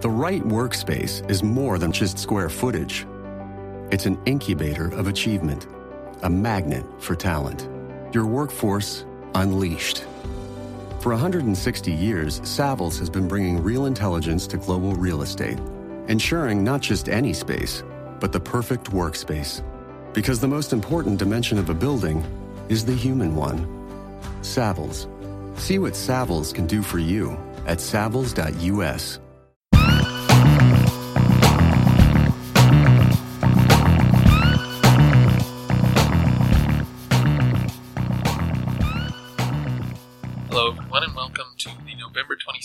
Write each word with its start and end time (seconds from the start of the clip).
The 0.00 0.08
right 0.08 0.44
workspace 0.44 1.28
is 1.28 1.42
more 1.42 1.76
than 1.76 1.90
just 1.90 2.20
square 2.20 2.48
footage. 2.48 3.04
It's 3.90 4.06
an 4.06 4.16
incubator 4.26 4.86
of 4.94 5.08
achievement, 5.08 5.66
a 6.22 6.30
magnet 6.30 6.84
for 7.00 7.16
talent. 7.16 7.68
Your 8.14 8.24
workforce 8.24 9.04
unleashed. 9.34 10.04
For 11.00 11.10
160 11.10 11.90
years, 11.90 12.38
Savills 12.42 12.96
has 13.00 13.10
been 13.10 13.26
bringing 13.26 13.60
real 13.60 13.86
intelligence 13.86 14.46
to 14.48 14.56
global 14.56 14.94
real 14.94 15.22
estate, 15.22 15.58
ensuring 16.06 16.62
not 16.62 16.80
just 16.80 17.08
any 17.08 17.32
space, 17.32 17.82
but 18.20 18.30
the 18.30 18.38
perfect 18.38 18.92
workspace. 18.92 19.64
Because 20.12 20.38
the 20.38 20.46
most 20.46 20.72
important 20.72 21.18
dimension 21.18 21.58
of 21.58 21.70
a 21.70 21.74
building 21.74 22.24
is 22.68 22.84
the 22.84 22.94
human 22.94 23.34
one. 23.34 23.66
Savills. 24.42 25.08
See 25.58 25.80
what 25.80 25.94
Savills 25.94 26.54
can 26.54 26.68
do 26.68 26.82
for 26.82 27.00
you 27.00 27.36
at 27.66 27.78
savills.us. 27.78 29.18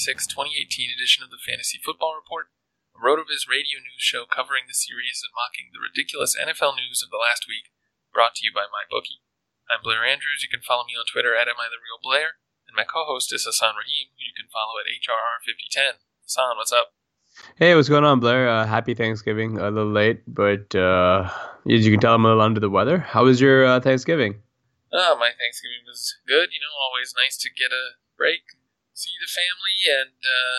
26, 0.03 0.35
2018 0.35 0.91
edition 0.91 1.23
of 1.23 1.31
the 1.31 1.39
Fantasy 1.39 1.79
Football 1.79 2.19
Report, 2.19 2.51
a 2.91 2.99
RotoViz 2.99 3.47
radio 3.47 3.79
news 3.79 4.03
show 4.03 4.27
covering 4.27 4.67
the 4.67 4.75
series 4.75 5.23
and 5.23 5.31
mocking 5.31 5.71
the 5.71 5.79
ridiculous 5.79 6.35
NFL 6.35 6.75
news 6.75 6.99
of 6.99 7.07
the 7.07 7.15
last 7.15 7.47
week, 7.47 7.71
brought 8.11 8.35
to 8.35 8.43
you 8.43 8.51
by 8.51 8.67
MyBookie. 8.67 9.23
I'm 9.71 9.79
Blair 9.79 10.03
Andrews. 10.03 10.43
You 10.43 10.51
can 10.51 10.59
follow 10.59 10.83
me 10.83 10.99
on 10.99 11.07
Twitter 11.07 11.31
at 11.31 11.47
AmITheRealBlair, 11.47 12.35
and 12.67 12.75
my 12.75 12.83
co-host 12.83 13.31
is 13.31 13.47
Hasan 13.47 13.79
Rahim, 13.79 14.11
who 14.11 14.27
you 14.27 14.35
can 14.35 14.51
follow 14.51 14.75
at 14.75 14.91
HRR5010. 14.91 16.03
Hasan, 16.27 16.59
what's 16.59 16.75
up? 16.75 16.99
Hey, 17.55 17.71
what's 17.71 17.87
going 17.87 18.03
on, 18.03 18.19
Blair? 18.19 18.51
Uh, 18.51 18.67
happy 18.67 18.99
Thanksgiving. 18.99 19.55
A 19.55 19.71
little 19.71 19.87
late, 19.87 20.19
but 20.27 20.67
uh, 20.75 21.31
as 21.63 21.87
you 21.87 21.95
can 21.95 22.03
tell, 22.03 22.19
I'm 22.19 22.27
a 22.27 22.35
little 22.35 22.43
under 22.43 22.59
the 22.59 22.67
weather. 22.67 22.99
How 22.99 23.23
was 23.23 23.39
your 23.39 23.63
uh, 23.63 23.79
Thanksgiving? 23.79 24.35
Oh, 24.91 25.15
my 25.15 25.31
Thanksgiving 25.31 25.87
was 25.87 26.11
good. 26.27 26.51
You 26.51 26.59
know, 26.59 26.75
always 26.91 27.15
nice 27.15 27.39
to 27.39 27.47
get 27.47 27.71
a 27.71 28.03
break, 28.19 28.43
see 28.93 29.13
the 29.19 29.29
family, 29.29 29.77
and 29.89 30.17
uh, 30.21 30.57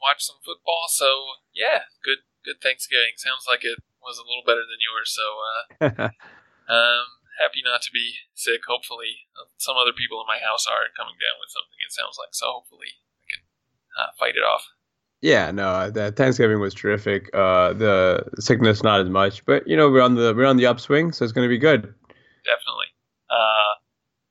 watch 0.00 0.24
some 0.24 0.40
football. 0.44 0.88
So 0.88 1.40
yeah, 1.54 1.88
good 2.04 2.24
good 2.44 2.60
Thanksgiving. 2.60 3.16
Sounds 3.16 3.48
like 3.48 3.64
it 3.64 3.80
was 4.04 4.20
a 4.20 4.26
little 4.26 4.44
better 4.44 4.64
than 4.68 4.80
yours. 4.84 5.08
So 5.12 5.26
uh, 5.40 6.10
um, 6.72 7.06
happy 7.40 7.64
not 7.64 7.80
to 7.88 7.92
be 7.92 8.20
sick. 8.34 8.60
Hopefully, 8.68 9.30
some 9.56 9.76
other 9.80 9.96
people 9.96 10.20
in 10.20 10.28
my 10.28 10.40
house 10.40 10.68
are 10.68 10.92
coming 10.92 11.16
down 11.16 11.36
with 11.40 11.52
something. 11.52 11.78
It 11.80 11.92
sounds 11.92 12.20
like 12.20 12.36
so. 12.36 12.60
Hopefully, 12.60 13.00
I 13.20 13.24
can 13.32 13.42
uh, 13.96 14.10
fight 14.18 14.36
it 14.36 14.44
off. 14.44 14.68
Yeah, 15.24 15.50
no, 15.50 15.90
the 15.90 16.12
Thanksgiving 16.12 16.60
was 16.60 16.74
terrific. 16.74 17.30
Uh, 17.32 17.72
the 17.72 18.28
sickness 18.40 18.82
not 18.82 19.00
as 19.00 19.08
much, 19.08 19.44
but 19.46 19.66
you 19.66 19.76
know 19.76 19.88
we're 19.88 20.04
on 20.04 20.16
the 20.16 20.34
we're 20.36 20.44
on 20.44 20.58
the 20.58 20.66
upswing, 20.66 21.12
so 21.12 21.24
it's 21.24 21.32
going 21.32 21.48
to 21.48 21.52
be 21.52 21.58
good. 21.58 21.82
Definitely. 22.44 22.92
Uh, 23.30 23.72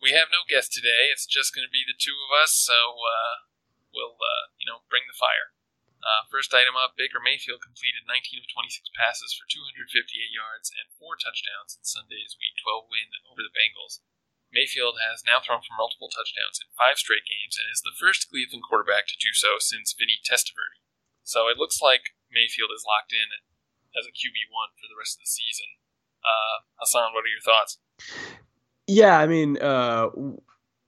we 0.04 0.12
have 0.12 0.28
no 0.28 0.44
guest 0.44 0.76
today. 0.76 1.08
It's 1.08 1.24
just 1.24 1.56
going 1.56 1.64
to 1.64 1.72
be 1.72 1.88
the 1.88 1.96
two 1.96 2.20
of 2.28 2.36
us, 2.36 2.52
so 2.52 2.76
uh, 2.76 3.48
we'll, 3.96 4.20
uh, 4.20 4.52
you 4.60 4.68
know, 4.68 4.84
bring 4.92 5.08
the 5.08 5.16
fire. 5.16 5.56
Uh, 6.04 6.28
first 6.28 6.52
item 6.52 6.76
up 6.76 7.00
Baker 7.00 7.24
Mayfield 7.24 7.64
completed 7.64 8.04
19 8.04 8.44
of 8.44 8.52
26 8.52 8.92
passes 9.00 9.32
for 9.32 9.48
258 9.48 10.12
yards 10.36 10.68
and 10.76 10.92
four 11.00 11.16
touchdowns 11.16 11.80
in 11.80 11.88
Sunday's 11.88 12.36
Week 12.36 12.52
12 12.60 12.92
win 12.92 13.08
over 13.24 13.40
the 13.40 13.56
Bengals. 13.56 14.04
Mayfield 14.52 15.00
has 15.00 15.24
now 15.24 15.40
thrown 15.40 15.64
for 15.64 15.80
multiple 15.80 16.12
touchdowns 16.12 16.60
in 16.60 16.76
five 16.76 17.00
straight 17.00 17.24
games 17.24 17.56
and 17.56 17.72
is 17.72 17.80
the 17.80 17.96
first 17.96 18.28
Cleveland 18.28 18.68
quarterback 18.68 19.08
to 19.08 19.16
do 19.16 19.32
so 19.32 19.56
since 19.64 19.96
Vinny 19.96 20.20
Testaverde. 20.20 20.84
So 21.24 21.48
it 21.48 21.56
looks 21.56 21.80
like 21.80 22.20
Mayfield 22.28 22.76
is 22.76 22.84
locked 22.84 23.16
in 23.16 23.32
as 23.96 24.04
a 24.04 24.12
QB1 24.12 24.76
for 24.76 24.92
the 24.92 25.00
rest 25.00 25.16
of 25.16 25.24
the 25.24 25.32
season. 25.32 25.80
Uh, 26.20 26.68
Hasan, 26.84 27.16
what 27.16 27.24
are 27.24 27.32
your 27.32 27.40
thoughts? 27.40 27.80
Yeah, 28.88 29.18
I 29.18 29.28
mean, 29.28 29.58
uh, 29.62 30.10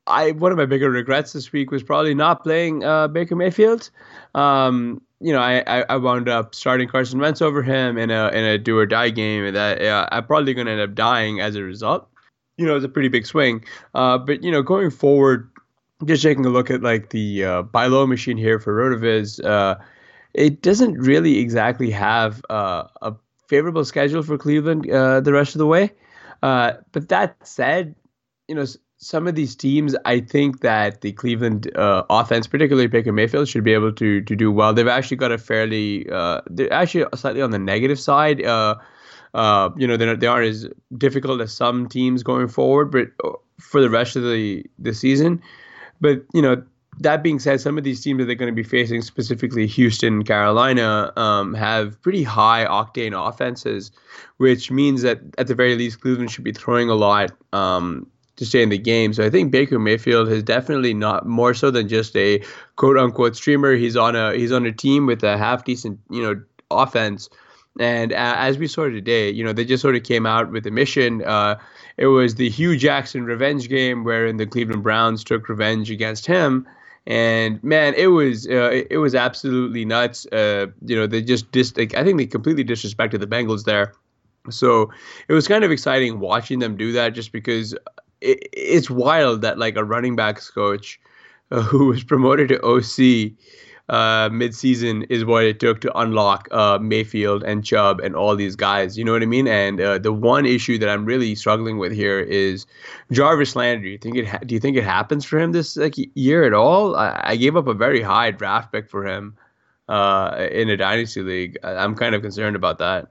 I 0.07 0.31
one 0.31 0.51
of 0.51 0.57
my 0.57 0.65
bigger 0.65 0.89
regrets 0.89 1.33
this 1.33 1.51
week 1.51 1.71
was 1.71 1.83
probably 1.83 2.13
not 2.13 2.43
playing 2.43 2.83
uh, 2.83 3.07
Baker 3.07 3.35
Mayfield. 3.35 3.89
Um, 4.35 5.01
you 5.21 5.31
know, 5.31 5.39
I, 5.39 5.85
I 5.89 5.95
wound 5.95 6.27
up 6.27 6.53
starting 6.53 6.87
Carson 6.89 7.19
Wentz 7.19 7.41
over 7.41 7.63
him 7.63 7.97
in 7.97 8.11
a 8.11 8.27
in 8.29 8.43
a 8.43 8.57
do 8.57 8.77
or 8.77 8.85
die 8.85 9.09
game, 9.09 9.53
that 9.53 9.81
uh, 9.81 10.07
I'm 10.11 10.25
probably 10.25 10.53
going 10.53 10.67
to 10.67 10.73
end 10.73 10.81
up 10.81 10.93
dying 10.93 11.39
as 11.39 11.55
a 11.55 11.63
result. 11.63 12.07
You 12.57 12.65
know, 12.65 12.75
it's 12.75 12.85
a 12.85 12.89
pretty 12.89 13.09
big 13.09 13.25
swing. 13.25 13.63
Uh, 13.93 14.17
but 14.17 14.43
you 14.43 14.51
know, 14.51 14.61
going 14.61 14.89
forward, 14.91 15.49
just 16.05 16.21
taking 16.21 16.45
a 16.45 16.49
look 16.49 16.69
at 16.69 16.81
like 16.83 17.09
the 17.09 17.43
uh, 17.45 17.61
buy 17.63 17.87
low 17.87 18.05
machine 18.05 18.37
here 18.37 18.59
for 18.59 18.75
Rotoviz, 18.75 19.43
uh, 19.43 19.75
it 20.33 20.61
doesn't 20.61 20.95
really 20.99 21.39
exactly 21.39 21.89
have 21.91 22.41
uh, 22.49 22.83
a 23.01 23.15
favorable 23.47 23.85
schedule 23.85 24.21
for 24.21 24.37
Cleveland 24.37 24.89
uh, 24.91 25.21
the 25.21 25.31
rest 25.33 25.55
of 25.55 25.59
the 25.59 25.65
way. 25.67 25.91
Uh, 26.45 26.73
but 26.91 27.09
that 27.09 27.35
said, 27.41 27.95
you 28.47 28.53
know, 28.53 28.65
some 28.97 29.27
of 29.27 29.33
these 29.33 29.55
teams, 29.55 29.95
I 30.05 30.19
think 30.19 30.61
that 30.61 31.01
the 31.01 31.11
Cleveland 31.11 31.75
uh, 31.75 32.03
offense, 32.07 32.45
particularly 32.45 32.85
Baker 32.85 33.11
Mayfield, 33.11 33.47
should 33.47 33.63
be 33.63 33.73
able 33.73 33.91
to 33.93 34.21
to 34.21 34.35
do 34.35 34.51
well. 34.51 34.71
They've 34.71 34.87
actually 34.87 35.17
got 35.17 35.31
a 35.31 35.39
fairly, 35.39 36.07
uh, 36.07 36.41
they're 36.45 36.71
actually 36.71 37.05
slightly 37.15 37.41
on 37.41 37.49
the 37.49 37.57
negative 37.57 37.99
side. 37.99 38.45
Uh, 38.45 38.75
uh, 39.33 39.71
you 39.75 39.87
know, 39.87 39.97
they're, 39.97 40.15
they 40.15 40.27
aren't 40.27 40.47
as 40.47 40.69
difficult 40.95 41.41
as 41.41 41.51
some 41.51 41.89
teams 41.89 42.21
going 42.21 42.47
forward, 42.47 42.91
but 42.91 43.07
uh, 43.23 43.33
for 43.59 43.81
the 43.81 43.89
rest 43.89 44.15
of 44.15 44.21
the 44.21 44.63
the 44.77 44.93
season. 44.93 45.41
But 45.99 46.25
you 46.31 46.43
know, 46.43 46.63
that 46.99 47.23
being 47.23 47.39
said, 47.39 47.61
some 47.61 47.77
of 47.77 47.83
these 47.83 48.01
teams 48.01 48.19
that 48.19 48.25
they're 48.25 48.35
going 48.35 48.51
to 48.51 48.55
be 48.55 48.63
facing, 48.63 49.01
specifically 49.01 49.67
Houston, 49.67 50.23
Carolina, 50.23 51.11
um, 51.17 51.53
have 51.53 52.01
pretty 52.01 52.23
high 52.23 52.65
octane 52.65 53.13
offenses, 53.13 53.91
which 54.37 54.71
means 54.71 55.01
that 55.01 55.19
at 55.37 55.47
the 55.47 55.55
very 55.55 55.75
least, 55.75 56.01
Cleveland 56.01 56.31
should 56.31 56.43
be 56.43 56.53
throwing 56.53 56.89
a 56.89 56.95
lot. 56.95 57.31
Um, 57.53 58.07
to 58.37 58.45
stay 58.45 58.61
in 58.61 58.69
the 58.69 58.77
game. 58.77 59.13
So 59.13 59.25
I 59.25 59.29
think 59.29 59.51
Baker 59.51 59.79
Mayfield 59.79 60.27
has 60.29 60.43
definitely 60.43 60.93
not 60.93 61.25
more 61.25 61.53
so 61.53 61.71
than 61.71 61.87
just 61.87 62.15
a 62.17 62.43
quote 62.75 62.97
unquote 62.97 63.35
streamer. 63.35 63.75
He's 63.75 63.95
on 63.95 64.15
a 64.15 64.33
he's 64.35 64.51
on 64.51 64.65
a 64.65 64.71
team 64.71 65.05
with 65.05 65.23
a 65.23 65.37
half 65.37 65.63
decent 65.63 65.99
you 66.09 66.21
know 66.21 66.41
offense. 66.71 67.29
And 67.79 68.13
as 68.13 68.57
we 68.57 68.67
saw 68.67 68.89
today, 68.89 69.29
you 69.29 69.43
know 69.43 69.53
they 69.53 69.65
just 69.65 69.81
sort 69.81 69.95
of 69.95 70.03
came 70.03 70.25
out 70.25 70.51
with 70.51 70.65
a 70.67 70.71
mission. 70.71 71.23
Uh, 71.23 71.57
it 71.97 72.07
was 72.07 72.35
the 72.35 72.49
Hue 72.49 72.77
Jackson 72.77 73.25
revenge 73.25 73.69
game, 73.69 74.03
wherein 74.03 74.37
the 74.37 74.45
Cleveland 74.45 74.83
Browns 74.83 75.23
took 75.23 75.47
revenge 75.47 75.89
against 75.89 76.25
him. 76.25 76.67
And 77.07 77.63
man, 77.63 77.93
it 77.95 78.07
was 78.07 78.47
uh, 78.47 78.83
it, 78.89 78.97
was 78.97 79.13
absolutely 79.13 79.85
nuts. 79.85 80.25
Uh, 80.27 80.67
you 80.85 80.95
know, 80.95 81.05
they 81.05 81.21
just 81.21 81.51
dis- 81.51 81.73
I 81.77 82.03
think 82.03 82.17
they 82.17 82.25
completely 82.25 82.65
disrespected 82.65 83.19
the 83.19 83.27
Bengals 83.27 83.65
there. 83.65 83.93
So 84.49 84.91
it 85.27 85.33
was 85.33 85.47
kind 85.47 85.63
of 85.63 85.71
exciting 85.71 86.19
watching 86.19 86.59
them 86.59 86.77
do 86.77 86.91
that, 86.93 87.13
just 87.13 87.31
because 87.31 87.73
it, 88.21 88.47
it's 88.53 88.89
wild 88.89 89.41
that 89.41 89.59
like 89.59 89.75
a 89.75 89.83
running 89.83 90.15
backs 90.15 90.49
coach 90.49 90.99
uh, 91.51 91.61
who 91.61 91.87
was 91.87 92.03
promoted 92.03 92.49
to 92.49 92.61
OC 92.61 93.33
uh, 93.87 94.29
midseason 94.29 95.05
is 95.09 95.25
what 95.25 95.43
it 95.43 95.59
took 95.59 95.81
to 95.81 95.97
unlock 95.97 96.47
uh, 96.51 96.79
Mayfield 96.81 97.43
and 97.43 97.63
Chubb 97.63 97.99
and 97.99 98.15
all 98.15 98.35
these 98.35 98.55
guys. 98.55 98.97
You 98.97 99.05
know 99.05 99.11
what 99.11 99.21
I 99.21 99.27
mean? 99.27 99.47
And 99.47 99.79
uh, 99.79 99.99
the 99.99 100.13
one 100.13 100.45
issue 100.45 100.77
that 100.79 100.89
I'm 100.89 101.05
really 101.05 101.35
struggling 101.35 101.77
with 101.77 101.91
here 101.91 102.19
is 102.19 102.65
Jarvis 103.11 103.55
Landry. 103.55 103.97
Do 103.97 104.09
you 104.09 104.13
think 104.13 104.25
it? 104.25 104.27
Ha- 104.27 104.45
do 104.45 104.55
you 104.55 104.59
think 104.59 104.77
it 104.77 104.83
happens 104.83 105.23
for 105.23 105.39
him 105.39 105.51
this 105.51 105.77
like 105.77 105.95
year 106.15 106.43
at 106.43 106.53
all? 106.53 106.95
I, 106.95 107.21
I 107.23 107.35
gave 107.35 107.55
up 107.55 107.67
a 107.67 107.73
very 107.73 108.01
high 108.01 108.31
draft 108.31 108.71
pick 108.71 108.89
for 108.89 109.05
him 109.05 109.37
uh, 109.87 110.47
in 110.51 110.69
a 110.69 110.77
dynasty 110.77 111.21
league. 111.21 111.57
I'm 111.63 111.95
kind 111.95 112.15
of 112.15 112.21
concerned 112.21 112.55
about 112.55 112.79
that. 112.79 113.09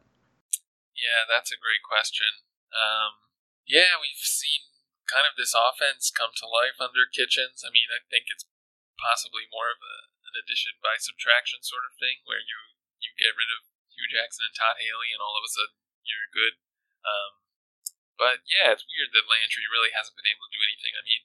Yeah, 0.94 1.26
that's 1.30 1.52
a 1.52 1.58
great 1.58 1.82
question. 1.86 2.42
Um, 2.74 3.22
yeah, 3.66 3.94
we've 4.00 4.18
seen 4.18 4.66
kind 5.06 5.26
of 5.28 5.38
this 5.38 5.54
offense 5.54 6.10
come 6.10 6.34
to 6.42 6.46
life 6.50 6.82
under 6.82 7.06
Kitchens. 7.06 7.62
I 7.62 7.70
mean, 7.70 7.94
I 7.94 8.02
think 8.10 8.26
it's 8.26 8.46
possibly 8.98 9.46
more 9.50 9.70
of 9.70 9.78
a 9.78 10.13
an 10.34 10.42
addition 10.42 10.74
by 10.82 10.98
subtraction 10.98 11.62
sort 11.62 11.86
of 11.86 11.94
thing, 11.94 12.26
where 12.26 12.42
you 12.42 12.58
you 12.98 13.14
get 13.14 13.38
rid 13.38 13.54
of 13.54 13.70
Hue 13.94 14.10
Jackson 14.10 14.50
and 14.50 14.54
Todd 14.58 14.82
Haley, 14.82 15.14
and 15.14 15.22
all 15.22 15.38
of 15.38 15.46
a 15.46 15.54
sudden 15.54 15.78
you're 16.02 16.34
good. 16.34 16.58
Um, 17.06 17.46
but 18.18 18.42
yeah, 18.50 18.74
it's 18.74 18.86
weird 18.86 19.14
that 19.14 19.30
Landry 19.30 19.70
really 19.70 19.94
hasn't 19.94 20.18
been 20.18 20.26
able 20.26 20.50
to 20.50 20.54
do 20.54 20.66
anything. 20.66 20.94
I 20.98 21.02
mean, 21.06 21.22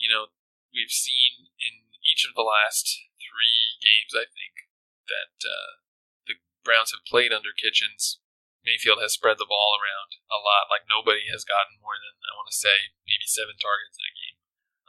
you 0.00 0.08
know, 0.08 0.32
we've 0.72 0.92
seen 0.92 1.52
in 1.60 1.92
each 2.00 2.24
of 2.24 2.32
the 2.32 2.44
last 2.44 2.88
three 3.20 3.76
games, 3.80 4.16
I 4.16 4.28
think, 4.28 4.68
that 5.08 5.36
uh, 5.44 5.84
the 6.28 6.40
Browns 6.64 6.92
have 6.96 7.04
played 7.08 7.32
under 7.32 7.52
Kitchens. 7.52 8.20
Mayfield 8.64 8.98
has 8.98 9.14
spread 9.14 9.38
the 9.38 9.48
ball 9.48 9.78
around 9.78 10.18
a 10.26 10.42
lot. 10.42 10.72
Like 10.72 10.90
nobody 10.90 11.30
has 11.30 11.46
gotten 11.46 11.78
more 11.78 11.96
than 11.96 12.18
I 12.26 12.34
want 12.34 12.50
to 12.50 12.56
say 12.56 12.92
maybe 13.06 13.28
seven 13.28 13.54
targets 13.56 13.96
in 13.96 14.10
a 14.10 14.14
game. 14.16 14.36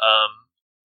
Um, 0.02 0.31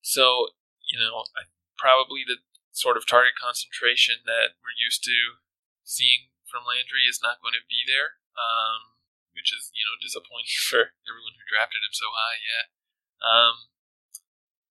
so 0.05 0.53
you 0.85 1.01
know, 1.01 1.25
I, 1.35 1.49
probably 1.81 2.23
the 2.23 2.45
sort 2.73 2.97
of 2.97 3.05
target 3.05 3.37
concentration 3.37 4.25
that 4.25 4.57
we're 4.65 4.75
used 4.75 5.05
to 5.05 5.45
seeing 5.85 6.33
from 6.49 6.65
Landry 6.65 7.09
is 7.09 7.21
not 7.21 7.41
going 7.45 7.57
to 7.57 7.65
be 7.65 7.85
there, 7.85 8.21
um, 8.37 8.97
which 9.37 9.53
is 9.53 9.73
you 9.77 9.85
know 9.85 9.97
disappointing 10.01 10.57
for 10.69 10.97
everyone 11.05 11.37
who 11.37 11.45
drafted 11.49 11.85
him 11.85 11.95
so 11.95 12.09
high. 12.13 12.41
Yeah, 12.41 12.65
um, 13.21 13.55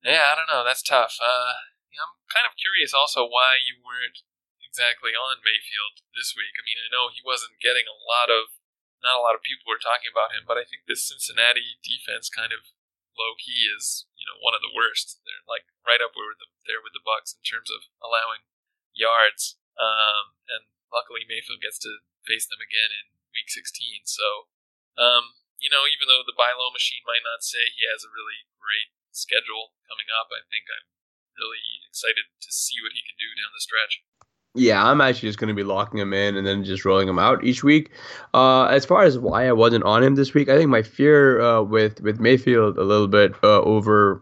yeah, 0.01 0.25
I 0.29 0.37
don't 0.37 0.49
know. 0.49 0.65
That's 0.65 0.85
tough. 0.85 1.21
Uh, 1.21 1.69
you 1.93 2.01
know, 2.01 2.09
I'm 2.09 2.29
kind 2.29 2.49
of 2.49 2.57
curious 2.57 2.91
also 2.91 3.29
why 3.29 3.61
you 3.61 3.77
weren't 3.81 4.25
exactly 4.71 5.11
on 5.11 5.43
Mayfield 5.43 6.01
this 6.15 6.33
week. 6.33 6.55
I 6.57 6.63
mean, 6.63 6.79
I 6.79 6.89
know 6.89 7.11
he 7.11 7.21
wasn't 7.21 7.59
getting 7.59 7.85
a 7.85 8.01
lot 8.07 8.31
of, 8.31 8.55
not 9.03 9.19
a 9.19 9.23
lot 9.23 9.35
of 9.35 9.43
people 9.43 9.67
were 9.67 9.81
talking 9.81 10.07
about 10.07 10.31
him, 10.31 10.47
but 10.47 10.55
I 10.55 10.63
think 10.63 10.87
this 10.87 11.03
Cincinnati 11.03 11.77
defense 11.83 12.31
kind 12.31 12.55
of 12.55 12.71
low 13.17 13.35
key 13.37 13.67
is 13.67 14.07
you 14.15 14.25
know 14.25 14.39
one 14.39 14.55
of 14.55 14.63
the 14.63 14.73
worst. 14.73 15.19
They're 15.23 15.45
like 15.47 15.67
right 15.83 16.01
up 16.01 16.15
the, 16.15 16.47
there 16.65 16.83
with 16.83 16.95
the 16.95 17.03
Bucs 17.03 17.35
in 17.35 17.43
terms 17.43 17.69
of 17.69 17.89
allowing 18.01 18.45
yards. 18.93 19.57
Um, 19.79 20.37
and 20.51 20.67
luckily 20.91 21.23
Mayfield 21.25 21.63
gets 21.63 21.79
to 21.87 22.03
face 22.27 22.45
them 22.45 22.61
again 22.61 22.91
in 22.91 23.15
Week 23.33 23.47
16. 23.47 24.05
So, 24.05 24.51
um, 24.99 25.39
you 25.57 25.71
know, 25.71 25.87
even 25.87 26.11
though 26.11 26.21
the 26.21 26.35
buy 26.35 26.53
low 26.53 26.69
machine 26.69 27.01
might 27.07 27.25
not 27.25 27.41
say 27.41 27.71
he 27.71 27.87
has 27.87 28.03
a 28.03 28.11
really 28.11 28.45
great 28.59 28.91
schedule 29.15 29.73
coming 29.87 30.11
up, 30.11 30.29
I 30.29 30.43
think 30.51 30.67
I'm 30.67 30.87
really 31.39 31.63
excited 31.87 32.27
to 32.29 32.49
see 32.51 32.79
what 32.83 32.93
he 32.93 33.01
can 33.01 33.17
do 33.17 33.33
down 33.33 33.55
the 33.55 33.63
stretch. 33.63 34.03
Yeah, 34.53 34.85
I'm 34.85 34.99
actually 34.99 35.29
just 35.29 35.39
going 35.39 35.47
to 35.47 35.53
be 35.53 35.63
locking 35.63 35.99
him 35.99 36.13
in 36.13 36.35
and 36.35 36.45
then 36.45 36.65
just 36.65 36.83
rolling 36.83 37.07
him 37.07 37.17
out 37.17 37.43
each 37.43 37.63
week. 37.63 37.89
Uh, 38.33 38.65
as 38.65 38.85
far 38.85 39.03
as 39.03 39.17
why 39.17 39.47
I 39.47 39.53
wasn't 39.53 39.85
on 39.85 40.03
him 40.03 40.15
this 40.15 40.33
week, 40.33 40.49
I 40.49 40.57
think 40.57 40.69
my 40.69 40.81
fear 40.81 41.39
uh, 41.39 41.61
with 41.61 42.01
with 42.01 42.19
Mayfield 42.19 42.77
a 42.77 42.83
little 42.83 43.07
bit 43.07 43.33
uh, 43.43 43.61
over 43.61 44.21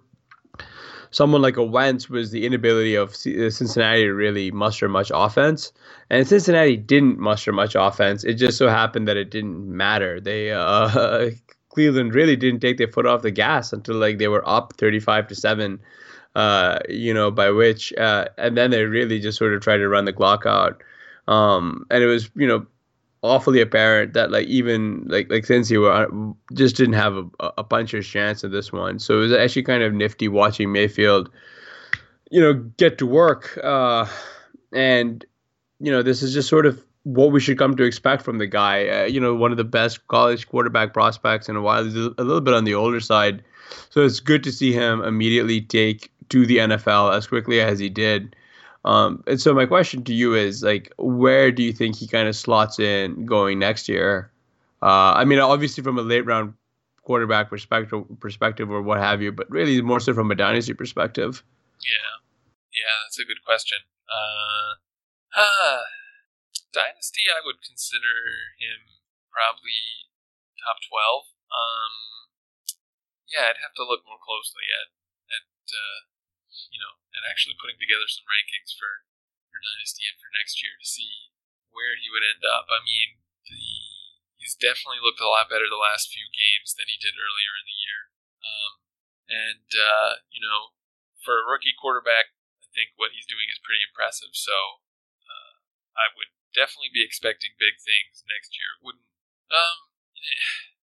someone 1.11 1.41
like 1.41 1.57
a 1.57 1.63
Wentz 1.63 2.09
was 2.09 2.29
the 2.29 2.45
inability 2.45 2.93
of 2.93 3.09
uh, 3.09 3.49
Cincinnati 3.49 4.03
to 4.03 4.13
really 4.13 4.51
muster 4.51 4.87
much 4.87 5.11
offense, 5.13 5.71
and 6.11 6.27
Cincinnati 6.27 6.77
didn't 6.77 7.17
muster 7.17 7.51
much 7.51 7.75
offense. 7.75 8.23
It 8.23 8.35
just 8.35 8.57
so 8.57 8.67
happened 8.67 9.07
that 9.07 9.17
it 9.17 9.31
didn't 9.31 9.67
matter. 9.67 10.19
They 10.19 10.51
uh, 10.51 11.31
Cleveland 11.69 12.13
really 12.13 12.35
didn't 12.35 12.59
take 12.59 12.77
their 12.77 12.91
foot 12.91 13.05
off 13.05 13.21
the 13.21 13.31
gas 13.31 13.73
until 13.73 13.95
like 13.95 14.17
they 14.17 14.27
were 14.27 14.47
up 14.47 14.73
35 14.77 15.27
to 15.27 15.35
seven 15.35 15.79
uh, 16.39 16.79
you 16.87 17.13
know, 17.13 17.29
by 17.29 17.49
which, 17.51 17.91
uh, 17.97 18.25
and 18.37 18.55
then 18.55 18.71
they 18.71 18.85
really 18.85 19.19
just 19.19 19.37
sort 19.37 19.53
of 19.53 19.59
tried 19.59 19.77
to 19.79 19.89
run 19.89 20.05
the 20.05 20.13
clock 20.13 20.45
out. 20.45 20.81
Um, 21.27 21.85
and 21.91 22.01
it 22.01 22.07
was, 22.07 22.29
you 22.33 22.47
know, 22.47 22.65
awfully 23.23 23.59
apparent 23.59 24.13
that 24.13 24.31
like 24.31 24.47
even 24.47 25.03
like 25.07 25.29
like 25.29 25.45
since 25.45 25.69
you 25.69 25.81
were 25.81 26.07
just 26.53 26.77
didn't 26.77 26.93
have 26.93 27.17
a, 27.17 27.25
a 27.57 27.63
puncher's 27.65 28.07
chance 28.07 28.41
in 28.45 28.51
this 28.51 28.71
one. 28.71 28.99
So 28.99 29.17
it 29.17 29.19
was 29.19 29.33
actually 29.33 29.63
kind 29.63 29.83
of 29.83 29.93
nifty 29.93 30.29
watching 30.29 30.71
Mayfield, 30.71 31.29
you 32.31 32.39
know, 32.39 32.53
get 32.53 32.97
to 32.99 33.05
work. 33.05 33.59
Uh, 33.61 34.05
and 34.71 35.25
you 35.81 35.91
know, 35.91 36.01
this 36.01 36.23
is 36.23 36.33
just 36.33 36.47
sort 36.47 36.65
of 36.65 36.81
what 37.03 37.33
we 37.33 37.41
should 37.41 37.57
come 37.57 37.75
to 37.75 37.83
expect 37.83 38.23
from 38.23 38.37
the 38.37 38.47
guy. 38.47 38.87
Uh, 38.87 39.03
you 39.03 39.19
know, 39.19 39.35
one 39.35 39.51
of 39.51 39.57
the 39.57 39.65
best 39.65 40.07
college 40.07 40.47
quarterback 40.47 40.93
prospects 40.93 41.49
in 41.49 41.57
a 41.57 41.61
while. 41.61 41.83
He's 41.83 41.95
a 41.95 42.23
little 42.23 42.39
bit 42.39 42.53
on 42.53 42.63
the 42.63 42.75
older 42.75 43.01
side, 43.01 43.43
so 43.89 44.05
it's 44.05 44.21
good 44.21 44.41
to 44.45 44.53
see 44.53 44.71
him 44.71 45.03
immediately 45.03 45.59
take 45.59 46.09
to 46.29 46.45
the 46.45 46.57
NFL 46.57 47.15
as 47.15 47.27
quickly 47.27 47.61
as 47.61 47.79
he 47.79 47.89
did. 47.89 48.35
Um, 48.85 49.23
and 49.27 49.41
so 49.41 49.53
my 49.53 49.65
question 49.65 50.03
to 50.05 50.13
you 50.13 50.35
is 50.35 50.63
like, 50.63 50.93
where 50.97 51.51
do 51.51 51.63
you 51.63 51.73
think 51.73 51.95
he 51.97 52.07
kind 52.07 52.27
of 52.27 52.35
slots 52.35 52.79
in 52.79 53.25
going 53.25 53.59
next 53.59 53.89
year? 53.89 54.31
Uh, 54.81 55.13
I 55.15 55.25
mean, 55.25 55.39
obviously 55.39 55.83
from 55.83 55.97
a 55.97 56.01
late 56.01 56.25
round 56.25 56.53
quarterback 57.03 57.49
perspective, 57.49 58.05
perspective 58.19 58.71
or 58.71 58.81
what 58.81 58.99
have 58.99 59.21
you, 59.21 59.31
but 59.31 59.49
really 59.49 59.81
more 59.81 59.99
so 59.99 60.13
from 60.13 60.31
a 60.31 60.35
dynasty 60.35 60.73
perspective. 60.73 61.43
Yeah, 61.81 62.21
yeah, 62.71 62.95
that's 63.03 63.19
a 63.19 63.25
good 63.25 63.43
question. 63.43 63.79
Uh, 64.07 64.77
uh, 65.35 65.83
dynasty, 66.73 67.25
I 67.27 67.41
would 67.43 67.59
consider 67.65 68.55
him 68.61 69.01
probably 69.33 70.07
top 70.63 70.79
twelve. 70.85 71.27
Um, 71.49 71.93
yeah, 73.27 73.51
I'd 73.51 73.61
have 73.65 73.75
to 73.75 73.83
look 73.83 74.05
more 74.05 74.21
closely 74.21 74.69
at 74.69 74.93
at 75.33 75.65
uh, 75.65 75.99
you 76.67 76.79
know, 76.79 76.99
and 77.15 77.23
actually 77.23 77.55
putting 77.55 77.79
together 77.79 78.07
some 78.11 78.27
rankings 78.27 78.75
for 78.75 79.07
for 79.47 79.63
Dynasty 79.63 80.05
and 80.05 80.19
for 80.19 80.29
next 80.35 80.61
year 80.61 80.77
to 80.77 80.85
see 80.85 81.33
where 81.71 81.97
he 81.97 82.11
would 82.11 82.25
end 82.25 82.43
up. 82.45 82.69
I 82.69 82.83
mean, 82.83 83.23
the 83.47 83.63
he's 84.39 84.55
definitely 84.55 85.03
looked 85.03 85.23
a 85.23 85.29
lot 85.29 85.51
better 85.51 85.67
the 85.67 85.79
last 85.79 86.11
few 86.11 86.27
games 86.31 86.75
than 86.75 86.87
he 86.87 86.99
did 86.99 87.19
earlier 87.19 87.53
in 87.59 87.65
the 87.67 87.79
year. 87.79 88.01
Um, 88.39 88.71
and 89.29 89.69
uh, 89.75 90.11
you 90.31 90.41
know, 90.41 90.75
for 91.21 91.43
a 91.43 91.47
rookie 91.47 91.75
quarterback, 91.75 92.35
I 92.63 92.67
think 92.71 92.95
what 92.95 93.13
he's 93.13 93.29
doing 93.29 93.51
is 93.51 93.61
pretty 93.61 93.83
impressive. 93.83 94.33
So 94.35 94.83
uh, 95.27 95.53
I 95.95 96.11
would 96.15 96.31
definitely 96.55 96.91
be 96.91 97.05
expecting 97.05 97.55
big 97.59 97.77
things 97.79 98.25
next 98.25 98.55
year. 98.55 98.79
Wouldn't 98.79 99.05
um, 99.49 99.89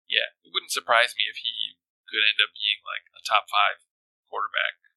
yeah, 0.09 0.35
it 0.43 0.51
wouldn't 0.51 0.75
surprise 0.75 1.15
me 1.15 1.29
if 1.29 1.41
he 1.41 1.79
could 2.09 2.25
end 2.25 2.41
up 2.41 2.57
being 2.57 2.81
like 2.89 3.07
a 3.13 3.23
top 3.23 3.47
five 3.53 3.85
quarterback 4.29 4.88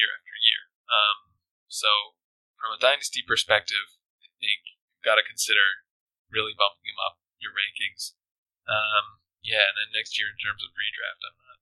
year 0.00 0.08
after 0.16 0.32
year. 0.40 0.62
Um, 0.88 1.36
so, 1.68 2.16
from 2.56 2.72
a 2.72 2.80
dynasty 2.80 3.20
perspective, 3.20 4.00
I 4.24 4.32
think 4.40 4.64
you've 4.96 5.04
got 5.04 5.20
to 5.20 5.24
consider 5.24 5.84
really 6.32 6.56
bumping 6.56 6.88
him 6.88 6.98
up 7.04 7.20
your 7.40 7.52
rankings. 7.52 8.16
Um, 8.64 9.20
yeah, 9.44 9.68
and 9.68 9.76
then 9.76 9.88
next 9.92 10.16
year 10.16 10.28
in 10.32 10.38
terms 10.40 10.64
of 10.64 10.72
redraft, 10.72 11.20
I'm 11.24 11.36
not 11.44 11.58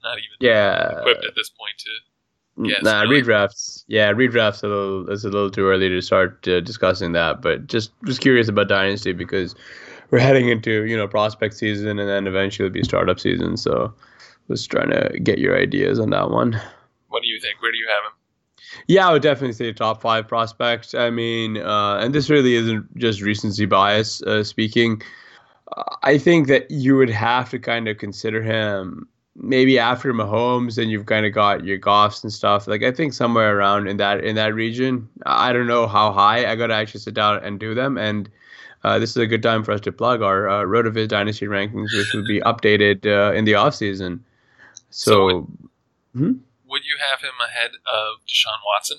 not 0.04 0.16
even 0.20 0.36
yeah 0.40 1.00
equipped 1.00 1.24
at 1.24 1.34
this 1.34 1.48
point 1.48 1.80
to. 1.80 1.92
Guess, 2.54 2.82
nah, 2.84 3.02
really. 3.02 3.22
redrafts. 3.22 3.84
Yeah, 3.88 4.12
redrafts 4.12 4.62
a 4.62 4.68
little. 4.68 5.10
It's 5.10 5.24
a 5.24 5.28
little 5.28 5.50
too 5.50 5.66
early 5.66 5.88
to 5.88 6.00
start 6.00 6.46
uh, 6.46 6.60
discussing 6.60 7.12
that. 7.12 7.42
But 7.42 7.66
just 7.66 7.90
just 8.04 8.20
curious 8.20 8.48
about 8.48 8.68
dynasty 8.68 9.12
because 9.12 9.56
we're 10.10 10.20
heading 10.20 10.48
into 10.48 10.84
you 10.84 10.96
know 10.96 11.08
prospect 11.08 11.54
season 11.54 11.98
and 11.98 12.08
then 12.08 12.26
eventually 12.26 12.66
it'll 12.66 12.74
be 12.74 12.84
startup 12.84 13.18
season. 13.18 13.56
So 13.56 13.92
was 14.48 14.66
trying 14.66 14.90
to 14.90 15.18
get 15.20 15.38
your 15.38 15.58
ideas 15.58 15.98
on 15.98 16.10
that 16.10 16.30
one. 16.30 16.60
What 17.14 17.22
do 17.22 17.28
you 17.28 17.38
think? 17.38 17.62
Where 17.62 17.70
do 17.70 17.78
you 17.78 17.86
have 17.88 18.10
him? 18.10 18.82
Yeah, 18.88 19.08
I 19.08 19.12
would 19.12 19.22
definitely 19.22 19.52
say 19.52 19.72
top 19.72 20.02
five 20.02 20.26
prospect. 20.26 20.96
I 20.96 21.10
mean, 21.10 21.58
uh, 21.58 21.98
and 21.98 22.12
this 22.12 22.28
really 22.28 22.56
isn't 22.56 22.98
just 22.98 23.22
recency 23.22 23.66
bias 23.66 24.20
uh, 24.22 24.42
speaking. 24.42 25.00
I 26.02 26.18
think 26.18 26.48
that 26.48 26.68
you 26.72 26.96
would 26.96 27.10
have 27.10 27.50
to 27.50 27.60
kind 27.60 27.86
of 27.86 27.98
consider 27.98 28.42
him 28.42 29.06
maybe 29.36 29.78
after 29.78 30.12
Mahomes, 30.12 30.74
then 30.74 30.88
you've 30.88 31.06
kind 31.06 31.24
of 31.24 31.32
got 31.32 31.64
your 31.64 31.78
Goffs 31.78 32.24
and 32.24 32.32
stuff. 32.32 32.66
Like 32.66 32.82
I 32.82 32.90
think 32.90 33.12
somewhere 33.12 33.56
around 33.56 33.86
in 33.86 33.96
that 33.98 34.24
in 34.24 34.34
that 34.34 34.54
region. 34.54 35.08
I 35.24 35.52
don't 35.52 35.68
know 35.68 35.86
how 35.86 36.12
high. 36.12 36.50
I 36.50 36.56
got 36.56 36.68
to 36.68 36.74
actually 36.74 37.00
sit 37.00 37.14
down 37.14 37.44
and 37.44 37.60
do 37.60 37.74
them. 37.74 37.96
And 37.96 38.28
uh, 38.82 38.98
this 38.98 39.10
is 39.10 39.16
a 39.18 39.26
good 39.26 39.42
time 39.42 39.62
for 39.62 39.70
us 39.70 39.80
to 39.82 39.92
plug 39.92 40.20
our 40.20 40.48
uh, 40.48 40.62
RotoViz 40.64 41.08
Dynasty 41.08 41.46
rankings, 41.46 41.96
which 41.96 42.12
will 42.12 42.26
be 42.26 42.40
updated 42.40 43.06
uh, 43.06 43.32
in 43.34 43.44
the 43.44 43.54
off 43.54 43.76
season. 43.76 44.24
So, 44.90 45.10
so 45.10 45.24
would, 45.24 45.46
hmm? 46.14 46.32
Would, 46.74 46.84
you 46.84 46.96
have 47.10 47.20
him 47.20 47.34
ahead 47.40 47.70
of 47.86 48.18
Deshaun 48.26 48.58
Watson? 48.66 48.98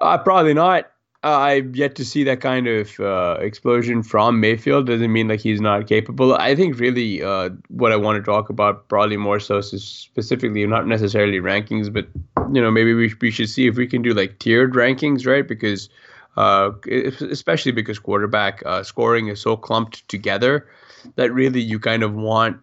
Uh, 0.00 0.18
probably 0.18 0.54
not. 0.54 0.90
Uh, 1.24 1.38
I've 1.38 1.74
yet 1.74 1.94
to 1.96 2.04
see 2.04 2.22
that 2.24 2.42
kind 2.42 2.68
of 2.68 3.00
uh, 3.00 3.38
explosion 3.40 4.02
from 4.02 4.40
Mayfield. 4.40 4.86
Doesn't 4.86 5.10
mean 5.10 5.28
like 5.28 5.40
he's 5.40 5.60
not 5.60 5.86
capable. 5.86 6.34
I 6.34 6.54
think 6.54 6.78
really 6.78 7.22
uh, 7.22 7.48
what 7.68 7.92
I 7.92 7.96
want 7.96 8.22
to 8.22 8.30
talk 8.30 8.50
about 8.50 8.88
probably 8.88 9.16
more 9.16 9.40
so 9.40 9.62
specifically 9.62 10.66
not 10.66 10.86
necessarily 10.86 11.38
rankings, 11.38 11.90
but 11.90 12.06
you 12.52 12.60
know 12.60 12.70
maybe 12.70 12.92
we, 12.92 13.14
we 13.22 13.30
should 13.30 13.48
see 13.48 13.66
if 13.66 13.76
we 13.76 13.86
can 13.86 14.02
do 14.02 14.12
like 14.12 14.38
tiered 14.38 14.74
rankings, 14.74 15.26
right? 15.26 15.48
Because 15.48 15.88
uh, 16.36 16.72
especially 17.30 17.72
because 17.72 17.98
quarterback 17.98 18.62
uh, 18.66 18.82
scoring 18.82 19.28
is 19.28 19.40
so 19.40 19.56
clumped 19.56 20.06
together 20.08 20.68
that 21.16 21.32
really 21.32 21.60
you 21.60 21.78
kind 21.78 22.02
of 22.02 22.12
want 22.12 22.58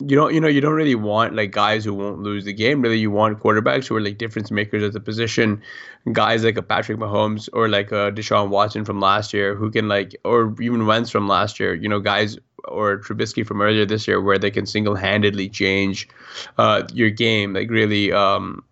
you 0.00 0.16
don't 0.16 0.34
you 0.34 0.40
know 0.40 0.48
you 0.48 0.60
don't 0.60 0.74
really 0.74 0.94
want 0.94 1.34
like 1.34 1.50
guys 1.50 1.84
who 1.84 1.94
won't 1.94 2.20
lose 2.20 2.44
the 2.44 2.52
game. 2.52 2.80
Really, 2.82 2.98
you 2.98 3.10
want 3.10 3.40
quarterbacks 3.40 3.86
who 3.86 3.96
are 3.96 4.00
like 4.00 4.18
difference 4.18 4.50
makers 4.50 4.82
at 4.82 4.92
the 4.92 5.00
position, 5.00 5.62
guys 6.12 6.44
like 6.44 6.56
a 6.56 6.62
Patrick 6.62 6.98
Mahomes 6.98 7.48
or 7.52 7.68
like 7.68 7.92
a 7.92 8.10
Deshaun 8.12 8.48
Watson 8.48 8.84
from 8.84 9.00
last 9.00 9.32
year 9.32 9.54
who 9.54 9.70
can 9.70 9.88
like 9.88 10.16
or 10.24 10.54
even 10.60 10.86
Wentz 10.86 11.10
from 11.10 11.28
last 11.28 11.60
year. 11.60 11.74
You 11.74 11.88
know, 11.88 12.00
guys 12.00 12.38
or 12.66 12.98
Trubisky 12.98 13.46
from 13.46 13.60
earlier 13.60 13.86
this 13.86 14.06
year 14.08 14.20
where 14.20 14.38
they 14.38 14.50
can 14.50 14.66
single 14.66 14.94
handedly 14.94 15.48
change 15.48 16.08
uh, 16.58 16.82
your 16.92 17.10
game. 17.10 17.52
Like 17.52 17.70
really, 17.70 18.12
um, 18.12 18.64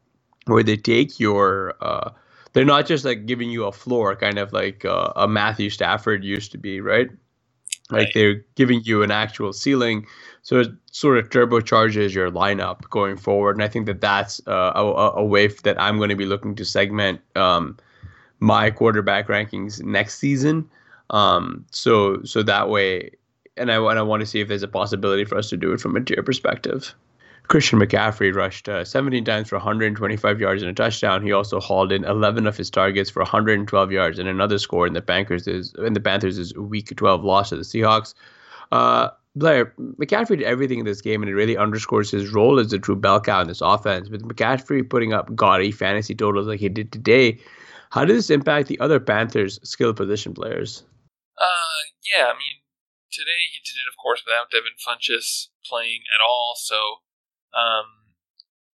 where 0.46 0.62
they 0.62 0.76
take 0.76 1.20
your 1.20 1.74
uh, 1.80 2.10
they're 2.52 2.64
not 2.64 2.86
just 2.86 3.04
like 3.04 3.26
giving 3.26 3.50
you 3.50 3.64
a 3.64 3.72
floor, 3.72 4.16
kind 4.16 4.38
of 4.38 4.52
like 4.52 4.84
uh, 4.84 5.12
a 5.16 5.28
Matthew 5.28 5.70
Stafford 5.70 6.24
used 6.24 6.52
to 6.52 6.58
be, 6.58 6.80
right? 6.80 7.08
Like 7.90 8.12
they're 8.12 8.44
giving 8.54 8.82
you 8.84 9.02
an 9.02 9.10
actual 9.10 9.52
ceiling 9.52 10.06
so 10.42 10.60
it 10.60 10.68
sort 10.92 11.18
of 11.18 11.30
turbocharges 11.30 12.14
your 12.14 12.30
lineup 12.30 12.88
going 12.90 13.16
forward. 13.16 13.56
And 13.56 13.62
I 13.62 13.68
think 13.68 13.86
that 13.86 14.00
that's 14.00 14.40
uh, 14.46 14.72
a, 14.74 15.20
a, 15.20 15.24
way 15.24 15.48
that 15.48 15.80
I'm 15.80 15.98
going 15.98 16.08
to 16.08 16.16
be 16.16 16.24
looking 16.24 16.54
to 16.54 16.64
segment 16.64 17.20
um, 17.36 17.76
my 18.40 18.70
quarterback 18.70 19.28
rankings 19.28 19.82
next 19.82 20.18
season. 20.18 20.68
Um, 21.10 21.66
so 21.70 22.22
so 22.22 22.42
that 22.42 22.70
way, 22.70 23.10
and 23.58 23.70
I, 23.70 23.76
and 23.76 23.98
I 23.98 24.02
want 24.02 24.20
to 24.20 24.26
see 24.26 24.40
if 24.40 24.48
there's 24.48 24.62
a 24.62 24.68
possibility 24.68 25.24
for 25.24 25.36
us 25.36 25.50
to 25.50 25.56
do 25.56 25.72
it 25.72 25.80
from 25.80 25.96
a 25.96 26.00
tier 26.00 26.22
perspective. 26.22 26.94
Christian 27.48 27.78
McCaffrey 27.78 28.34
rushed 28.34 28.68
uh, 28.68 28.84
17 28.84 29.24
times 29.24 29.48
for 29.48 29.56
125 29.56 30.40
yards 30.40 30.62
and 30.62 30.70
a 30.70 30.74
touchdown. 30.74 31.22
He 31.22 31.32
also 31.32 31.60
hauled 31.60 31.92
in 31.92 32.04
11 32.04 32.46
of 32.46 32.56
his 32.56 32.68
targets 32.68 33.08
for 33.08 33.20
112 33.20 33.90
yards 33.90 34.18
and 34.18 34.28
another 34.28 34.58
score 34.58 34.86
in 34.86 34.92
the 34.92 35.00
Panthers 35.00 35.46
in 35.46 35.94
the 35.94 36.00
Panthers' 36.00 36.54
Week 36.54 36.94
12 36.94 37.24
loss 37.24 37.48
to 37.48 37.56
the 37.56 37.62
Seahawks. 37.62 38.12
Uh, 38.70 39.08
Blair, 39.34 39.72
McCaffrey 39.78 40.38
did 40.38 40.42
everything 40.42 40.80
in 40.80 40.84
this 40.84 41.00
game, 41.00 41.22
and 41.22 41.30
it 41.30 41.34
really 41.34 41.56
underscores 41.56 42.10
his 42.10 42.32
role 42.32 42.58
as 42.58 42.72
a 42.72 42.78
true 42.78 42.96
bell 42.96 43.20
cow 43.20 43.40
in 43.40 43.48
this 43.48 43.62
offense. 43.62 44.10
With 44.10 44.22
McCaffrey 44.22 44.88
putting 44.88 45.14
up 45.14 45.34
gaudy 45.34 45.70
fantasy 45.70 46.14
totals 46.14 46.48
like 46.48 46.60
he 46.60 46.68
did 46.68 46.92
today, 46.92 47.38
how 47.90 48.04
does 48.04 48.16
this 48.16 48.30
impact 48.30 48.68
the 48.68 48.80
other 48.80 49.00
Panthers' 49.00 49.58
skill 49.62 49.94
position 49.94 50.34
players? 50.34 50.82
Uh, 51.40 51.80
yeah, 52.14 52.24
I 52.24 52.32
mean, 52.32 52.60
today 53.10 53.40
he 53.52 53.60
did 53.64 53.78
it, 53.78 53.88
of 53.88 53.96
course, 53.96 54.22
without 54.26 54.50
Devin 54.50 54.76
Funchess 54.76 55.48
playing 55.64 56.00
at 56.12 56.20
all, 56.28 56.54
so 56.56 56.76
um, 57.54 58.14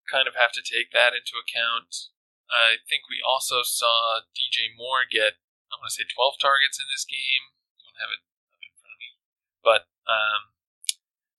kind 0.10 0.28
of 0.28 0.36
have 0.36 0.54
to 0.58 0.64
take 0.64 0.92
that 0.92 1.16
into 1.16 1.40
account. 1.40 2.14
I 2.52 2.84
think 2.86 3.10
we 3.10 3.24
also 3.24 3.66
saw 3.66 4.22
DJ 4.36 4.70
Moore 4.76 5.10
get, 5.10 5.42
I 5.74 5.80
want 5.82 5.90
to 5.90 5.98
say, 5.98 6.06
12 6.06 6.38
targets 6.38 6.78
in 6.78 6.86
this 6.92 7.08
game. 7.08 7.56
Don't 7.82 7.98
have 7.98 8.14
it 8.14 8.22
up 8.54 8.62
in 8.62 8.74
front 8.78 8.94
of 8.94 9.02
me, 9.02 9.12
but 9.66 9.82
um, 10.06 10.54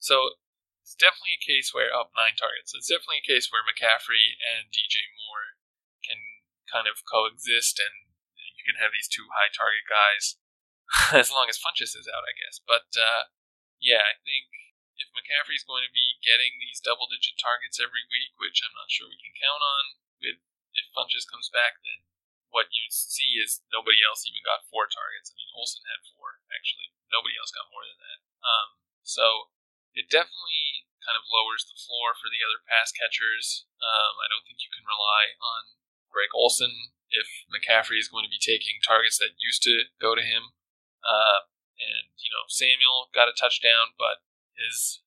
so 0.02 0.36
it's 0.82 0.98
definitely 0.98 1.38
a 1.38 1.42
case 1.42 1.72
where 1.72 1.88
up 1.88 2.12
oh, 2.12 2.18
nine 2.18 2.36
targets. 2.36 2.76
It's 2.76 2.90
definitely 2.90 3.24
a 3.24 3.30
case 3.30 3.48
where 3.48 3.64
McCaffrey 3.64 4.36
and 4.42 4.68
DJ 4.68 5.00
Moore 5.16 5.56
can 6.04 6.20
kind 6.68 6.84
of 6.84 7.00
coexist, 7.08 7.80
and 7.80 8.12
you 8.36 8.62
can 8.68 8.76
have 8.78 8.92
these 8.92 9.08
two 9.08 9.32
high 9.32 9.48
target 9.48 9.88
guys 9.88 10.36
as 11.20 11.32
long 11.32 11.48
as 11.48 11.60
Funchess 11.60 11.96
is 11.96 12.10
out, 12.10 12.26
I 12.26 12.34
guess. 12.36 12.60
But 12.60 12.90
uh, 12.94 13.32
yeah, 13.80 14.04
I 14.04 14.20
think 14.22 14.63
if 15.04 15.12
McCaffrey 15.12 15.60
is 15.60 15.68
going 15.68 15.84
to 15.84 15.92
be 15.92 16.16
getting 16.24 16.56
these 16.56 16.80
double 16.80 17.04
digit 17.04 17.36
targets 17.36 17.76
every 17.76 18.08
week, 18.08 18.32
which 18.40 18.64
I'm 18.64 18.72
not 18.72 18.88
sure 18.88 19.12
we 19.12 19.20
can 19.20 19.36
count 19.36 19.60
on, 19.60 19.84
with 20.24 20.40
if 20.74 20.88
Funchess 20.96 21.28
comes 21.28 21.52
back, 21.52 21.78
then 21.84 22.08
what 22.48 22.72
you 22.72 22.88
see 22.88 23.36
is 23.38 23.62
nobody 23.70 24.00
else 24.00 24.24
even 24.24 24.42
got 24.42 24.66
four 24.72 24.88
targets. 24.88 25.30
I 25.30 25.36
mean, 25.36 25.52
Olsen 25.52 25.84
had 25.86 26.02
four 26.16 26.40
actually. 26.50 26.94
Nobody 27.12 27.36
else 27.36 27.52
got 27.52 27.70
more 27.70 27.84
than 27.84 28.00
that. 28.00 28.18
Um, 28.42 28.68
so 29.04 29.52
it 29.94 30.10
definitely 30.10 30.88
kind 31.02 31.18
of 31.18 31.28
lowers 31.28 31.68
the 31.68 31.78
floor 31.78 32.16
for 32.16 32.32
the 32.32 32.42
other 32.42 32.64
pass 32.64 32.90
catchers. 32.90 33.68
Um, 33.78 34.18
I 34.22 34.30
don't 34.32 34.42
think 34.48 34.64
you 34.64 34.72
can 34.72 34.86
rely 34.86 35.36
on 35.38 35.76
Greg 36.08 36.32
Olsen 36.32 36.94
if 37.10 37.26
McCaffrey 37.50 38.00
is 38.00 38.10
going 38.10 38.26
to 38.26 38.32
be 38.32 38.40
taking 38.40 38.82
targets 38.82 39.20
that 39.20 39.38
used 39.38 39.62
to 39.68 39.90
go 40.00 40.16
to 40.16 40.24
him. 40.24 40.56
Uh, 41.04 41.46
and, 41.78 42.10
you 42.16 42.30
know, 42.30 42.46
Samuel 42.48 43.10
got 43.12 43.30
a 43.30 43.36
touchdown, 43.36 43.92
but 43.98 44.24
his 44.58 45.02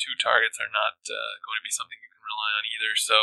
two 0.00 0.16
targets 0.16 0.56
are 0.56 0.72
not 0.72 1.00
uh, 1.04 1.34
going 1.44 1.60
to 1.60 1.66
be 1.66 1.72
something 1.72 2.00
you 2.00 2.08
can 2.08 2.24
rely 2.24 2.50
on 2.56 2.64
either. 2.64 2.92
So, 2.96 3.16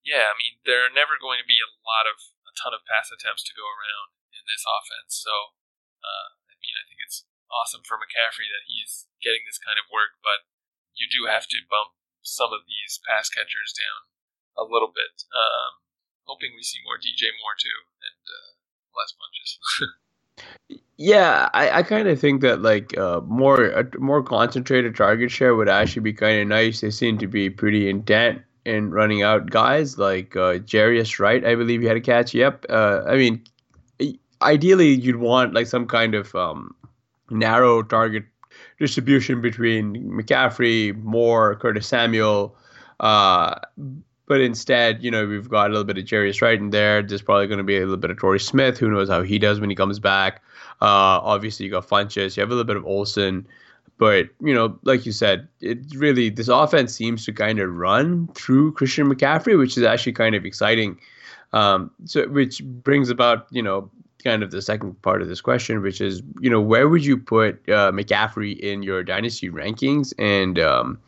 yeah, 0.00 0.32
I 0.32 0.34
mean, 0.40 0.64
there 0.64 0.84
are 0.84 0.92
never 0.92 1.20
going 1.20 1.36
to 1.36 1.48
be 1.48 1.60
a 1.60 1.74
lot 1.84 2.08
of, 2.08 2.16
a 2.48 2.52
ton 2.56 2.72
of 2.72 2.88
pass 2.88 3.12
attempts 3.12 3.44
to 3.48 3.56
go 3.56 3.68
around 3.68 4.16
in 4.32 4.44
this 4.48 4.64
offense. 4.64 5.20
So, 5.20 5.52
uh, 6.00 6.40
I 6.48 6.56
mean, 6.56 6.74
I 6.80 6.88
think 6.88 7.04
it's 7.04 7.28
awesome 7.52 7.84
for 7.84 8.00
McCaffrey 8.00 8.48
that 8.48 8.64
he's 8.64 9.08
getting 9.20 9.44
this 9.44 9.60
kind 9.60 9.76
of 9.76 9.92
work, 9.92 10.16
but 10.24 10.48
you 10.96 11.06
do 11.08 11.28
have 11.28 11.44
to 11.52 11.68
bump 11.68 11.96
some 12.24 12.52
of 12.52 12.64
these 12.64 13.00
pass 13.04 13.28
catchers 13.28 13.76
down 13.76 14.08
a 14.56 14.64
little 14.64 14.90
bit. 14.90 15.28
Um, 15.30 15.84
hoping 16.24 16.52
we 16.56 16.64
see 16.64 16.82
more 16.84 16.98
DJ 17.00 17.32
Moore 17.40 17.56
too, 17.56 17.78
and 18.04 18.24
uh, 18.24 18.50
less 18.96 19.12
Funchess. 19.16 19.52
yeah, 20.98 21.48
I, 21.54 21.70
I 21.70 21.82
kind 21.84 22.08
of 22.08 22.20
think 22.20 22.40
that 22.40 22.60
like 22.60 22.96
uh, 22.98 23.20
more 23.24 23.66
a 23.70 23.86
more 24.00 24.20
concentrated 24.22 24.96
target 24.96 25.30
share 25.30 25.54
would 25.54 25.68
actually 25.68 26.02
be 26.02 26.12
kind 26.12 26.40
of 26.40 26.48
nice. 26.48 26.80
They 26.80 26.90
seem 26.90 27.18
to 27.18 27.28
be 27.28 27.48
pretty 27.48 27.88
intent 27.88 28.42
in 28.64 28.90
running 28.90 29.22
out 29.22 29.48
guys 29.48 29.96
like 29.96 30.34
uh, 30.34 30.58
Jarius 30.58 31.20
Wright. 31.20 31.44
I 31.44 31.54
believe 31.54 31.80
he 31.80 31.86
had 31.86 31.96
a 31.96 32.00
catch. 32.00 32.34
Yep. 32.34 32.66
Uh, 32.68 33.02
I 33.06 33.16
mean, 33.16 33.44
ideally 34.42 34.88
you'd 34.88 35.16
want 35.16 35.54
like 35.54 35.68
some 35.68 35.86
kind 35.86 36.16
of 36.16 36.34
um, 36.34 36.74
narrow 37.30 37.82
target 37.84 38.24
distribution 38.80 39.40
between 39.40 39.94
McCaffrey, 40.10 40.96
Moore, 41.04 41.54
Curtis 41.54 41.86
Samuel. 41.86 42.56
Uh, 42.98 43.54
but 44.28 44.40
instead, 44.40 45.02
you 45.02 45.10
know, 45.10 45.26
we've 45.26 45.48
got 45.48 45.68
a 45.68 45.72
little 45.72 45.84
bit 45.84 45.98
of 45.98 46.42
Wright 46.42 46.58
in 46.58 46.70
there. 46.70 47.02
There's 47.02 47.22
probably 47.22 47.46
going 47.46 47.58
to 47.58 47.64
be 47.64 47.78
a 47.78 47.80
little 47.80 47.96
bit 47.96 48.10
of 48.10 48.18
Torrey 48.18 48.38
Smith. 48.38 48.78
Who 48.78 48.90
knows 48.90 49.08
how 49.08 49.22
he 49.22 49.38
does 49.38 49.58
when 49.58 49.70
he 49.70 49.76
comes 49.76 49.98
back? 49.98 50.42
Uh, 50.80 51.18
obviously, 51.24 51.64
you 51.64 51.72
got 51.72 51.88
Funchess. 51.88 52.36
You 52.36 52.42
have 52.42 52.50
a 52.50 52.52
little 52.52 52.64
bit 52.64 52.76
of 52.76 52.84
Olsen. 52.84 53.46
But, 53.96 54.28
you 54.40 54.54
know, 54.54 54.78
like 54.84 55.06
you 55.06 55.12
said, 55.12 55.48
it 55.60 55.78
really, 55.96 56.30
this 56.30 56.46
offense 56.46 56.94
seems 56.94 57.24
to 57.24 57.32
kind 57.32 57.58
of 57.58 57.74
run 57.74 58.28
through 58.28 58.72
Christian 58.72 59.12
McCaffrey, 59.12 59.58
which 59.58 59.76
is 59.76 59.82
actually 59.82 60.12
kind 60.12 60.36
of 60.36 60.44
exciting. 60.44 61.00
Um, 61.52 61.90
so, 62.04 62.28
which 62.28 62.62
brings 62.62 63.10
about, 63.10 63.46
you 63.50 63.62
know, 63.62 63.90
kind 64.22 64.42
of 64.42 64.50
the 64.50 64.62
second 64.62 65.00
part 65.02 65.22
of 65.22 65.28
this 65.28 65.40
question, 65.40 65.82
which 65.82 66.00
is, 66.00 66.22
you 66.40 66.50
know, 66.50 66.60
where 66.60 66.88
would 66.88 67.04
you 67.04 67.16
put 67.16 67.54
uh, 67.68 67.90
McCaffrey 67.90 68.58
in 68.60 68.82
your 68.82 69.02
dynasty 69.02 69.50
rankings, 69.50 70.12
and 70.18 70.58
um, 70.58 70.98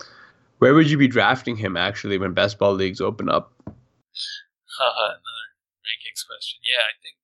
where 0.60 0.76
would 0.76 0.92
you 0.92 1.00
be 1.00 1.08
drafting 1.08 1.56
him 1.56 1.76
actually 1.76 2.20
when 2.20 2.36
best 2.36 2.60
ball 2.60 2.76
leagues 2.76 3.00
open 3.00 3.28
up? 3.32 3.56
another 4.80 5.48
rankings 5.80 6.20
question. 6.24 6.60
Yeah, 6.60 6.84
I 6.84 6.94
think 7.00 7.16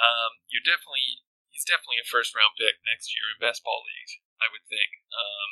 um, 0.00 0.40
you're 0.48 0.64
definitely 0.64 1.22
he's 1.52 1.68
definitely 1.68 2.00
a 2.00 2.08
first 2.08 2.32
round 2.32 2.56
pick 2.56 2.80
next 2.88 3.12
year 3.12 3.28
in 3.28 3.36
best 3.38 3.60
ball 3.60 3.84
leagues. 3.84 4.16
I 4.40 4.48
would 4.48 4.64
think 4.66 5.04
um, 5.12 5.50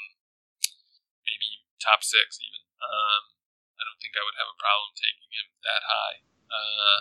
maybe 1.29 1.67
top 1.77 2.01
six 2.01 2.41
even. 2.41 2.65
Um, 2.81 3.37
I 3.77 3.85
don't 3.85 4.01
think 4.01 4.17
I 4.17 4.25
would 4.25 4.41
have 4.41 4.49
a 4.49 4.57
problem 4.57 4.97
taking 4.97 5.29
him 5.29 5.47
that 5.61 5.85
high. 5.85 6.17
Uh, 6.49 7.01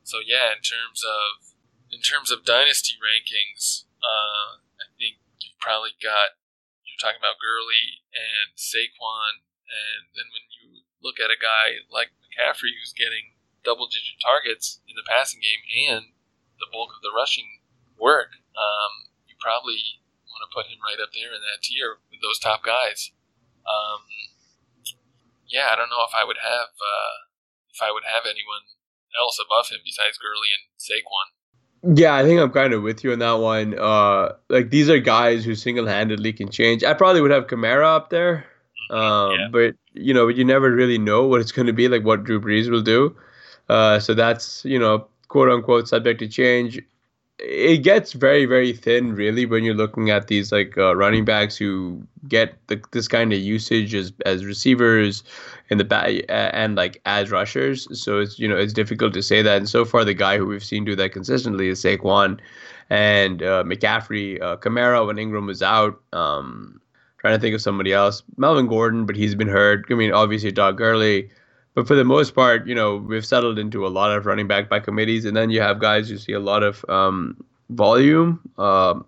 so 0.00 0.24
yeah, 0.24 0.56
in 0.56 0.64
terms 0.64 1.04
of 1.04 1.52
in 1.92 2.00
terms 2.00 2.32
of 2.32 2.48
dynasty 2.48 2.96
rankings, 2.96 3.84
uh, 4.00 4.64
I 4.80 4.88
think 4.96 5.20
you've 5.44 5.60
probably 5.60 5.92
got 6.00 6.40
you're 6.88 7.00
talking 7.00 7.20
about 7.20 7.36
Gurley 7.36 8.04
and 8.14 8.56
Saquon, 8.56 9.44
and 9.68 10.12
then 10.14 10.26
when 10.30 10.44
you 10.60 10.84
look 11.02 11.20
at 11.20 11.32
a 11.32 11.40
guy 11.40 11.84
like 11.92 12.12
McCaffrey 12.24 12.72
who's 12.76 12.96
getting 12.96 13.36
double-digit 13.64 14.20
targets 14.20 14.80
in 14.88 14.96
the 14.96 15.06
passing 15.08 15.40
game 15.40 15.62
and 15.88 16.12
the 16.60 16.68
bulk 16.70 16.92
of 16.92 17.00
the 17.00 17.14
rushing 17.14 17.64
work, 17.96 18.36
um, 18.54 19.08
you 19.24 19.36
probably 19.40 20.00
want 20.28 20.44
to 20.44 20.52
put 20.52 20.68
him 20.68 20.80
right 20.84 21.00
up 21.00 21.12
there 21.16 21.32
in 21.32 21.40
that 21.40 21.64
tier 21.64 22.02
with 22.10 22.20
those 22.20 22.38
top 22.38 22.64
guys. 22.64 23.12
Um, 23.64 24.04
yeah, 25.48 25.72
I 25.72 25.76
don't 25.76 25.88
know 25.88 26.04
if 26.04 26.14
I 26.14 26.24
would 26.24 26.40
have 26.42 26.72
uh, 26.76 27.16
if 27.72 27.80
I 27.80 27.92
would 27.92 28.04
have 28.04 28.24
anyone 28.24 28.68
else 29.18 29.38
above 29.40 29.68
him 29.68 29.80
besides 29.84 30.18
Gurley 30.18 30.50
and 30.52 30.64
Saquon. 30.76 31.28
Yeah, 31.96 32.14
I 32.14 32.22
think 32.22 32.40
I'm 32.40 32.50
kind 32.50 32.72
of 32.72 32.82
with 32.82 33.04
you 33.04 33.12
on 33.12 33.18
that 33.18 33.38
one. 33.38 33.78
Uh, 33.78 34.32
like 34.48 34.70
these 34.70 34.88
are 34.88 34.98
guys 34.98 35.44
who 35.44 35.54
single-handedly 35.54 36.32
can 36.32 36.48
change. 36.50 36.82
I 36.82 36.94
probably 36.94 37.20
would 37.20 37.30
have 37.30 37.46
Kamara 37.46 37.84
up 37.84 38.10
there. 38.10 38.46
Um, 38.90 39.32
yeah. 39.32 39.48
but 39.50 39.74
you 39.92 40.12
know, 40.12 40.28
you 40.28 40.44
never 40.44 40.70
really 40.70 40.98
know 40.98 41.26
what 41.26 41.40
it's 41.40 41.52
going 41.52 41.66
to 41.66 41.72
be, 41.72 41.88
like 41.88 42.04
what 42.04 42.24
Drew 42.24 42.40
Brees 42.40 42.70
will 42.70 42.82
do. 42.82 43.16
Uh, 43.68 43.98
so 43.98 44.14
that's 44.14 44.64
you 44.64 44.78
know, 44.78 45.06
quote 45.28 45.50
unquote, 45.50 45.88
subject 45.88 46.20
to 46.20 46.28
change. 46.28 46.80
It 47.40 47.78
gets 47.78 48.12
very, 48.12 48.46
very 48.46 48.72
thin, 48.72 49.14
really, 49.14 49.44
when 49.44 49.64
you're 49.64 49.74
looking 49.74 50.08
at 50.08 50.28
these 50.28 50.52
like 50.52 50.78
uh, 50.78 50.94
running 50.94 51.24
backs 51.24 51.56
who 51.56 52.06
get 52.28 52.54
the, 52.68 52.80
this 52.92 53.08
kind 53.08 53.32
of 53.32 53.40
usage 53.40 53.94
as 53.94 54.12
as 54.24 54.44
receivers 54.44 55.24
in 55.70 55.78
the 55.78 55.84
back 55.84 56.12
and 56.28 56.76
like 56.76 57.00
as 57.06 57.30
rushers. 57.30 57.88
So 58.00 58.20
it's 58.20 58.38
you 58.38 58.46
know 58.46 58.56
it's 58.56 58.72
difficult 58.72 59.14
to 59.14 59.22
say 59.22 59.42
that. 59.42 59.56
And 59.56 59.68
so 59.68 59.84
far, 59.84 60.04
the 60.04 60.14
guy 60.14 60.38
who 60.38 60.46
we've 60.46 60.64
seen 60.64 60.84
do 60.84 60.94
that 60.96 61.12
consistently 61.12 61.68
is 61.68 61.82
Saquon 61.82 62.38
and 62.90 63.42
uh, 63.42 63.64
McCaffrey, 63.64 64.40
uh, 64.40 64.56
Kamara 64.56 65.06
when 65.06 65.18
Ingram 65.18 65.46
was 65.46 65.62
out. 65.62 66.00
Um, 66.12 66.80
trying 67.24 67.38
to 67.38 67.40
think 67.40 67.54
of 67.54 67.62
somebody 67.62 67.90
else, 67.90 68.22
Melvin 68.36 68.66
Gordon, 68.66 69.06
but 69.06 69.16
he's 69.16 69.34
been 69.34 69.48
hurt. 69.48 69.86
I 69.88 69.94
mean, 69.94 70.12
obviously 70.12 70.52
Doug 70.52 70.76
Gurley. 70.76 71.30
But 71.72 71.86
for 71.86 71.94
the 71.94 72.04
most 72.04 72.34
part, 72.34 72.66
you 72.66 72.74
know, 72.74 72.96
we've 72.98 73.24
settled 73.24 73.58
into 73.58 73.86
a 73.86 73.88
lot 73.88 74.14
of 74.14 74.26
running 74.26 74.46
back 74.46 74.68
by 74.68 74.78
committees, 74.78 75.24
and 75.24 75.34
then 75.34 75.48
you 75.48 75.62
have 75.62 75.78
guys 75.78 76.10
who 76.10 76.18
see 76.18 76.34
a 76.34 76.38
lot 76.38 76.62
of 76.62 76.84
um, 76.90 77.42
volume, 77.70 78.40
um, 78.58 79.06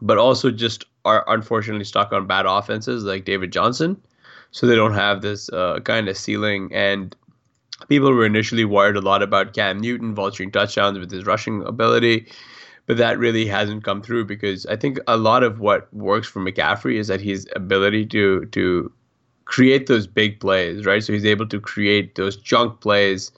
but 0.00 0.16
also 0.16 0.50
just 0.50 0.86
are 1.04 1.26
unfortunately 1.28 1.84
stuck 1.84 2.10
on 2.10 2.26
bad 2.26 2.46
offenses 2.46 3.04
like 3.04 3.26
David 3.26 3.52
Johnson, 3.52 4.00
so 4.50 4.66
they 4.66 4.74
don't 4.74 4.94
have 4.94 5.20
this 5.20 5.50
uh, 5.50 5.80
kind 5.80 6.08
of 6.08 6.16
ceiling. 6.16 6.70
And 6.72 7.14
people 7.86 8.14
were 8.14 8.24
initially 8.24 8.64
worried 8.64 8.96
a 8.96 9.02
lot 9.02 9.22
about 9.22 9.52
Cam 9.52 9.78
Newton 9.78 10.14
vulturing 10.14 10.50
touchdowns 10.50 10.98
with 10.98 11.10
his 11.10 11.26
rushing 11.26 11.62
ability, 11.64 12.32
but 12.92 12.98
that 12.98 13.18
really 13.18 13.46
hasn't 13.46 13.84
come 13.84 14.02
through 14.02 14.26
because 14.26 14.66
I 14.66 14.76
think 14.76 14.98
a 15.06 15.16
lot 15.16 15.42
of 15.42 15.60
what 15.60 15.92
works 15.94 16.28
for 16.28 16.40
McCaffrey 16.40 16.96
is 16.96 17.06
that 17.08 17.22
his 17.22 17.48
ability 17.56 18.04
to 18.06 18.44
to 18.44 18.92
create 19.46 19.86
those 19.86 20.06
big 20.06 20.38
plays, 20.40 20.84
right? 20.84 21.02
So 21.02 21.14
he's 21.14 21.24
able 21.24 21.48
to 21.48 21.58
create 21.58 22.16
those 22.16 22.36
junk 22.36 22.82
plays. 22.82 23.32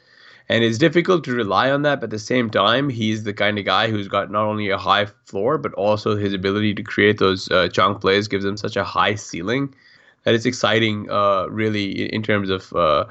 And 0.48 0.64
it's 0.64 0.76
difficult 0.76 1.22
to 1.24 1.32
rely 1.32 1.70
on 1.70 1.82
that, 1.82 2.00
but 2.00 2.06
at 2.06 2.10
the 2.10 2.18
same 2.18 2.50
time, 2.50 2.88
he's 2.90 3.22
the 3.22 3.32
kind 3.32 3.56
of 3.60 3.64
guy 3.64 3.88
who's 3.88 4.08
got 4.08 4.28
not 4.28 4.44
only 4.44 4.70
a 4.70 4.76
high 4.76 5.06
floor, 5.24 5.56
but 5.56 5.72
also 5.74 6.16
his 6.16 6.34
ability 6.34 6.74
to 6.74 6.82
create 6.82 7.18
those 7.18 7.48
uh, 7.52 7.68
chunk 7.68 8.00
plays 8.00 8.26
gives 8.26 8.44
him 8.44 8.56
such 8.56 8.76
a 8.76 8.82
high 8.82 9.14
ceiling 9.14 9.72
that 10.24 10.34
it's 10.34 10.46
exciting, 10.46 11.08
uh, 11.10 11.46
really, 11.46 12.12
in, 12.12 12.24
terms 12.24 12.50
of 12.50 12.72
uh, 12.72 13.04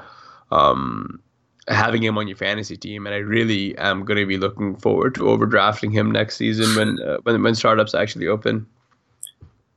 um, 0.52 1.20
having 1.68 2.02
him 2.02 2.18
on 2.18 2.28
your 2.28 2.36
fantasy 2.36 2.76
team. 2.76 3.06
And 3.06 3.14
I 3.14 3.18
really 3.18 3.76
am 3.78 4.04
going 4.04 4.18
to 4.18 4.26
be 4.26 4.36
looking 4.36 4.76
forward 4.76 5.14
to 5.16 5.22
overdrafting 5.22 5.92
him 5.92 6.10
next 6.10 6.36
season 6.36 6.76
when 6.76 7.00
uh, 7.00 7.18
when 7.22 7.42
when 7.42 7.54
startups 7.54 7.94
actually 7.94 8.26
open. 8.26 8.66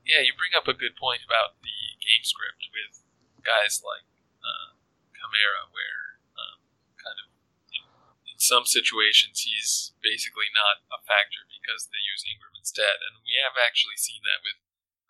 Yeah, 0.06 0.24
you 0.24 0.32
bring 0.40 0.56
up 0.56 0.68
a 0.68 0.78
good 0.78 0.96
point 0.96 1.20
about 1.28 1.60
the 1.60 1.76
game 2.00 2.24
script 2.24 2.72
with 2.72 3.04
guys 3.44 3.84
like 3.84 4.08
uh, 4.40 4.76
where 5.72 6.20
um, 6.36 6.60
kind 6.96 7.20
of 7.20 7.28
in, 7.72 7.84
in 8.32 8.38
some 8.40 8.64
situations 8.64 9.44
he's 9.44 9.92
basically 10.00 10.48
not 10.56 10.84
a 10.92 11.00
factor 11.04 11.44
because 11.52 11.92
they 11.92 12.00
use 12.00 12.24
Ingram 12.24 12.56
instead, 12.56 13.04
and 13.04 13.20
we 13.24 13.36
have 13.40 13.60
actually 13.60 14.00
seen 14.00 14.24
that 14.24 14.44
with 14.44 14.60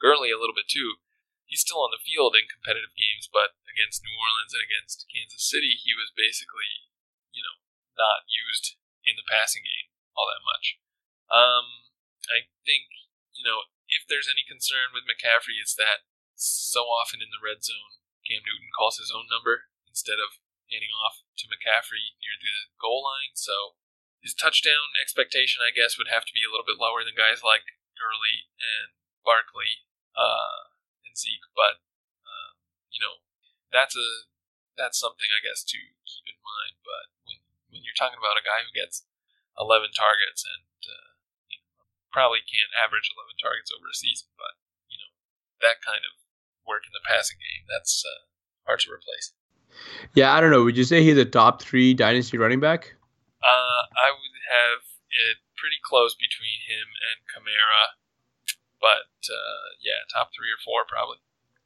Gurley 0.01 0.33
a 0.33 0.37
little 0.41 0.57
bit 0.57 0.69
too. 0.69 0.97
He's 1.47 1.63
still 1.63 1.79
on 1.79 1.95
the 1.95 2.03
field 2.03 2.35
in 2.35 2.51
competitive 2.51 2.91
games, 2.99 3.31
but 3.31 3.55
against 3.65 4.03
New 4.03 4.13
Orleans 4.13 4.51
and 4.51 4.63
against 4.63 5.07
Kansas 5.07 5.47
City, 5.47 5.79
he 5.79 5.95
was 5.95 6.11
basically, 6.11 6.91
you 7.31 7.39
know, 7.39 7.63
not 7.95 8.27
used 8.27 8.75
in 9.07 9.15
the 9.15 9.25
passing 9.25 9.63
game 9.63 9.87
all 10.11 10.27
that 10.27 10.43
much. 10.43 10.75
Um, 11.31 11.87
I 12.27 12.51
think, 12.67 12.91
you 13.31 13.47
know, 13.47 13.71
if 13.87 14.03
there's 14.03 14.27
any 14.27 14.43
concern 14.43 14.91
with 14.91 15.07
McCaffrey, 15.07 15.55
it's 15.55 15.75
that 15.79 16.03
so 16.35 16.85
often 16.91 17.23
in 17.23 17.31
the 17.31 17.41
red 17.41 17.63
zone, 17.63 18.03
Cam 18.27 18.43
Newton 18.43 18.69
calls 18.75 18.99
his 18.99 19.13
own 19.15 19.31
number 19.31 19.71
instead 19.87 20.19
of 20.19 20.43
handing 20.67 20.91
off 20.91 21.23
to 21.39 21.47
McCaffrey 21.47 22.19
near 22.19 22.35
the 22.35 22.75
goal 22.75 23.07
line. 23.07 23.39
So 23.39 23.79
his 24.19 24.35
touchdown 24.35 24.91
expectation, 24.99 25.63
I 25.63 25.71
guess, 25.71 25.95
would 25.95 26.11
have 26.11 26.27
to 26.27 26.35
be 26.35 26.43
a 26.43 26.51
little 26.51 26.67
bit 26.67 26.81
lower 26.81 27.07
than 27.07 27.15
guys 27.15 27.39
like 27.39 27.79
Gurley 27.95 28.51
and 28.59 28.99
Barkley 29.23 29.87
uh, 30.13 30.75
Zeke. 31.17 31.45
But 31.57 31.81
uh, 32.23 32.49
you 32.93 33.01
know, 33.01 33.21
that's 33.73 33.97
a 33.97 34.09
that's 34.77 35.01
something 35.01 35.27
I 35.33 35.41
guess 35.41 35.65
to 35.65 35.79
keep 36.05 36.25
in 36.29 36.39
mind. 36.39 36.79
But 36.85 37.11
when 37.25 37.37
when 37.73 37.81
you're 37.83 37.97
talking 37.97 38.21
about 38.21 38.39
a 38.39 38.45
guy 38.45 38.63
who 38.63 38.71
gets 38.71 39.03
11 39.57 39.91
targets 39.97 40.45
and 40.45 40.69
uh, 40.85 41.11
you 41.49 41.57
know, 41.57 41.89
probably 42.13 42.45
can't 42.45 42.71
average 42.77 43.09
11 43.09 43.37
targets 43.41 43.73
over 43.73 43.89
a 43.89 43.97
season, 43.97 44.29
but 44.37 44.55
you 44.87 44.97
know 45.01 45.11
that 45.65 45.81
kind 45.81 46.05
of 46.05 46.13
work 46.63 46.85
in 46.85 46.93
the 46.93 47.03
passing 47.05 47.39
game 47.41 47.65
that's 47.65 48.05
uh, 48.05 48.27
hard 48.69 48.83
to 48.85 48.93
replace. 48.93 49.33
Yeah, 50.13 50.33
I 50.33 50.41
don't 50.41 50.51
know. 50.51 50.63
Would 50.63 50.77
you 50.77 50.87
say 50.87 51.03
he's 51.03 51.17
a 51.17 51.27
top 51.27 51.61
three 51.61 51.93
dynasty 51.93 52.37
running 52.37 52.59
back? 52.59 52.95
Uh, 53.43 53.81
I 53.93 54.09
would 54.11 54.35
have 54.51 54.81
it 55.11 55.37
pretty 55.55 55.79
close 55.81 56.13
between 56.15 56.59
him 56.67 56.85
and 56.85 57.17
Kamara, 57.29 57.97
but 58.81 59.09
uh, 59.29 59.67
yeah, 59.83 59.99
top 60.13 60.29
three 60.35 60.49
or 60.49 60.61
four 60.63 60.85
probably. 60.87 61.17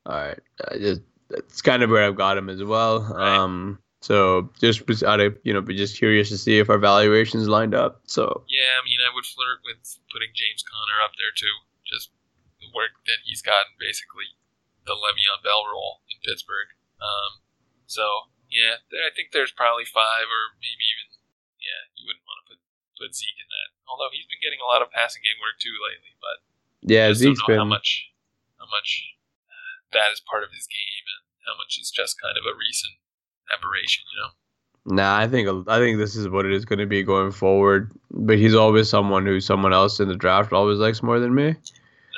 All 0.06 0.17
right, 0.17 0.39
just, 0.82 1.02
that's 1.30 1.62
kind 1.62 1.84
of 1.84 1.89
where 1.89 2.04
I've 2.04 2.15
got 2.17 2.38
him 2.38 2.50
as 2.50 2.63
well. 2.63 3.02
Right. 3.02 3.38
Um, 3.38 3.80
so 4.02 4.50
just 4.58 4.82
out 5.06 5.21
of 5.21 5.38
you 5.45 5.54
know, 5.54 5.62
but 5.62 5.78
just 5.78 5.97
curious 5.97 6.30
to 6.34 6.38
see 6.38 6.58
if 6.58 6.74
our 6.74 6.82
valuations 6.82 7.45
lined 7.47 7.78
up. 7.78 8.02
So 8.10 8.43
Yeah, 8.50 8.82
I 8.82 8.82
mean, 8.82 8.97
I 8.97 9.13
would 9.13 9.30
flirt 9.30 9.62
with 9.62 9.78
putting 10.10 10.34
James 10.34 10.65
Conner 10.65 10.97
up 11.06 11.13
there 11.21 11.30
too. 11.38 11.54
Just 11.86 12.10
the 12.58 12.74
work 12.74 12.97
that 13.06 13.21
he's 13.21 13.45
gotten, 13.45 13.78
basically 13.78 14.34
the 14.89 14.97
Le'Veon 14.97 15.45
Bell 15.45 15.69
role 15.69 16.02
in 16.10 16.17
Pittsburgh. 16.26 16.74
Um, 16.97 17.45
so 17.86 18.34
yeah, 18.50 18.82
I 18.89 19.13
think 19.13 19.30
there's 19.30 19.54
probably 19.54 19.86
five 19.86 20.26
or 20.26 20.58
maybe 20.58 20.82
even 20.82 21.08
yeah. 21.62 21.86
You 21.93 22.10
wouldn't 22.10 22.26
want 22.26 22.41
to 22.41 22.58
put 22.58 22.60
put 22.97 23.13
Zeke 23.13 23.38
in 23.38 23.50
that, 23.54 23.69
although 23.86 24.10
he's 24.10 24.26
been 24.26 24.41
getting 24.41 24.65
a 24.65 24.69
lot 24.69 24.82
of 24.82 24.89
passing 24.89 25.21
game 25.21 25.38
work 25.38 25.62
too 25.62 25.78
lately. 25.78 26.17
But 26.17 26.41
yeah, 26.84 27.06
I 27.06 27.12
know 27.12 27.20
been 27.20 27.58
how 27.58 27.65
much 27.65 28.10
how 28.60 28.65
much 28.65 29.04
that 29.94 30.12
is 30.13 30.22
part 30.22 30.44
of 30.44 30.50
his 30.52 30.67
game 30.67 31.06
and 31.06 31.22
how 31.46 31.58
much 31.58 31.78
is 31.80 31.91
just 31.91 32.20
kind 32.22 32.36
of 32.38 32.44
a 32.46 32.58
recent 32.58 32.94
aberration. 33.54 34.04
You 34.13 34.22
know. 34.22 34.32
Nah, 34.86 35.17
I 35.17 35.28
think 35.28 35.48
I 35.67 35.78
think 35.78 36.00
this 36.00 36.15
is 36.15 36.28
what 36.28 36.46
it 36.46 36.52
is 36.52 36.65
going 36.65 36.80
to 36.80 36.88
be 36.88 37.04
going 37.04 37.32
forward. 37.32 37.91
But 38.10 38.38
he's 38.38 38.56
always 38.56 38.89
someone 38.89 39.26
who 39.26 39.39
someone 39.39 39.74
else 39.74 40.00
in 40.00 40.08
the 40.08 40.15
draft 40.15 40.54
always 40.54 40.80
likes 40.80 41.04
more 41.04 41.20
than 41.20 41.36
me. 41.36 41.56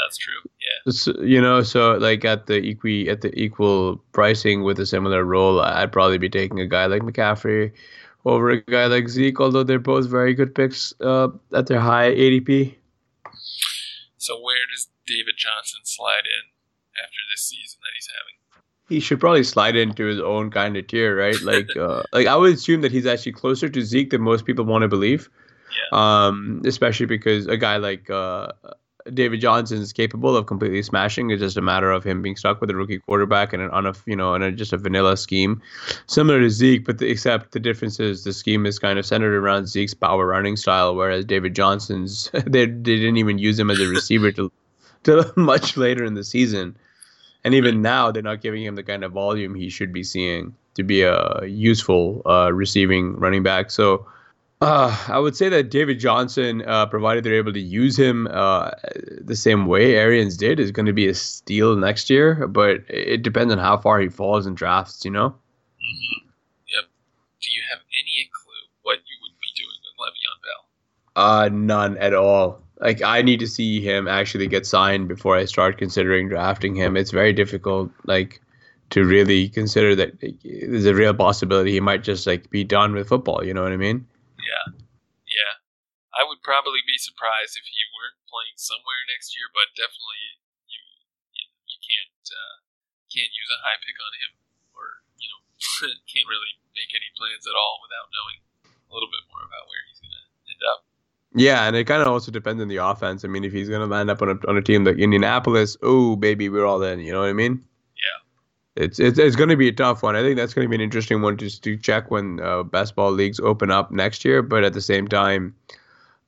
That's 0.01 0.17
true. 0.17 0.33
Yeah. 0.59 0.91
So, 0.91 1.21
you 1.21 1.41
know, 1.41 1.61
so 1.61 1.93
like 1.97 2.23
at 2.25 2.47
the 2.47 2.55
equi 2.55 3.09
at 3.09 3.21
the 3.21 3.37
equal 3.37 3.97
pricing 4.13 4.63
with 4.63 4.79
a 4.79 4.85
similar 4.85 5.23
role, 5.25 5.59
I'd 5.59 5.91
probably 5.91 6.17
be 6.17 6.29
taking 6.29 6.59
a 6.59 6.67
guy 6.67 6.85
like 6.85 7.01
McCaffrey 7.01 7.71
over 8.25 8.49
a 8.49 8.61
guy 8.61 8.85
like 8.85 9.09
Zeke. 9.09 9.39
Although 9.41 9.63
they're 9.63 9.79
both 9.79 10.07
very 10.07 10.33
good 10.33 10.55
picks 10.55 10.93
uh, 11.01 11.29
at 11.53 11.67
their 11.67 11.79
high 11.79 12.11
ADP. 12.11 12.75
So 14.23 14.39
where 14.39 14.65
does 14.73 14.89
David 15.05 15.35
Johnson 15.37 15.81
slide 15.83 16.25
in 16.25 16.49
after 17.01 17.21
this 17.31 17.43
season 17.43 17.79
that 17.81 17.91
he's 17.95 18.07
having? 18.07 18.63
He 18.89 18.99
should 18.99 19.19
probably 19.19 19.43
slide 19.43 19.75
into 19.75 20.05
his 20.05 20.19
own 20.19 20.51
kind 20.51 20.77
of 20.77 20.87
tier, 20.87 21.17
right? 21.17 21.35
Like, 21.43 21.75
uh, 21.75 22.03
like 22.11 22.27
I 22.27 22.35
would 22.35 22.53
assume 22.53 22.81
that 22.81 22.91
he's 22.91 23.05
actually 23.05 23.33
closer 23.33 23.69
to 23.69 23.81
Zeke 23.81 24.11
than 24.11 24.21
most 24.21 24.45
people 24.45 24.65
want 24.65 24.83
to 24.83 24.87
believe. 24.87 25.29
Yeah. 25.91 25.97
Um, 26.27 26.61
especially 26.65 27.07
because 27.07 27.47
a 27.47 27.57
guy 27.57 27.77
like 27.77 28.09
uh, 28.09 28.49
David 29.11 29.41
Johnson 29.41 29.81
is 29.81 29.91
capable 29.91 30.37
of 30.37 30.45
completely 30.45 30.81
smashing. 30.81 31.29
It's 31.29 31.41
just 31.41 31.57
a 31.57 31.61
matter 31.61 31.91
of 31.91 32.03
him 32.03 32.21
being 32.21 32.35
stuck 32.35 32.61
with 32.61 32.69
a 32.69 32.75
rookie 32.75 32.99
quarterback 32.99 33.51
and 33.51 33.69
on 33.71 33.85
a 33.85 33.93
you 34.05 34.15
know 34.15 34.33
in 34.33 34.41
a, 34.41 34.51
just 34.51 34.71
a 34.71 34.77
vanilla 34.77 35.17
scheme, 35.17 35.61
similar 36.07 36.39
to 36.39 36.49
Zeke, 36.49 36.85
but 36.85 36.99
the, 36.99 37.09
except 37.09 37.51
the 37.51 37.59
difference 37.59 37.99
is 37.99 38.23
the 38.23 38.33
scheme 38.33 38.65
is 38.65 38.79
kind 38.79 38.99
of 38.99 39.05
centered 39.05 39.35
around 39.35 39.67
Zeke's 39.67 39.93
power 39.93 40.25
running 40.27 40.55
style, 40.55 40.95
whereas 40.95 41.25
David 41.25 41.55
Johnson's 41.55 42.29
they, 42.45 42.65
they 42.65 42.65
didn't 42.65 43.17
even 43.17 43.37
use 43.37 43.59
him 43.59 43.69
as 43.69 43.79
a 43.79 43.87
receiver 43.87 44.31
till 44.31 44.51
till 45.03 45.25
much 45.35 45.75
later 45.75 46.05
in 46.05 46.13
the 46.13 46.23
season, 46.23 46.77
and 47.43 47.53
even 47.53 47.81
now 47.81 48.11
they're 48.11 48.23
not 48.23 48.41
giving 48.41 48.63
him 48.63 48.75
the 48.75 48.83
kind 48.83 49.03
of 49.03 49.11
volume 49.11 49.55
he 49.55 49.69
should 49.69 49.91
be 49.91 50.03
seeing 50.03 50.55
to 50.75 50.83
be 50.83 51.01
a 51.01 51.45
useful 51.45 52.21
uh, 52.25 52.51
receiving 52.53 53.15
running 53.17 53.43
back. 53.43 53.71
So. 53.71 54.07
Uh, 54.63 54.97
I 55.09 55.19
would 55.19 55.35
say 55.35 55.49
that 55.49 55.71
David 55.71 55.99
Johnson, 55.99 56.63
uh, 56.65 56.85
provided 56.85 57.25
they're 57.25 57.33
able 57.33 57.51
to 57.51 57.59
use 57.59 57.99
him 57.99 58.29
uh, 58.31 58.71
the 59.19 59.35
same 59.35 59.65
way 59.65 59.95
Arians 59.95 60.37
did, 60.37 60.57
is 60.57 60.71
going 60.71 60.85
to 60.85 60.93
be 60.93 61.05
a 61.05 61.13
steal 61.13 61.75
next 61.75 62.09
year. 62.09 62.47
But 62.47 62.77
it 62.87 63.23
depends 63.23 63.51
on 63.51 63.59
how 63.59 63.77
far 63.77 63.99
he 63.99 64.07
falls 64.07 64.45
in 64.45 64.55
drafts, 64.55 65.03
you 65.03 65.11
know? 65.11 65.31
Mm-hmm. 65.31 66.29
Yep. 66.69 66.85
Do 67.41 67.49
you 67.51 67.61
have 67.71 67.81
any 67.91 68.29
clue 68.31 68.53
what 68.83 68.99
you 68.99 69.17
would 69.23 69.35
be 69.41 69.51
doing 69.59 69.79
with 69.83 69.95
Le'Veon 69.99 70.39
Bell? 70.45 70.61
Uh, 71.17 71.49
none 71.49 71.97
at 71.97 72.13
all. 72.13 72.61
Like, 72.79 73.01
I 73.01 73.21
need 73.21 73.41
to 73.41 73.47
see 73.47 73.81
him 73.81 74.07
actually 74.07 74.47
get 74.47 74.65
signed 74.65 75.09
before 75.09 75.35
I 75.35 75.43
start 75.43 75.77
considering 75.77 76.29
drafting 76.29 76.73
him. 76.73 76.95
It's 76.95 77.11
very 77.11 77.33
difficult, 77.33 77.91
like, 78.05 78.39
to 78.91 79.03
really 79.03 79.49
consider 79.49 79.93
that 79.95 80.21
there's 80.21 80.85
a 80.85 80.95
real 80.95 81.13
possibility 81.13 81.71
he 81.71 81.81
might 81.81 82.03
just 82.03 82.25
like 82.25 82.49
be 82.49 82.63
done 82.63 82.93
with 82.93 83.09
football. 83.09 83.43
You 83.43 83.53
know 83.53 83.63
what 83.63 83.73
I 83.73 83.77
mean? 83.77 84.07
Yeah, 84.43 84.65
yeah. 85.25 85.63
I 86.13 86.21
would 86.21 86.45
probably 86.45 86.85
be 86.85 87.01
surprised 87.01 87.57
if 87.57 87.65
he 87.65 87.81
weren't 87.89 88.21
playing 88.29 88.59
somewhere 88.59 89.01
next 89.09 89.33
year, 89.33 89.49
but 89.49 89.73
definitely 89.73 90.37
you 90.69 90.81
you, 91.33 91.45
you 91.65 91.77
can't 91.81 92.23
uh, 92.29 92.55
can't 93.09 93.33
use 93.33 93.49
a 93.49 93.63
high 93.65 93.79
pick 93.81 93.97
on 93.97 94.13
him, 94.19 94.31
or 94.77 95.01
you 95.17 95.27
know 95.31 95.41
can't 96.11 96.29
really 96.29 96.61
make 96.77 96.93
any 96.93 97.09
plans 97.17 97.49
at 97.49 97.57
all 97.57 97.81
without 97.81 98.13
knowing 98.13 98.39
a 98.69 98.91
little 98.93 99.09
bit 99.09 99.25
more 99.33 99.41
about 99.41 99.65
where 99.65 99.81
he's 99.89 100.01
going 100.01 100.13
to 100.13 100.25
end 100.53 100.63
up. 100.69 100.79
Yeah, 101.35 101.65
and 101.65 101.75
it 101.75 101.85
kind 101.85 102.01
of 102.01 102.07
also 102.09 102.31
depends 102.31 102.61
on 102.61 102.67
the 102.67 102.77
offense. 102.77 103.25
I 103.25 103.27
mean, 103.27 103.43
if 103.43 103.51
he's 103.51 103.69
going 103.69 103.81
to 103.81 103.87
land 103.87 104.09
up 104.11 104.21
on 104.21 104.29
a, 104.29 104.37
on 104.47 104.57
a 104.57 104.61
team 104.61 104.83
like 104.83 104.97
Indianapolis, 104.97 105.77
oh, 105.81 106.15
baby, 106.15 106.47
we're 106.47 106.65
all 106.65 106.83
in. 106.83 106.99
You 106.99 107.11
know 107.11 107.21
what 107.21 107.29
I 107.29 107.33
mean? 107.33 107.65
It's 108.75 108.99
it's, 108.99 109.19
it's 109.19 109.35
going 109.35 109.49
to 109.49 109.57
be 109.57 109.67
a 109.67 109.73
tough 109.73 110.01
one. 110.01 110.15
I 110.15 110.21
think 110.21 110.35
that's 110.35 110.53
going 110.53 110.65
to 110.65 110.69
be 110.69 110.75
an 110.75 110.81
interesting 110.81 111.21
one 111.21 111.37
just 111.37 111.63
to 111.63 111.77
check 111.77 112.09
when 112.09 112.39
uh, 112.39 112.63
best 112.63 112.95
ball 112.95 113.11
leagues 113.11 113.39
open 113.39 113.69
up 113.69 113.91
next 113.91 114.25
year. 114.25 114.41
But 114.41 114.63
at 114.63 114.73
the 114.73 114.81
same 114.81 115.07
time, 115.07 115.55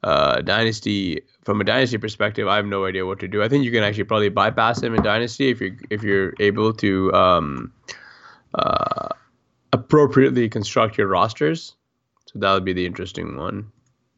uh, 0.03 0.41
dynasty 0.41 1.21
from 1.43 1.59
a 1.59 1.63
dynasty 1.63 1.97
perspective, 1.97 2.47
I 2.47 2.57
have 2.57 2.67
no 2.67 2.85
idea 2.85 3.05
what 3.05 3.19
to 3.19 3.27
do. 3.27 3.41
I 3.41 3.49
think 3.49 3.65
you 3.65 3.71
can 3.71 3.83
actually 3.83 4.03
probably 4.05 4.29
bypass 4.29 4.81
him 4.81 4.93
in 4.93 5.01
dynasty 5.01 5.49
if 5.49 5.59
you 5.59 5.75
if 5.89 6.03
you're 6.03 6.33
able 6.39 6.73
to 6.73 7.11
um, 7.13 7.73
uh, 8.53 9.09
appropriately 9.73 10.47
construct 10.47 10.97
your 10.97 11.07
rosters. 11.07 11.73
So 12.27 12.39
that 12.39 12.53
would 12.53 12.65
be 12.65 12.73
the 12.73 12.85
interesting 12.85 13.37
one. 13.37 13.71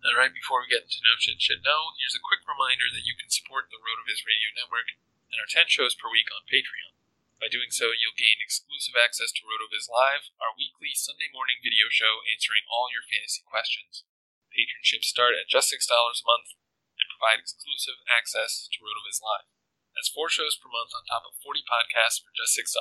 And 0.04 0.16
right 0.16 0.32
before 0.32 0.64
we 0.64 0.72
get 0.72 0.84
into 0.84 1.00
No 1.04 1.16
Shit 1.20 1.40
Should 1.40 1.64
Know, 1.64 1.96
here's 2.00 2.16
a 2.16 2.24
quick 2.24 2.44
reminder 2.48 2.88
that 2.92 3.04
you 3.04 3.16
can 3.20 3.28
support 3.28 3.68
the 3.72 3.80
RotoViz 3.80 4.24
Radio 4.24 4.52
Network 4.56 4.96
and 5.32 5.40
our 5.40 5.48
10 5.48 5.68
shows 5.68 5.96
per 5.96 6.08
week 6.08 6.32
on 6.32 6.48
Patreon. 6.48 6.97
By 7.38 7.54
doing 7.54 7.70
so, 7.70 7.94
you'll 7.94 8.18
gain 8.18 8.42
exclusive 8.42 8.98
access 8.98 9.30
to 9.38 9.46
RotoViz 9.46 9.86
Live, 9.86 10.34
our 10.42 10.58
weekly 10.58 10.98
Sunday 10.98 11.30
morning 11.30 11.62
video 11.62 11.86
show 11.94 12.26
answering 12.26 12.66
all 12.66 12.90
your 12.90 13.06
fantasy 13.06 13.46
questions. 13.46 14.02
Patronships 14.50 15.14
start 15.14 15.38
at 15.38 15.46
just 15.46 15.70
$6 15.70 15.86
a 15.86 16.26
month 16.26 16.58
and 16.98 17.14
provide 17.14 17.38
exclusive 17.38 18.02
access 18.10 18.66
to 18.74 18.82
RotoViz 18.82 19.22
Live. 19.22 19.46
That's 19.94 20.10
four 20.10 20.34
shows 20.34 20.58
per 20.58 20.66
month 20.66 20.98
on 20.98 21.06
top 21.06 21.30
of 21.30 21.38
40 21.38 21.62
podcasts 21.70 22.18
for 22.26 22.34
just 22.34 22.58
$6. 22.58 22.74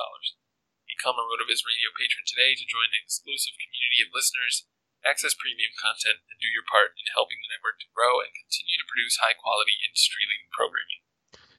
Become 0.89 1.21
a 1.21 1.27
RotoViz 1.29 1.61
Radio 1.61 1.93
patron 1.93 2.25
today 2.25 2.57
to 2.57 2.65
join 2.65 2.89
an 2.89 3.01
exclusive 3.05 3.61
community 3.61 4.01
of 4.01 4.09
listeners 4.09 4.65
access 5.07 5.31
premium 5.31 5.71
content, 5.79 6.25
and 6.27 6.35
do 6.41 6.51
your 6.51 6.67
part 6.67 6.97
in 6.99 7.07
helping 7.15 7.39
the 7.39 7.47
network 7.47 7.79
to 7.79 7.91
grow 7.95 8.19
and 8.19 8.35
continue 8.35 8.75
to 8.75 8.89
produce 8.91 9.23
high 9.23 9.37
quality 9.37 9.79
industry 9.79 10.27
leading 10.27 10.51
programming. 10.51 11.06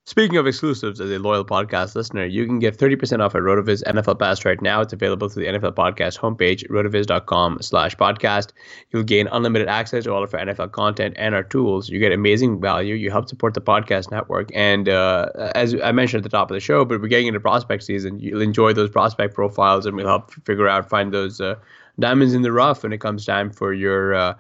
Speaking 0.09 0.39
of 0.39 0.47
exclusives, 0.47 1.03
as 1.03 1.11
a 1.11 1.19
loyal 1.19 1.45
podcast 1.45 1.95
listener, 1.95 2.25
you 2.25 2.47
can 2.47 2.61
get 2.61 2.79
30% 2.79 3.23
off 3.23 3.35
at 3.35 3.43
RotoViz 3.43 3.85
NFL 3.85 4.19
Pass 4.19 4.43
right 4.47 4.59
now. 4.63 4.81
It's 4.81 4.95
available 4.95 5.29
through 5.29 5.45
the 5.45 5.59
NFL 5.59 5.75
Podcast 5.75 6.19
homepage, 6.19 6.67
rotoviz.com 6.71 7.59
slash 7.61 7.95
podcast. 7.95 8.53
You'll 8.91 9.03
gain 9.03 9.27
unlimited 9.27 9.69
access 9.69 10.05
to 10.05 10.15
all 10.15 10.25
of 10.25 10.33
our 10.33 10.41
NFL 10.41 10.73
content 10.73 11.13
and 11.19 11.35
our 11.35 11.43
tools. 11.43 11.91
You 11.91 11.99
get 11.99 12.13
amazing 12.13 12.59
value. 12.59 12.95
You 12.95 13.11
help 13.11 13.29
support 13.29 13.53
the 13.53 13.61
podcast 13.61 14.11
network. 14.11 14.49
And 14.55 14.89
uh, 14.89 15.27
as 15.55 15.75
I 15.85 15.93
mentioned 15.93 16.25
at 16.25 16.31
the 16.31 16.35
top 16.35 16.51
of 16.51 16.55
the 16.55 16.61
show, 16.61 16.87
but 16.87 17.03
we're 17.03 17.09
getting 17.09 17.27
into 17.27 17.41
prospect 17.41 17.83
season. 17.83 18.19
You'll 18.19 18.41
enjoy 18.41 18.73
those 18.73 18.89
prospect 18.89 19.35
profiles 19.35 19.85
and 19.85 19.95
we'll 19.95 20.07
help 20.07 20.33
figure 20.47 20.69
out, 20.69 20.89
find 20.89 21.13
those 21.13 21.39
uh, 21.39 21.57
diamonds 22.01 22.33
in 22.33 22.41
the 22.41 22.51
rough 22.51 22.83
when 22.83 22.95
it 22.95 23.01
comes 23.03 23.27
time 23.27 23.51
for 23.51 23.75
your 23.75 24.15
uh, 24.15 24.35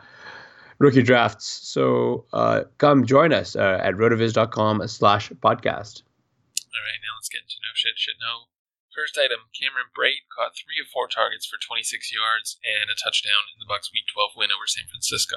rookie 0.79 1.03
drafts. 1.03 1.47
So 1.47 2.27
uh, 2.33 2.65
come 2.79 3.05
join 3.05 3.33
us 3.33 3.57
uh, 3.57 3.81
at 3.83 3.95
rotoviz.com 3.95 4.87
slash 4.89 5.31
podcast. 5.31 6.03
All 6.03 6.85
right, 6.85 7.01
now 7.03 7.15
let's 7.19 7.29
get 7.29 7.43
into 7.43 7.59
no 7.63 7.73
shit, 7.75 7.95
shit 7.97 8.15
no. 8.21 8.49
First 8.95 9.19
item, 9.19 9.47
Cameron 9.55 9.95
Brate 9.95 10.27
caught 10.35 10.57
three 10.57 10.83
of 10.83 10.89
four 10.91 11.07
targets 11.07 11.47
for 11.47 11.57
26 11.65 12.13
yards 12.13 12.59
and 12.65 12.91
a 12.91 12.99
touchdown 12.99 13.47
in 13.55 13.63
the 13.63 13.71
Bucs 13.71 13.93
Week 13.93 14.03
12 14.13 14.31
win 14.37 14.51
over 14.51 14.67
San 14.67 14.85
Francisco. 14.91 15.37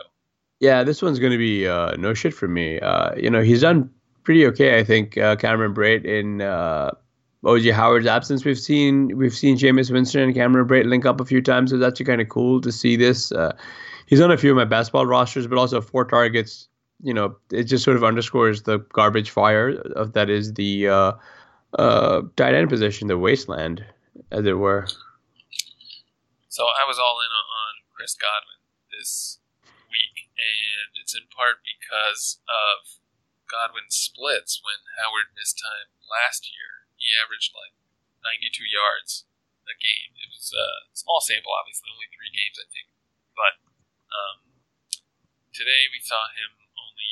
Yeah, 0.60 0.84
this 0.84 1.01
one's 1.01 1.19
going 1.19 1.32
to 1.32 1.38
be 1.38 1.67
uh, 1.67 1.95
no 1.97 2.13
shit 2.13 2.34
for 2.34 2.47
me. 2.47 2.80
Uh, 2.80 3.13
you 3.15 3.30
know, 3.30 3.41
he's 3.41 3.62
done 3.62 3.89
pretty 4.23 4.45
okay, 4.47 4.80
I 4.80 4.84
think, 4.84 5.17
uh, 5.17 5.36
Cameron 5.36 5.73
Brate 5.73 6.06
in 6.06 6.41
uh, 6.41 6.91
OJ 7.43 7.73
Howard's 7.73 8.06
absence, 8.06 8.45
we've 8.45 8.60
seen 8.60 9.17
we've 9.17 9.34
seen 9.34 9.58
Jameis 9.58 9.91
Winston 9.91 10.21
and 10.21 10.36
Cameron 10.36 10.67
Brate 10.67 10.86
link 10.86 11.06
up 11.06 11.19
a 11.19 11.25
few 11.25 11.41
times. 11.41 11.71
So 11.71 11.77
that's 11.77 11.93
actually 11.93 12.06
kind 12.06 12.21
of 12.21 12.30
cool 12.30 12.62
to 12.62 12.71
see 12.71 12.95
this. 12.95 13.32
Uh, 14.12 14.15
he's 14.15 14.21
on 14.21 14.32
a 14.32 14.38
few 14.38 14.52
of 14.52 14.58
my 14.58 14.65
best 14.65 14.91
ball 14.91 15.06
rosters, 15.06 15.47
but 15.47 15.58
also 15.58 15.82
four 15.82 16.06
targets. 16.06 16.67
You 17.04 17.13
know, 17.13 17.36
it 17.52 17.63
just 17.63 17.84
sort 17.84 17.97
of 17.97 18.04
underscores 18.04 18.63
the 18.63 18.80
garbage 18.93 19.32
fire 19.32 19.71
of 19.95 20.13
that 20.13 20.30
is 20.30 20.54
the 20.54 20.88
uh, 20.88 21.12
uh, 21.80 22.21
tight 22.36 22.54
end 22.54 22.69
position, 22.69 23.08
the 23.08 23.17
wasteland, 23.17 23.84
as 24.32 24.45
it 24.45 24.58
were. 24.58 24.88
So 26.50 26.63
I 26.63 26.86
was 26.86 27.00
all 27.00 27.17
in 27.24 27.32
on 27.32 27.74
Chris 27.95 28.13
Godwin 28.13 28.62
this 28.91 29.39
week, 29.89 30.30
and 30.38 30.93
it's 31.02 31.15
in 31.15 31.26
part 31.34 31.63
because 31.65 32.38
of 32.45 33.02
Godwin's 33.50 33.95
splits 33.95 34.62
when 34.62 34.86
Howard 35.02 35.34
missed 35.34 35.58
time 35.58 35.89
last 36.06 36.45
year 36.45 36.71
he 37.02 37.17
averaged 37.17 37.58
like 37.58 37.74
92 38.21 38.62
yards 38.69 39.26
a 39.65 39.76
game. 39.82 40.13
It 40.21 40.30
was 40.30 40.54
a 40.54 40.86
small 40.93 41.17
sample, 41.17 41.50
obviously, 41.50 41.89
only 41.89 42.12
three 42.13 42.30
games, 42.30 42.62
I 42.62 42.69
think. 42.69 42.93
But 43.34 43.70
um, 44.12 44.38
today 45.56 45.88
we 45.91 46.00
saw 46.04 46.32
him 46.36 46.52
only 46.76 47.12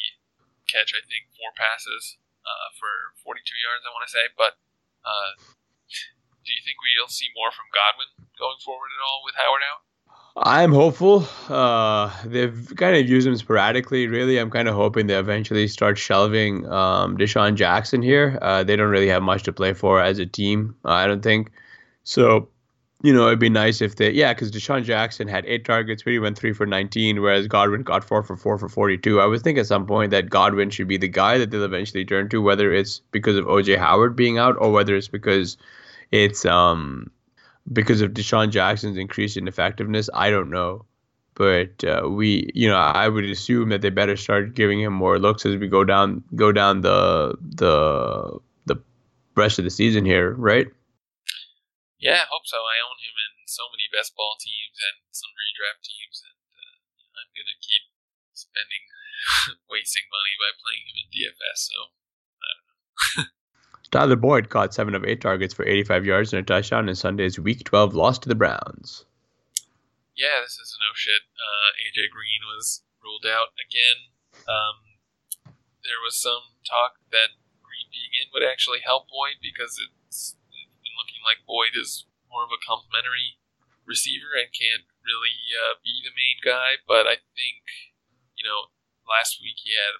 catch, 0.67 0.93
I 0.93 1.03
think, 1.07 1.31
four 1.35 1.51
passes 1.55 2.19
uh, 2.45 2.67
for 2.77 3.15
42 3.25 3.41
yards, 3.59 3.83
I 3.83 3.91
want 3.91 4.05
to 4.07 4.13
say. 4.13 4.25
But 4.35 4.59
uh, 5.03 5.31
do 6.45 6.49
you 6.53 6.61
think 6.63 6.77
we'll 6.79 7.11
see 7.11 7.29
more 7.35 7.51
from 7.51 7.67
Godwin 7.73 8.09
going 8.37 8.59
forward 8.63 8.91
at 8.93 9.01
all 9.03 9.21
with 9.25 9.35
Howard 9.37 9.63
out? 9.65 9.81
I'm 10.37 10.71
hopeful. 10.71 11.27
Uh, 11.49 12.11
they've 12.23 12.71
kind 12.77 12.95
of 12.95 13.09
used 13.09 13.27
him 13.27 13.35
sporadically. 13.35 14.07
Really, 14.07 14.37
I'm 14.37 14.49
kind 14.49 14.67
of 14.67 14.75
hoping 14.75 15.07
they 15.07 15.17
eventually 15.17 15.67
start 15.67 15.97
shelving 15.97 16.65
um, 16.67 17.17
DeSean 17.17 17.55
Jackson 17.55 18.01
here. 18.01 18.39
Uh, 18.41 18.63
they 18.63 18.75
don't 18.75 18.89
really 18.89 19.09
have 19.09 19.23
much 19.23 19.43
to 19.43 19.53
play 19.53 19.73
for 19.73 20.01
as 20.01 20.19
a 20.19 20.25
team. 20.25 20.75
I 20.85 21.07
don't 21.07 21.23
think. 21.23 21.51
So, 22.03 22.47
you 23.01 23.13
know, 23.13 23.27
it'd 23.27 23.39
be 23.39 23.49
nice 23.49 23.81
if 23.81 23.95
they, 23.95 24.11
yeah, 24.11 24.33
because 24.33 24.51
DeSean 24.51 24.83
Jackson 24.83 25.27
had 25.27 25.45
eight 25.45 25.63
targets, 25.63 26.03
but 26.03 26.11
he 26.11 26.19
went 26.19 26.37
three 26.37 26.51
for 26.51 26.65
19, 26.65 27.21
whereas 27.21 27.47
Godwin 27.47 27.83
got 27.83 28.03
four 28.03 28.23
for 28.23 28.35
four 28.35 28.57
for 28.57 28.67
42. 28.67 29.21
I 29.21 29.25
would 29.25 29.41
think 29.41 29.57
at 29.57 29.67
some 29.67 29.85
point 29.85 30.11
that 30.11 30.29
Godwin 30.29 30.69
should 30.69 30.89
be 30.89 30.97
the 30.97 31.07
guy 31.07 31.37
that 31.37 31.49
they'll 31.49 31.63
eventually 31.63 32.03
turn 32.03 32.27
to, 32.29 32.41
whether 32.41 32.73
it's 32.73 32.99
because 33.11 33.37
of 33.37 33.45
OJ 33.45 33.77
Howard 33.77 34.17
being 34.17 34.37
out 34.37 34.57
or 34.59 34.71
whether 34.71 34.95
it's 34.97 35.07
because 35.07 35.55
it's 36.11 36.45
um 36.45 37.09
because 37.71 38.01
of 38.01 38.11
DeSean 38.11 38.49
Jackson's 38.49 38.97
increase 38.97 39.37
in 39.37 39.47
effectiveness. 39.47 40.09
I 40.13 40.29
don't 40.29 40.49
know, 40.49 40.85
but 41.35 41.83
uh, 41.85 42.09
we, 42.09 42.49
you 42.53 42.67
know, 42.67 42.75
I 42.77 43.07
would 43.07 43.23
assume 43.23 43.69
that 43.69 43.81
they 43.81 43.91
better 43.91 44.17
start 44.17 44.55
giving 44.55 44.81
him 44.81 44.91
more 44.91 45.19
looks 45.19 45.45
as 45.45 45.55
we 45.55 45.67
go 45.69 45.85
down 45.85 46.21
go 46.35 46.51
down 46.51 46.81
the 46.81 47.37
the 47.41 48.39
the 48.65 48.75
rest 49.35 49.57
of 49.57 49.63
the 49.63 49.71
season 49.71 50.03
here, 50.03 50.33
right? 50.33 50.67
Yeah, 51.99 52.23
I 52.23 52.31
hope 52.31 52.47
so. 52.47 52.63
I 52.63 52.79
own 52.79 52.95
him 53.03 53.15
in 53.19 53.43
so 53.43 53.67
many 53.75 53.91
best 53.91 54.15
ball 54.15 54.39
teams 54.39 54.79
and 54.79 55.03
some 55.11 55.35
redraft 55.35 55.83
teams, 55.83 56.23
and 56.23 56.39
uh, 56.55 56.79
I'm 57.19 57.31
gonna 57.35 57.59
keep 57.59 57.91
spending 58.31 58.87
wasting 59.71 60.07
money 60.07 60.35
by 60.39 60.51
playing 60.55 60.87
him 60.87 60.97
in 61.03 61.07
DFS. 61.11 61.59
So 61.67 61.77
I 62.39 62.49
don't 62.55 62.65
know. 62.65 63.35
Tyler 63.91 64.15
Boyd 64.15 64.49
caught 64.49 64.73
seven 64.73 64.95
of 64.95 65.03
eight 65.03 65.19
targets 65.19 65.53
for 65.53 65.67
85 65.67 66.05
yards 66.05 66.31
and 66.31 66.39
a 66.39 66.45
touchdown 66.45 66.87
in 66.87 66.95
Sunday's 66.95 67.39
Week 67.39 67.63
12 67.63 67.95
loss 67.95 68.19
to 68.19 68.29
the 68.29 68.37
Browns. 68.37 69.03
Yeah, 70.15 70.43
this 70.43 70.59
is 70.59 70.77
no 70.79 70.91
shit. 70.93 71.23
Uh, 71.35 71.69
AJ 71.83 72.11
Green 72.11 72.43
was 72.45 72.83
ruled 73.01 73.25
out 73.25 73.55
again. 73.57 74.11
Um, 74.47 74.99
there 75.83 76.03
was 76.03 76.19
some 76.19 76.59
talk 76.67 76.99
that 77.11 77.39
Green 77.63 77.87
being 77.89 78.13
in 78.19 78.27
would 78.35 78.43
actually 78.43 78.83
help 78.83 79.07
Boyd 79.07 79.39
because 79.41 79.79
it's, 79.79 80.35
looking 81.19 81.27
like 81.27 81.43
Boyd 81.43 81.75
is 81.75 82.07
more 82.31 82.47
of 82.47 82.55
a 82.55 82.63
complimentary 82.63 83.35
receiver 83.83 84.31
and 84.39 84.55
can't 84.55 84.87
really 85.03 85.35
uh, 85.51 85.75
be 85.83 85.99
the 85.99 86.15
main 86.15 86.39
guy. 86.39 86.79
But 86.87 87.03
I 87.03 87.19
think, 87.35 87.67
you 88.39 88.47
know, 88.47 88.71
last 89.03 89.43
week 89.43 89.59
he 89.59 89.75
had 89.75 89.99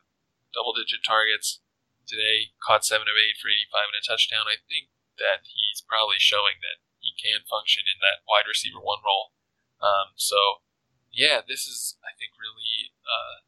double 0.56 0.72
digit 0.72 1.04
targets 1.04 1.60
today, 2.08 2.56
caught 2.64 2.88
seven 2.88 3.12
of 3.12 3.20
eight 3.20 3.36
for 3.36 3.52
85 3.52 3.92
and 3.92 4.00
a 4.00 4.04
touchdown. 4.08 4.48
I 4.48 4.64
think 4.64 4.88
that 5.20 5.44
he's 5.44 5.84
probably 5.84 6.22
showing 6.22 6.64
that 6.64 6.80
he 7.04 7.12
can 7.20 7.44
function 7.44 7.84
in 7.84 8.00
that 8.00 8.24
wide 8.24 8.48
receiver 8.48 8.80
one 8.80 9.04
role. 9.04 9.36
Um, 9.84 10.16
so, 10.16 10.64
yeah, 11.12 11.44
this 11.44 11.68
is, 11.68 12.00
I 12.00 12.16
think, 12.16 12.40
really 12.40 12.96
uh, 13.04 13.44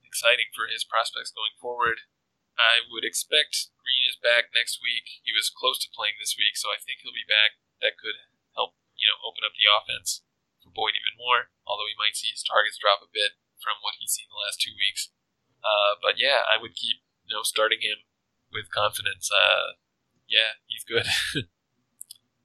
exciting 0.00 0.48
for 0.56 0.70
his 0.70 0.86
prospects 0.86 1.34
going 1.34 1.54
forward. 1.60 2.08
I 2.54 2.86
would 2.86 3.02
expect 3.02 3.73
Green 3.84 4.08
is 4.08 4.16
back 4.16 4.48
next 4.56 4.80
week. 4.80 5.20
He 5.20 5.36
was 5.36 5.52
close 5.52 5.76
to 5.84 5.92
playing 5.92 6.16
this 6.16 6.40
week, 6.40 6.56
so 6.56 6.72
I 6.72 6.80
think 6.80 7.04
he'll 7.04 7.12
be 7.12 7.28
back. 7.28 7.60
That 7.84 8.00
could 8.00 8.16
help, 8.56 8.80
you 8.96 9.04
know, 9.04 9.20
open 9.20 9.44
up 9.44 9.52
the 9.52 9.68
offense 9.68 10.24
for 10.64 10.72
Boyd 10.72 10.96
even 10.96 11.20
more. 11.20 11.52
Although 11.68 11.92
he 11.92 12.00
might 12.00 12.16
see 12.16 12.32
his 12.32 12.40
targets 12.40 12.80
drop 12.80 13.04
a 13.04 13.12
bit 13.12 13.36
from 13.60 13.84
what 13.84 14.00
he's 14.00 14.16
seen 14.16 14.32
the 14.32 14.40
last 14.40 14.56
two 14.56 14.72
weeks. 14.72 15.12
Uh, 15.60 16.00
but 16.00 16.16
yeah, 16.16 16.48
I 16.48 16.56
would 16.56 16.72
keep 16.72 17.04
you 17.28 17.36
know, 17.36 17.44
starting 17.44 17.84
him 17.84 18.08
with 18.48 18.72
confidence. 18.72 19.28
Uh, 19.28 19.76
yeah, 20.24 20.56
he's 20.64 20.84
good. 20.84 21.04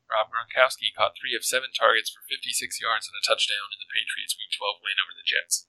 Rob 0.09 0.33
Gronkowski 0.33 0.89
caught 0.89 1.13
three 1.13 1.37
of 1.37 1.45
seven 1.45 1.69
targets 1.69 2.09
for 2.09 2.25
56 2.25 2.51
yards 2.81 3.05
and 3.05 3.13
a 3.13 3.23
touchdown 3.23 3.69
in 3.69 3.77
the 3.77 3.91
Patriots' 3.93 4.33
Week 4.33 4.49
12 4.51 4.81
win 4.81 4.97
over 4.97 5.13
the 5.13 5.23
Jets. 5.27 5.68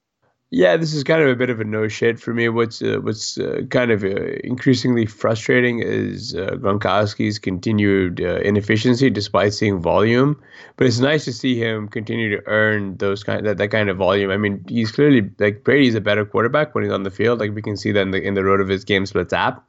Yeah, 0.53 0.75
this 0.75 0.93
is 0.93 1.05
kind 1.05 1.21
of 1.21 1.29
a 1.29 1.35
bit 1.35 1.49
of 1.49 1.61
a 1.61 1.63
no 1.63 1.87
shit 1.87 2.19
for 2.19 2.33
me. 2.33 2.49
What's 2.49 2.81
uh, 2.81 2.99
what's 3.01 3.37
uh, 3.37 3.61
kind 3.69 3.89
of 3.89 4.03
uh, 4.03 4.33
increasingly 4.43 5.05
frustrating 5.05 5.79
is 5.79 6.35
uh, 6.35 6.57
Gronkowski's 6.59 7.39
continued 7.39 8.19
uh, 8.19 8.41
inefficiency 8.41 9.09
despite 9.09 9.53
seeing 9.53 9.79
volume. 9.79 10.37
But 10.75 10.87
it's 10.87 10.99
nice 10.99 11.23
to 11.23 11.31
see 11.31 11.57
him 11.57 11.87
continue 11.87 12.29
to 12.35 12.45
earn 12.47 12.97
those 12.97 13.23
kind 13.23 13.45
that, 13.45 13.59
that 13.59 13.69
kind 13.69 13.89
of 13.89 13.95
volume. 13.95 14.29
I 14.29 14.35
mean, 14.35 14.61
he's 14.67 14.91
clearly 14.91 15.31
like 15.39 15.63
Brady's 15.63 15.95
a 15.95 16.01
better 16.01 16.25
quarterback 16.25 16.75
when 16.75 16.83
he's 16.83 16.91
on 16.91 17.03
the 17.03 17.11
field. 17.11 17.39
Like 17.39 17.55
we 17.55 17.61
can 17.61 17.77
see 17.77 17.93
that 17.93 18.01
in 18.01 18.11
the 18.11 18.21
in 18.21 18.33
the 18.33 18.41
RotoViz 18.41 18.85
game 18.85 19.05
splits 19.05 19.31
app. 19.31 19.63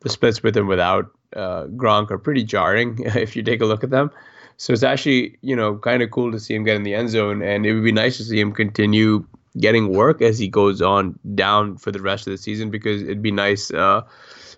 The 0.00 0.10
splits 0.10 0.42
with 0.42 0.58
and 0.58 0.68
without 0.68 1.10
uh, 1.34 1.64
Gronk 1.78 2.10
are 2.10 2.18
pretty 2.18 2.44
jarring 2.44 2.98
if 3.16 3.36
you 3.36 3.42
take 3.42 3.62
a 3.62 3.66
look 3.66 3.82
at 3.82 3.88
them. 3.88 4.10
So 4.58 4.74
it's 4.74 4.82
actually 4.82 5.38
you 5.40 5.56
know 5.56 5.78
kind 5.78 6.02
of 6.02 6.10
cool 6.10 6.30
to 6.30 6.38
see 6.38 6.54
him 6.54 6.64
get 6.64 6.76
in 6.76 6.82
the 6.82 6.94
end 6.94 7.08
zone, 7.08 7.40
and 7.40 7.64
it 7.64 7.72
would 7.72 7.84
be 7.84 7.92
nice 7.92 8.18
to 8.18 8.24
see 8.24 8.38
him 8.38 8.52
continue 8.52 9.24
getting 9.58 9.92
work 9.92 10.22
as 10.22 10.38
he 10.38 10.48
goes 10.48 10.82
on 10.82 11.18
down 11.34 11.76
for 11.76 11.90
the 11.90 12.00
rest 12.00 12.26
of 12.26 12.30
the 12.30 12.38
season 12.38 12.70
because 12.70 13.02
it'd 13.02 13.22
be 13.22 13.30
nice 13.30 13.70
uh, 13.72 14.02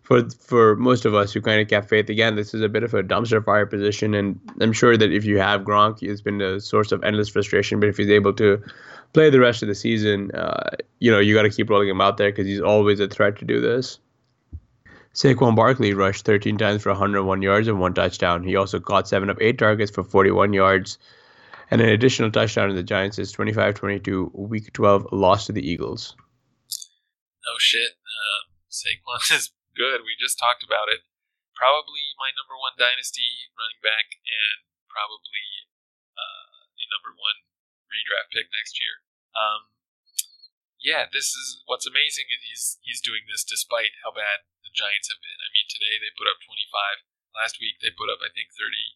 for 0.02 0.28
for 0.30 0.76
most 0.76 1.04
of 1.04 1.14
us 1.14 1.32
who 1.32 1.40
kind 1.40 1.61
of 1.61 1.68
kept 1.68 1.88
faith. 1.88 2.08
Again, 2.08 2.34
this 2.37 2.54
is 2.54 2.62
a 2.62 2.68
bit 2.68 2.82
of 2.82 2.94
a 2.94 3.02
dumpster 3.02 3.44
fire 3.44 3.66
position, 3.66 4.14
and 4.14 4.40
I'm 4.61 4.72
sure 4.72 4.96
that 4.96 5.12
if 5.12 5.24
you 5.24 5.38
have 5.38 5.62
Gronk, 5.62 6.02
it's 6.02 6.22
been 6.22 6.40
a 6.40 6.61
source 6.61 6.92
of 6.92 7.04
endless 7.04 7.28
frustration. 7.28 7.78
But 7.80 7.90
if 7.90 7.96
he's 7.96 8.11
able 8.11 8.32
to 8.34 8.62
play 9.12 9.30
the 9.30 9.40
rest 9.40 9.62
of 9.62 9.68
the 9.68 9.74
season, 9.74 10.30
uh, 10.32 10.70
you 10.98 11.11
know 11.11 11.18
you 11.18 11.34
got 11.34 11.42
to 11.42 11.50
keep 11.50 11.70
rolling 11.70 11.88
him 11.88 12.00
out 12.00 12.16
there 12.16 12.30
because 12.30 12.46
he's 12.46 12.61
always 12.61 13.00
a 13.00 13.08
threat 13.08 13.37
to 13.38 13.44
do 13.44 13.61
this. 13.61 13.98
Saquon 15.14 15.56
Barkley 15.56 15.94
rushed 15.94 16.24
13 16.24 16.58
times 16.58 16.82
for 16.82 16.90
101 16.90 17.42
yards 17.42 17.66
and 17.66 17.80
one 17.80 17.92
touchdown. 17.92 18.44
He 18.44 18.56
also 18.56 18.78
caught 18.78 19.08
seven 19.08 19.30
of 19.30 19.38
eight 19.40 19.58
targets 19.58 19.90
for 19.90 20.04
41 20.04 20.52
yards 20.52 20.98
and 21.70 21.81
an 21.81 21.88
additional 21.88 22.31
touchdown 22.31 22.70
in 22.70 22.76
the 22.76 22.83
Giants' 22.83 23.18
is 23.18 23.35
25-22 23.35 24.33
Week 24.35 24.72
12 24.72 25.12
loss 25.12 25.46
to 25.46 25.52
the 25.52 25.64
Eagles. 25.64 26.16
No 27.44 27.54
shit. 27.59 27.96
Uh, 28.00 28.40
Saquon 28.72 29.20
is 29.37 29.52
good. 29.76 30.04
We 30.04 30.16
just 30.16 30.38
talked 30.38 30.64
about 30.64 30.88
it. 30.88 31.04
Probably 31.57 32.14
my 32.16 32.31
number 32.38 32.54
one 32.54 32.78
dynasty 32.78 33.50
running 33.59 33.83
back, 33.83 34.14
and 34.22 34.62
probably 34.87 35.66
uh, 36.14 36.70
the 36.78 36.87
number 36.87 37.11
one 37.18 37.46
redraft 37.90 38.31
pick 38.31 38.46
next 38.54 38.78
year. 38.78 39.02
Um, 39.35 39.74
yeah, 40.78 41.11
this 41.11 41.35
is 41.35 41.66
what's 41.66 41.87
amazing, 41.88 42.31
is 42.31 42.46
he's 42.46 42.64
he's 42.87 43.02
doing 43.02 43.26
this 43.26 43.42
despite 43.42 43.98
how 44.07 44.14
bad 44.14 44.46
the 44.62 44.70
Giants 44.70 45.11
have 45.11 45.18
been. 45.18 45.42
I 45.42 45.50
mean, 45.50 45.66
today 45.66 45.98
they 45.98 46.14
put 46.14 46.31
up 46.31 46.38
25. 46.46 47.02
Last 47.35 47.59
week 47.59 47.83
they 47.83 47.90
put 47.90 48.07
up, 48.07 48.22
I 48.22 48.31
think, 48.31 48.54
37 48.54 48.94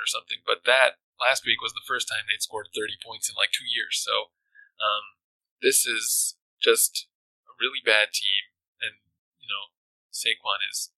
or 0.00 0.08
something. 0.08 0.40
But 0.48 0.64
that 0.64 1.03
last 1.20 1.46
week 1.46 1.62
was 1.62 1.74
the 1.74 1.86
first 1.86 2.10
time 2.10 2.26
they'd 2.26 2.42
scored 2.42 2.74
30 2.74 2.98
points 3.00 3.30
in 3.30 3.38
like 3.38 3.54
two 3.54 3.66
years. 3.66 4.00
So 4.02 4.34
um, 4.80 5.18
this 5.62 5.86
is 5.86 6.36
just 6.58 7.06
a 7.46 7.52
really 7.60 7.82
bad 7.84 8.10
team, 8.10 8.52
and 8.82 9.00
you 9.38 9.48
know 9.48 9.74
Saquon 10.10 10.64
is 10.66 10.90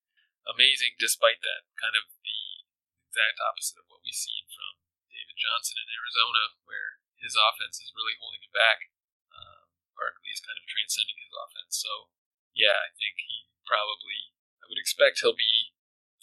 amazing 0.46 0.96
despite 0.96 1.42
that. 1.42 1.68
Kind 1.76 1.98
of 1.98 2.08
the 2.22 2.66
exact 3.10 3.40
opposite 3.42 3.80
of 3.80 3.88
what 3.88 4.04
we've 4.04 4.16
seen 4.16 4.48
from 4.48 4.80
David 5.12 5.36
Johnson 5.36 5.80
in 5.80 5.88
Arizona, 5.92 6.56
where 6.64 7.02
his 7.20 7.36
offense 7.36 7.80
is 7.80 7.96
really 7.96 8.16
holding 8.20 8.44
him 8.44 8.52
back. 8.52 8.92
Um, 9.32 9.72
Barkley 9.96 10.32
is 10.32 10.44
kind 10.44 10.56
of 10.56 10.68
transcending 10.68 11.18
his 11.20 11.32
offense. 11.32 11.80
So 11.80 12.12
yeah, 12.56 12.76
I 12.76 12.90
think 12.96 13.20
he 13.20 13.48
probably. 13.68 14.32
I 14.64 14.72
would 14.72 14.82
expect 14.82 15.22
he'll 15.22 15.36
be 15.36 15.70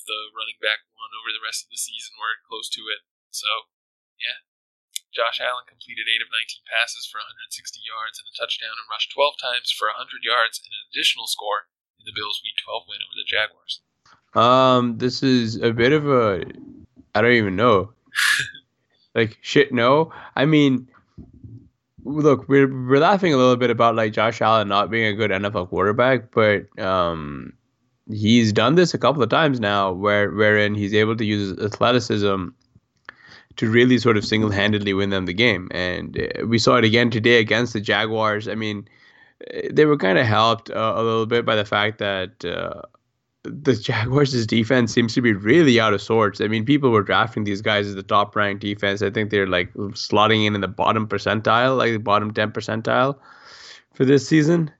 the 0.03 0.35
running 0.35 0.59
back 0.59 0.83
one 0.99 1.15
over 1.15 1.31
the 1.31 1.43
rest 1.43 1.63
of 1.63 1.71
the 1.71 1.79
season, 1.79 2.19
or 2.19 2.43
close 2.43 2.67
to 2.75 2.91
it. 2.91 3.07
So 3.31 3.71
yeah. 4.19 4.43
Josh 5.13 5.37
Allen 5.37 5.69
completed 5.69 6.09
8 6.09 6.25
of 6.25 6.33
19 6.33 6.65
passes 6.65 7.05
for 7.05 7.21
160 7.21 7.53
yards 7.85 8.17
and 8.17 8.25
a 8.25 8.33
touchdown 8.33 8.73
and 8.73 8.89
rushed 8.89 9.13
12 9.13 9.37
times 9.37 9.69
for 9.69 9.93
100 9.93 10.25
yards 10.25 10.57
and 10.57 10.73
an 10.73 10.89
additional 10.89 11.29
score 11.29 11.69
in 12.01 12.09
the 12.09 12.17
Bills' 12.17 12.41
Week 12.41 12.57
12 12.65 12.89
win 12.89 13.05
over 13.05 13.15
the 13.15 13.29
Jaguars. 13.29 13.85
Um, 14.33 14.97
this 14.97 15.21
is 15.21 15.61
a 15.61 15.69
bit 15.69 15.93
of 15.93 16.09
a, 16.09 16.41
I 17.13 17.21
don't 17.21 17.37
even 17.37 17.55
know. 17.55 17.93
like 19.15 19.37
shit, 19.41 19.71
no. 19.71 20.11
I 20.35 20.45
mean, 20.45 20.89
look, 22.03 22.49
we're 22.49 22.67
we're 22.67 22.99
laughing 22.99 23.33
a 23.33 23.37
little 23.37 23.55
bit 23.55 23.69
about 23.69 23.95
like 23.95 24.13
Josh 24.13 24.41
Allen 24.41 24.67
not 24.67 24.89
being 24.89 25.05
a 25.05 25.13
good 25.13 25.31
NFL 25.31 25.69
quarterback, 25.69 26.31
but 26.31 26.65
um, 26.79 27.53
he's 28.09 28.51
done 28.51 28.75
this 28.75 28.93
a 28.93 28.97
couple 28.97 29.21
of 29.23 29.29
times 29.29 29.59
now, 29.59 29.91
where 29.91 30.31
wherein 30.31 30.75
he's 30.75 30.93
able 30.93 31.15
to 31.15 31.25
use 31.25 31.57
athleticism 31.59 32.49
to 33.57 33.69
really 33.69 33.97
sort 33.97 34.17
of 34.17 34.25
single-handedly 34.25 34.93
win 34.93 35.09
them 35.09 35.25
the 35.25 35.33
game. 35.33 35.67
And 35.71 36.19
uh, 36.19 36.45
we 36.45 36.57
saw 36.57 36.75
it 36.75 36.83
again 36.83 37.09
today 37.09 37.39
against 37.39 37.73
the 37.73 37.81
Jaguars. 37.81 38.47
I 38.47 38.55
mean, 38.55 38.87
uh, 39.53 39.61
they 39.71 39.85
were 39.85 39.97
kind 39.97 40.17
of 40.17 40.25
helped 40.25 40.69
uh, 40.69 40.93
a 40.95 41.03
little 41.03 41.25
bit 41.25 41.45
by 41.45 41.55
the 41.55 41.65
fact 41.65 41.99
that 41.99 42.43
uh, 42.43 42.81
the 43.43 43.75
Jaguars' 43.81 44.47
defense 44.47 44.93
seems 44.93 45.13
to 45.13 45.21
be 45.21 45.33
really 45.33 45.79
out 45.79 45.93
of 45.93 46.01
sorts. 46.01 46.41
I 46.41 46.47
mean, 46.47 46.65
people 46.65 46.89
were 46.89 47.03
drafting 47.03 47.43
these 47.43 47.61
guys 47.61 47.87
as 47.87 47.95
the 47.95 48.03
top-ranked 48.03 48.61
defense. 48.61 49.01
I 49.01 49.09
think 49.09 49.29
they're 49.29 49.47
like 49.47 49.73
slotting 49.73 50.45
in 50.45 50.55
in 50.55 50.61
the 50.61 50.67
bottom 50.67 51.07
percentile, 51.07 51.77
like 51.77 51.91
the 51.91 51.99
bottom 51.99 52.33
10 52.33 52.51
percentile 52.51 53.17
for 53.93 54.05
this 54.05 54.27
season. 54.27 54.71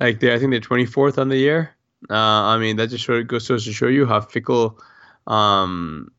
Like 0.00 0.20
they, 0.20 0.34
I 0.34 0.38
think 0.38 0.50
they're 0.50 0.60
24th 0.60 1.18
on 1.18 1.28
the 1.28 1.38
year. 1.38 1.76
Uh, 2.10 2.14
I 2.14 2.58
mean, 2.58 2.76
that 2.76 2.90
just 2.90 3.04
show, 3.04 3.22
goes 3.22 3.46
to 3.46 3.58
show 3.58 3.86
you 3.86 4.06
how 4.06 4.20
fickle 4.20 4.78
um, 5.26 6.12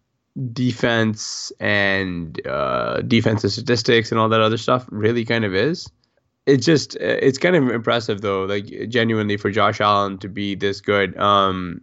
defense 0.54 1.52
and 1.60 2.46
uh, 2.48 3.02
defensive 3.02 3.52
statistics 3.52 4.12
and 4.12 4.20
all 4.20 4.30
that 4.30 4.42
other 4.42 4.58
stuff 4.58 4.86
really 4.92 5.26
kind 5.26 5.46
of 5.46 5.56
is. 5.56 5.90
It's 6.46 6.66
just 6.66 6.96
it's 6.98 7.38
kind 7.38 7.56
of 7.56 7.70
impressive 7.70 8.22
though, 8.22 8.46
like 8.46 8.66
genuinely 8.88 9.36
for 9.36 9.52
Josh 9.52 9.82
Allen 9.82 10.18
to 10.20 10.30
be 10.30 10.56
this 10.56 10.80
good. 10.80 11.18
Um, 11.18 11.82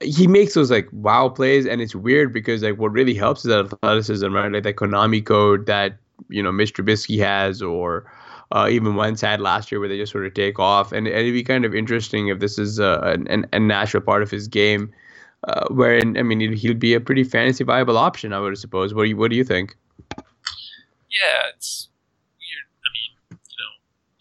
he 0.00 0.26
makes 0.26 0.54
those 0.54 0.70
like 0.70 0.88
wow 0.92 1.28
plays, 1.28 1.66
and 1.66 1.80
it's 1.80 1.94
weird 1.94 2.32
because 2.32 2.62
like 2.62 2.78
what 2.78 2.92
really 2.92 3.14
helps 3.14 3.44
is 3.44 3.48
that 3.48 3.72
athleticism, 3.72 4.32
right? 4.32 4.52
Like 4.52 4.62
that 4.62 4.76
Konami 4.76 5.24
code 5.24 5.66
that 5.66 5.96
you 6.28 6.40
know 6.40 6.52
Mr. 6.52 6.84
Trubisky 6.84 7.18
has, 7.18 7.62
or 7.62 8.12
uh, 8.52 8.68
even 8.70 8.94
Wentz 8.94 9.22
had 9.22 9.40
last 9.40 9.72
year, 9.72 9.80
where 9.80 9.88
they 9.88 9.98
just 9.98 10.12
sort 10.12 10.26
of 10.26 10.34
take 10.34 10.60
off. 10.60 10.92
And, 10.92 11.08
and 11.08 11.16
it'd 11.16 11.32
be 11.32 11.42
kind 11.42 11.64
of 11.64 11.74
interesting 11.74 12.28
if 12.28 12.38
this 12.38 12.58
is 12.58 12.78
a, 12.78 13.16
an, 13.28 13.46
a 13.52 13.58
natural 13.58 14.02
part 14.02 14.22
of 14.22 14.30
his 14.30 14.46
game 14.46 14.92
uh, 15.44 15.66
wherein 15.70 16.16
I 16.18 16.22
mean 16.22 16.52
he'll 16.52 16.74
be 16.74 16.94
a 16.94 17.00
pretty 17.00 17.24
fantasy 17.24 17.64
viable 17.64 17.96
option, 17.96 18.32
I 18.32 18.40
would 18.40 18.56
suppose. 18.58 18.92
What 18.92 19.04
do 19.04 19.08
you 19.08 19.16
What 19.16 19.30
do 19.30 19.36
you 19.36 19.44
think? 19.44 19.76
Yeah, 21.10 21.50
it's 21.50 21.88
weird. 22.38 22.68
I 22.84 22.88
mean, 22.94 23.12
you 23.34 23.58
know, 23.58 23.72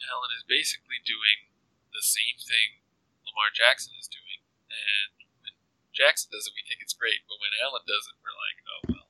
Allen 0.10 0.32
is 0.34 0.46
basically 0.48 0.98
doing 1.06 1.52
the 1.94 2.02
same 2.02 2.40
thing 2.40 2.82
Lamar 3.28 3.54
Jackson 3.54 3.94
is 4.00 4.10
doing, 4.10 4.42
and 4.72 5.14
when 5.44 5.54
Jackson 5.94 6.34
does 6.34 6.50
it, 6.50 6.56
we 6.58 6.66
think 6.66 6.82
it's 6.82 6.98
great, 6.98 7.28
but 7.30 7.38
when 7.38 7.54
Allen 7.62 7.86
does 7.86 8.10
it, 8.10 8.18
we're 8.24 8.34
like, 8.34 8.58
oh 8.66 8.82
well. 8.90 9.08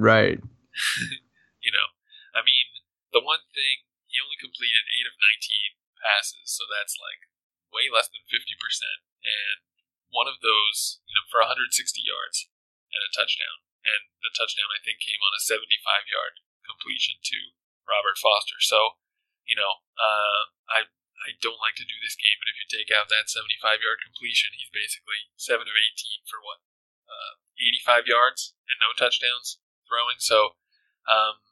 Right. 0.00 0.40
you 1.64 1.70
know, 1.70 1.88
I 2.34 2.42
mean, 2.42 2.82
the 3.12 3.22
one 3.22 3.44
thing 3.52 3.86
he 4.10 4.18
only 4.18 4.40
completed 4.40 4.90
eight 4.90 5.06
of 5.06 5.14
nineteen 5.20 5.78
passes, 6.00 6.50
so 6.50 6.66
that's 6.66 6.98
like 6.98 7.30
way 7.70 7.86
less 7.92 8.10
than 8.10 8.26
fifty 8.26 8.58
percent, 8.58 9.06
and 9.22 9.69
one 10.10 10.30
of 10.30 10.42
those, 10.42 11.02
you 11.06 11.14
know, 11.14 11.26
for 11.30 11.42
160 11.42 11.70
yards 12.02 12.50
and 12.90 13.02
a 13.02 13.10
touchdown. 13.14 13.62
And 13.80 14.12
the 14.20 14.34
touchdown, 14.36 14.68
I 14.68 14.82
think, 14.84 15.00
came 15.00 15.22
on 15.24 15.32
a 15.32 15.40
75 15.40 16.10
yard 16.10 16.44
completion 16.66 17.16
to 17.32 17.56
Robert 17.88 18.20
Foster. 18.20 18.60
So, 18.60 19.00
you 19.48 19.56
know, 19.56 19.82
uh, 19.96 20.52
I 20.68 20.80
I 21.20 21.36
don't 21.44 21.60
like 21.60 21.76
to 21.76 21.84
do 21.84 22.00
this 22.00 22.16
game, 22.16 22.40
but 22.40 22.48
if 22.48 22.56
you 22.56 22.64
take 22.64 22.88
out 22.88 23.12
that 23.12 23.28
75 23.28 23.84
yard 23.84 24.00
completion, 24.00 24.56
he's 24.56 24.72
basically 24.72 25.28
7 25.36 25.68
of 25.68 25.76
18 25.76 26.24
for 26.24 26.40
what? 26.40 26.64
Uh, 27.04 27.40
85 27.60 28.08
yards 28.08 28.56
and 28.68 28.80
no 28.80 28.96
touchdowns 28.96 29.60
throwing. 29.84 30.16
So, 30.20 30.56
um, 31.04 31.44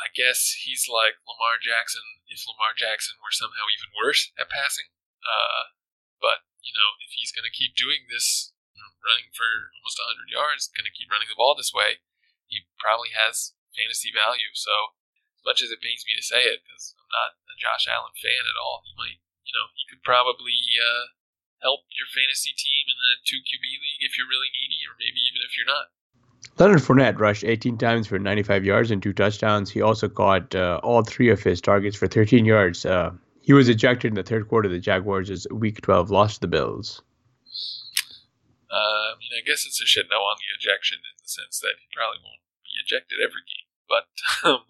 I 0.00 0.08
guess 0.16 0.64
he's 0.64 0.88
like 0.88 1.20
Lamar 1.28 1.60
Jackson 1.60 2.02
if 2.26 2.42
Lamar 2.48 2.74
Jackson 2.74 3.20
were 3.20 3.34
somehow 3.34 3.68
even 3.70 3.94
worse 3.94 4.32
at 4.40 4.50
passing. 4.50 4.90
Uh, 5.22 5.76
but 6.18 6.42
you 6.64 6.72
know, 6.72 6.90
if 7.04 7.12
he's 7.12 7.30
going 7.30 7.46
to 7.46 7.52
keep 7.52 7.76
doing 7.76 8.08
this, 8.08 8.54
running 9.04 9.28
for 9.36 9.70
almost 9.78 10.00
100 10.00 10.32
yards, 10.32 10.72
going 10.72 10.88
to 10.88 10.96
keep 10.96 11.12
running 11.12 11.28
the 11.28 11.36
ball 11.36 11.54
this 11.54 11.76
way, 11.76 12.00
he 12.48 12.64
probably 12.80 13.12
has 13.12 13.52
fantasy 13.76 14.10
value. 14.10 14.50
So, 14.56 14.96
as 15.36 15.44
much 15.44 15.60
as 15.60 15.68
it 15.68 15.84
pains 15.84 16.02
me 16.08 16.16
to 16.16 16.24
say 16.24 16.48
it, 16.48 16.64
because 16.64 16.96
I'm 16.96 17.12
not 17.12 17.36
a 17.52 17.56
Josh 17.60 17.84
Allen 17.84 18.16
fan 18.16 18.44
at 18.48 18.58
all, 18.58 18.82
he 18.88 18.96
might, 18.96 19.20
you 19.44 19.52
know, 19.52 19.68
he 19.76 19.84
could 19.92 20.00
probably 20.02 20.56
uh, 20.80 21.12
help 21.60 21.84
your 21.92 22.08
fantasy 22.08 22.56
team 22.56 22.84
in 22.88 22.98
the 22.98 23.12
2 23.28 23.44
QB 23.44 23.64
league 23.64 24.02
if 24.02 24.16
you're 24.16 24.30
really 24.30 24.50
needy, 24.56 24.80
or 24.88 24.96
maybe 24.96 25.20
even 25.20 25.44
if 25.44 25.52
you're 25.54 25.68
not. 25.68 25.92
Leonard 26.56 26.84
Fournette 26.84 27.18
rushed 27.18 27.42
18 27.42 27.78
times 27.78 28.06
for 28.06 28.18
95 28.18 28.64
yards 28.64 28.90
and 28.90 29.02
two 29.02 29.12
touchdowns. 29.12 29.70
He 29.70 29.80
also 29.80 30.08
caught 30.08 30.54
uh, 30.54 30.78
all 30.84 31.02
three 31.02 31.30
of 31.30 31.42
his 31.42 31.60
targets 31.60 31.96
for 31.96 32.06
13 32.06 32.44
yards. 32.44 32.84
Uh, 32.84 33.10
he 33.44 33.52
was 33.52 33.68
ejected 33.68 34.08
in 34.08 34.16
the 34.16 34.24
third 34.24 34.48
quarter 34.48 34.72
of 34.72 34.72
the 34.72 34.80
Jaguars' 34.80 35.44
Week 35.52 35.76
12 35.84 36.08
loss 36.08 36.40
to 36.40 36.48
the 36.48 36.48
Bills. 36.48 37.04
Uh, 38.72 39.12
I 39.12 39.20
mean, 39.20 39.36
I 39.36 39.44
guess 39.44 39.68
it's 39.68 39.84
a 39.84 39.86
shit 39.86 40.08
no 40.08 40.24
on 40.24 40.40
the 40.40 40.48
ejection 40.56 41.04
in 41.04 41.14
the 41.20 41.28
sense 41.28 41.60
that 41.60 41.76
he 41.76 41.84
probably 41.92 42.24
won't 42.24 42.40
be 42.64 42.72
ejected 42.80 43.20
every 43.20 43.44
game. 43.44 43.68
But 43.84 44.08
um, 44.48 44.64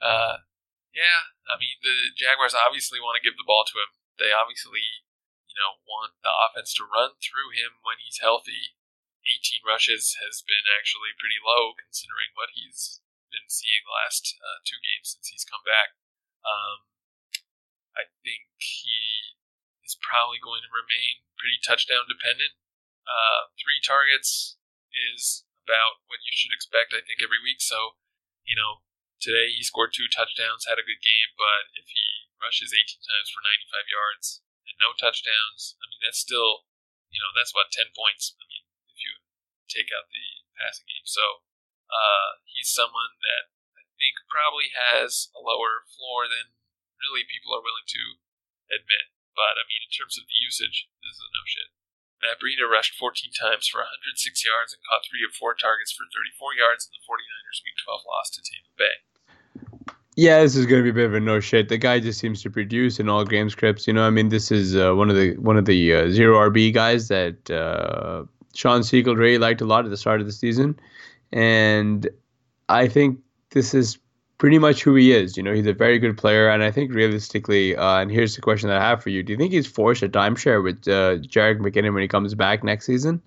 uh, 0.00 0.48
yeah, 0.96 1.36
I 1.44 1.60
mean, 1.60 1.76
the 1.84 2.16
Jaguars 2.16 2.56
obviously 2.56 3.04
want 3.04 3.20
to 3.20 3.24
give 3.24 3.36
the 3.36 3.44
ball 3.44 3.68
to 3.68 3.76
him. 3.84 3.92
They 4.16 4.32
obviously, 4.32 5.04
you 5.44 5.56
know, 5.60 5.76
want 5.84 6.16
the 6.24 6.32
offense 6.32 6.72
to 6.80 6.88
run 6.88 7.20
through 7.20 7.52
him 7.52 7.84
when 7.84 8.00
he's 8.00 8.24
healthy. 8.24 8.80
18 9.28 9.60
rushes 9.60 10.16
has 10.24 10.40
been 10.40 10.64
actually 10.72 11.12
pretty 11.20 11.36
low 11.44 11.76
considering 11.76 12.32
what 12.32 12.56
he's 12.56 13.04
been 13.28 13.52
seeing 13.52 13.84
the 13.84 13.92
last 13.92 14.40
uh, 14.40 14.64
two 14.64 14.80
games 14.80 15.12
since 15.12 15.28
he's 15.28 15.44
come 15.44 15.60
back. 15.68 15.92
Um, 16.46 16.95
I 17.96 18.12
think 18.22 18.46
he 18.60 19.34
is 19.82 19.96
probably 19.98 20.38
going 20.38 20.62
to 20.62 20.70
remain 20.70 21.24
pretty 21.40 21.58
touchdown 21.64 22.04
dependent. 22.06 22.54
Uh, 23.08 23.50
three 23.56 23.80
targets 23.80 24.60
is 24.92 25.44
about 25.64 26.04
what 26.06 26.22
you 26.22 26.32
should 26.36 26.52
expect, 26.52 26.92
I 26.92 27.02
think, 27.02 27.24
every 27.24 27.40
week. 27.42 27.64
So, 27.64 27.98
you 28.44 28.54
know, 28.54 28.86
Today 29.16 29.48
he 29.48 29.64
scored 29.64 29.96
two 29.96 30.12
touchdowns, 30.12 30.68
had 30.68 30.76
a 30.76 30.84
good 30.84 31.00
game, 31.00 31.30
but 31.40 31.72
if 31.72 31.88
he 31.88 32.28
rushes 32.36 32.76
18 32.76 33.00
times 33.00 33.32
for 33.32 33.40
95 33.40 33.88
yards 33.88 34.44
and 34.68 34.76
no 34.76 34.92
touchdowns, 34.92 35.72
I 35.80 35.88
mean 35.88 36.00
that's 36.04 36.20
still, 36.20 36.68
you 37.08 37.16
know, 37.18 37.32
that's 37.32 37.50
about 37.50 37.72
10 37.72 37.96
points. 37.96 38.36
I 38.36 38.44
mean, 38.44 38.68
if 38.92 39.00
you 39.00 39.24
take 39.72 39.88
out 39.88 40.12
the 40.12 40.44
passing 40.60 40.84
game, 40.84 41.08
so 41.08 41.48
uh, 41.88 42.44
he's 42.44 42.68
someone 42.68 43.16
that 43.24 43.56
I 43.80 43.88
think 43.96 44.20
probably 44.28 44.68
has 44.76 45.32
a 45.32 45.40
lower 45.40 45.88
floor 45.96 46.28
than 46.28 46.52
really 47.00 47.28
people 47.28 47.52
are 47.52 47.64
willing 47.64 47.88
to 47.88 48.02
admit. 48.72 49.12
But 49.36 49.60
I 49.60 49.64
mean, 49.68 49.84
in 49.84 49.92
terms 49.92 50.16
of 50.16 50.24
the 50.24 50.38
usage, 50.40 50.88
this 51.04 51.16
is 51.16 51.28
no 51.30 51.44
shit. 51.44 51.70
Matt 52.24 52.40
Breida 52.40 52.64
rushed 52.64 52.96
14 52.96 53.28
times 53.36 53.68
for 53.68 53.84
106 53.84 54.16
yards 54.40 54.72
and 54.72 54.80
caught 54.88 55.04
three 55.04 55.20
of 55.20 55.36
four 55.36 55.52
targets 55.52 55.92
for 55.92 56.08
34 56.08 56.56
yards 56.56 56.88
in 56.88 56.96
the 56.96 57.04
49ers 57.04 57.60
Week 57.60 57.76
12 57.84 58.08
loss 58.08 58.32
to 58.32 58.40
Tampa 58.40 58.72
Bay. 58.80 58.96
Yeah, 60.16 60.40
this 60.40 60.56
is 60.56 60.64
going 60.64 60.80
to 60.80 60.84
be 60.84 60.90
a 60.90 60.94
bit 60.94 61.04
of 61.04 61.14
a 61.14 61.20
no 61.20 61.40
shit. 61.40 61.68
The 61.68 61.76
guy 61.76 62.00
just 62.00 62.18
seems 62.18 62.40
to 62.42 62.50
produce 62.50 62.98
in 62.98 63.08
all 63.10 63.24
game 63.24 63.50
scripts. 63.50 63.86
You 63.86 63.92
know, 63.92 64.06
I 64.06 64.10
mean, 64.10 64.30
this 64.30 64.50
is 64.50 64.74
uh, 64.74 64.94
one 64.94 65.10
of 65.10 65.16
the 65.16 65.36
one 65.36 65.58
of 65.58 65.66
the 65.66 65.92
uh, 65.92 66.10
zero 66.10 66.38
RB 66.50 66.72
guys 66.72 67.08
that 67.08 67.50
uh, 67.50 68.24
Shawn 68.54 68.80
Siegele 68.80 69.16
really 69.16 69.36
liked 69.36 69.60
a 69.60 69.66
lot 69.66 69.84
at 69.84 69.90
the 69.90 69.96
start 69.98 70.22
of 70.22 70.26
the 70.26 70.32
season, 70.32 70.80
and 71.32 72.08
I 72.70 72.88
think 72.88 73.18
this 73.50 73.74
is 73.74 73.98
pretty 74.38 74.58
much 74.58 74.82
who 74.82 74.94
he 74.94 75.12
is. 75.12 75.36
You 75.36 75.42
know, 75.42 75.52
he's 75.52 75.66
a 75.66 75.72
very 75.72 75.98
good 75.98 76.16
player, 76.16 76.48
and 76.48 76.62
I 76.62 76.70
think 76.70 76.92
realistically, 76.92 77.76
uh, 77.76 78.00
and 78.00 78.10
here's 78.10 78.36
the 78.36 78.42
question 78.42 78.68
that 78.68 78.80
I 78.80 78.88
have 78.88 79.02
for 79.02 79.10
you: 79.10 79.22
Do 79.22 79.32
you 79.32 79.38
think 79.38 79.52
he's 79.52 79.66
forced 79.66 80.02
a 80.02 80.08
timeshare 80.08 80.62
with 80.62 80.86
uh, 80.88 81.22
Jerick 81.26 81.58
McKinnon 81.58 81.94
when 81.94 82.02
he 82.02 82.08
comes 82.08 82.34
back 82.34 82.64
next 82.64 82.86
season? 82.86 83.22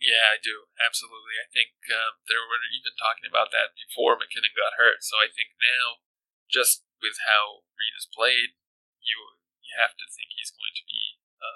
Yeah, 0.00 0.32
I 0.32 0.40
do 0.42 0.70
absolutely. 0.80 1.36
I 1.38 1.48
think 1.52 1.76
um, 1.92 2.18
there 2.26 2.40
were 2.40 2.60
even 2.72 2.96
talking 2.96 3.28
about 3.28 3.52
that 3.52 3.76
before 3.76 4.16
McKinnon 4.16 4.56
got 4.56 4.80
hurt. 4.80 5.04
So 5.04 5.20
I 5.20 5.28
think 5.28 5.54
now 5.60 6.02
just 6.48 6.82
with 7.04 7.20
how 7.28 7.68
Reed 7.76 7.94
has 7.94 8.08
played, 8.08 8.56
you 9.04 9.16
you 9.60 9.72
have 9.78 9.94
to 9.94 10.06
think 10.08 10.34
he's 10.34 10.50
going 10.50 10.74
to 10.74 10.84
be 10.88 11.20
a 11.40 11.50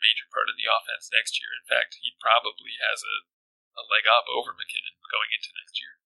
major 0.00 0.26
part 0.30 0.48
of 0.48 0.56
the 0.58 0.66
offense 0.66 1.10
next 1.12 1.38
year. 1.38 1.50
In 1.54 1.66
fact, 1.68 1.98
he 2.00 2.16
probably 2.18 2.78
has 2.82 3.04
a, 3.04 3.16
a 3.78 3.82
leg 3.86 4.08
up 4.08 4.26
over 4.30 4.56
McKinnon 4.56 4.98
going 5.10 5.30
into 5.30 5.52
next 5.58 5.78
year. 5.78 6.01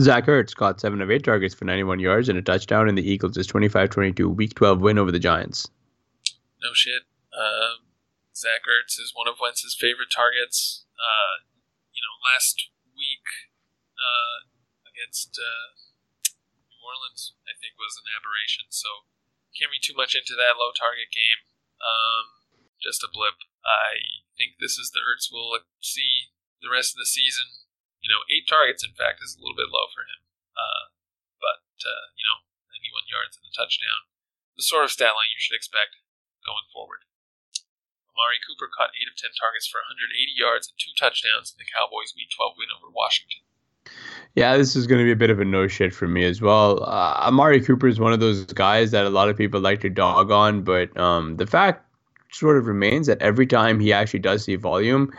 Zach 0.00 0.26
Ertz 0.26 0.54
caught 0.54 0.80
7 0.80 1.00
of 1.02 1.10
8 1.10 1.24
targets 1.24 1.54
for 1.54 1.64
91 1.64 1.98
yards 1.98 2.28
and 2.28 2.38
a 2.38 2.42
touchdown 2.42 2.88
in 2.88 2.94
the 2.94 3.02
Eagles' 3.02 3.46
25 3.46 3.90
22 3.90 4.30
Week 4.30 4.54
12 4.54 4.80
win 4.80 4.98
over 4.98 5.10
the 5.10 5.18
Giants. 5.18 5.66
No 6.62 6.70
shit. 6.72 7.02
Um, 7.34 7.90
Zach 8.34 8.62
Ertz 8.62 8.94
is 9.02 9.10
one 9.14 9.26
of 9.26 9.42
Wentz's 9.42 9.74
favorite 9.74 10.14
targets. 10.14 10.86
Uh, 10.94 11.42
you 11.90 11.98
know, 11.98 12.14
last 12.30 12.70
week 12.94 13.26
uh, 13.98 14.46
against 14.86 15.34
uh, 15.34 15.74
New 16.70 16.78
Orleans, 16.78 17.34
I 17.50 17.58
think, 17.58 17.74
was 17.74 17.98
an 17.98 18.06
aberration. 18.14 18.70
So 18.70 19.10
can't 19.58 19.74
read 19.74 19.82
too 19.82 19.98
much 19.98 20.14
into 20.14 20.38
that 20.38 20.54
low 20.54 20.70
target 20.70 21.10
game. 21.10 21.42
Um, 21.82 22.46
just 22.78 23.02
a 23.02 23.10
blip. 23.10 23.42
I 23.66 24.22
think 24.38 24.62
this 24.62 24.78
is 24.78 24.94
the 24.94 25.02
Ertz 25.02 25.26
we'll 25.34 25.66
see 25.82 26.30
the 26.62 26.70
rest 26.70 26.94
of 26.94 27.02
the 27.02 27.10
season. 27.10 27.57
You 28.00 28.10
know, 28.10 28.22
eight 28.30 28.46
targets, 28.46 28.86
in 28.86 28.94
fact, 28.94 29.20
is 29.22 29.34
a 29.34 29.40
little 29.42 29.58
bit 29.58 29.72
low 29.72 29.90
for 29.90 30.06
him. 30.06 30.20
Uh, 30.54 30.84
but, 31.42 31.66
uh, 31.82 32.06
you 32.14 32.24
know, 32.26 32.46
91 32.70 33.10
yards 33.10 33.38
and 33.38 33.46
a 33.46 33.52
touchdown. 33.54 34.06
The 34.54 34.66
sort 34.66 34.86
of 34.86 34.94
stat 34.94 35.14
line 35.14 35.30
you 35.30 35.38
should 35.42 35.58
expect 35.58 35.98
going 36.42 36.66
forward. 36.70 37.06
Amari 38.18 38.42
Cooper 38.42 38.66
caught 38.66 38.90
8 38.98 39.06
of 39.06 39.14
10 39.14 39.30
targets 39.38 39.70
for 39.70 39.78
180 39.78 40.10
yards 40.34 40.66
and 40.66 40.74
two 40.74 40.90
touchdowns 40.98 41.54
in 41.54 41.62
the 41.62 41.70
Cowboys' 41.70 42.14
Week 42.18 42.26
12 42.34 42.58
win 42.58 42.74
over 42.74 42.90
Washington. 42.90 43.46
Yeah, 44.34 44.56
this 44.56 44.74
is 44.74 44.86
going 44.86 44.98
to 44.98 45.04
be 45.04 45.12
a 45.12 45.16
bit 45.16 45.30
of 45.30 45.40
a 45.40 45.44
no 45.44 45.66
shit 45.66 45.94
for 45.94 46.06
me 46.08 46.24
as 46.24 46.42
well. 46.42 46.82
Uh, 46.82 47.26
Amari 47.26 47.60
Cooper 47.60 47.86
is 47.86 48.00
one 48.00 48.12
of 48.12 48.20
those 48.20 48.44
guys 48.46 48.90
that 48.90 49.06
a 49.06 49.10
lot 49.10 49.28
of 49.28 49.36
people 49.36 49.60
like 49.60 49.80
to 49.80 49.90
dog 49.90 50.30
on, 50.30 50.62
but 50.62 50.94
um, 50.98 51.36
the 51.36 51.46
fact 51.46 51.84
sort 52.32 52.58
of 52.58 52.66
remains 52.66 53.06
that 53.06 53.22
every 53.22 53.46
time 53.46 53.80
he 53.80 53.92
actually 53.92 54.20
does 54.20 54.44
see 54.44 54.56
volume, 54.56 55.12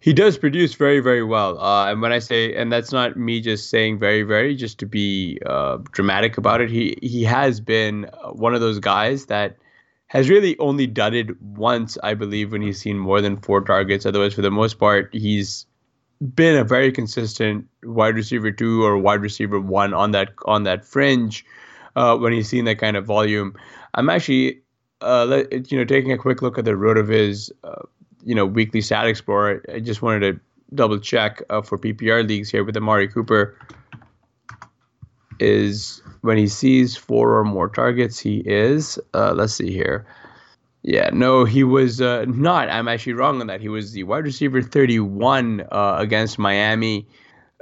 he 0.00 0.12
does 0.12 0.38
produce 0.38 0.74
very, 0.74 1.00
very 1.00 1.24
well. 1.24 1.58
Uh, 1.58 1.90
and 1.90 2.00
when 2.00 2.12
I 2.12 2.20
say, 2.20 2.54
and 2.54 2.72
that's 2.72 2.92
not 2.92 3.16
me 3.16 3.40
just 3.40 3.68
saying 3.68 3.98
very, 3.98 4.22
very, 4.22 4.54
just 4.54 4.78
to 4.78 4.86
be 4.86 5.38
uh, 5.44 5.78
dramatic 5.90 6.38
about 6.38 6.60
it, 6.60 6.70
he 6.70 6.96
he 7.02 7.24
has 7.24 7.60
been 7.60 8.08
one 8.32 8.54
of 8.54 8.60
those 8.60 8.78
guys 8.78 9.26
that 9.26 9.56
has 10.06 10.30
really 10.30 10.58
only 10.58 10.84
it 10.84 11.40
once, 11.42 11.98
I 12.02 12.14
believe, 12.14 12.52
when 12.52 12.62
he's 12.62 12.80
seen 12.80 12.98
more 12.98 13.20
than 13.20 13.36
four 13.36 13.60
targets. 13.60 14.06
Otherwise, 14.06 14.34
for 14.34 14.42
the 14.42 14.50
most 14.50 14.78
part, 14.78 15.12
he's 15.12 15.66
been 16.34 16.56
a 16.56 16.64
very 16.64 16.90
consistent 16.90 17.66
wide 17.84 18.16
receiver 18.16 18.50
two 18.50 18.84
or 18.84 18.98
wide 18.98 19.20
receiver 19.20 19.60
one 19.60 19.94
on 19.94 20.12
that 20.12 20.30
on 20.46 20.64
that 20.64 20.84
fringe 20.84 21.44
uh, 21.96 22.16
when 22.16 22.32
he's 22.32 22.48
seen 22.48 22.64
that 22.64 22.78
kind 22.78 22.96
of 22.96 23.04
volume. 23.04 23.54
I'm 23.94 24.08
actually 24.08 24.60
uh, 25.00 25.42
you 25.50 25.78
know 25.78 25.84
taking 25.84 26.12
a 26.12 26.18
quick 26.18 26.40
look 26.40 26.56
at 26.56 26.64
the 26.64 26.72
RotoViz 26.72 27.50
uh, 27.64 27.82
you 28.28 28.34
know 28.34 28.44
weekly 28.44 28.80
stat 28.80 29.06
explorer. 29.06 29.62
I 29.74 29.80
just 29.80 30.02
wanted 30.02 30.20
to 30.20 30.40
double 30.74 30.98
check 30.98 31.42
uh, 31.48 31.62
for 31.62 31.78
PPR 31.78 32.28
leagues 32.28 32.50
here 32.50 32.62
with 32.62 32.76
Amari 32.76 33.08
Cooper 33.08 33.56
is 35.40 36.02
when 36.20 36.36
he 36.36 36.48
sees 36.48 36.96
four 36.96 37.38
or 37.38 37.44
more 37.44 37.68
targets 37.68 38.18
he 38.18 38.38
is 38.44 38.98
uh, 39.14 39.32
let's 39.32 39.54
see 39.54 39.72
here 39.72 40.04
yeah, 40.82 41.10
no, 41.12 41.44
he 41.44 41.64
was 41.64 42.00
uh, 42.00 42.24
not. 42.28 42.70
I'm 42.70 42.88
actually 42.88 43.14
wrong 43.14 43.40
on 43.40 43.48
that. 43.48 43.60
He 43.60 43.68
was 43.68 43.92
the 43.92 44.04
wide 44.04 44.24
receiver 44.24 44.62
31 44.62 45.66
uh, 45.72 45.96
against 45.98 46.38
Miami, 46.38 47.06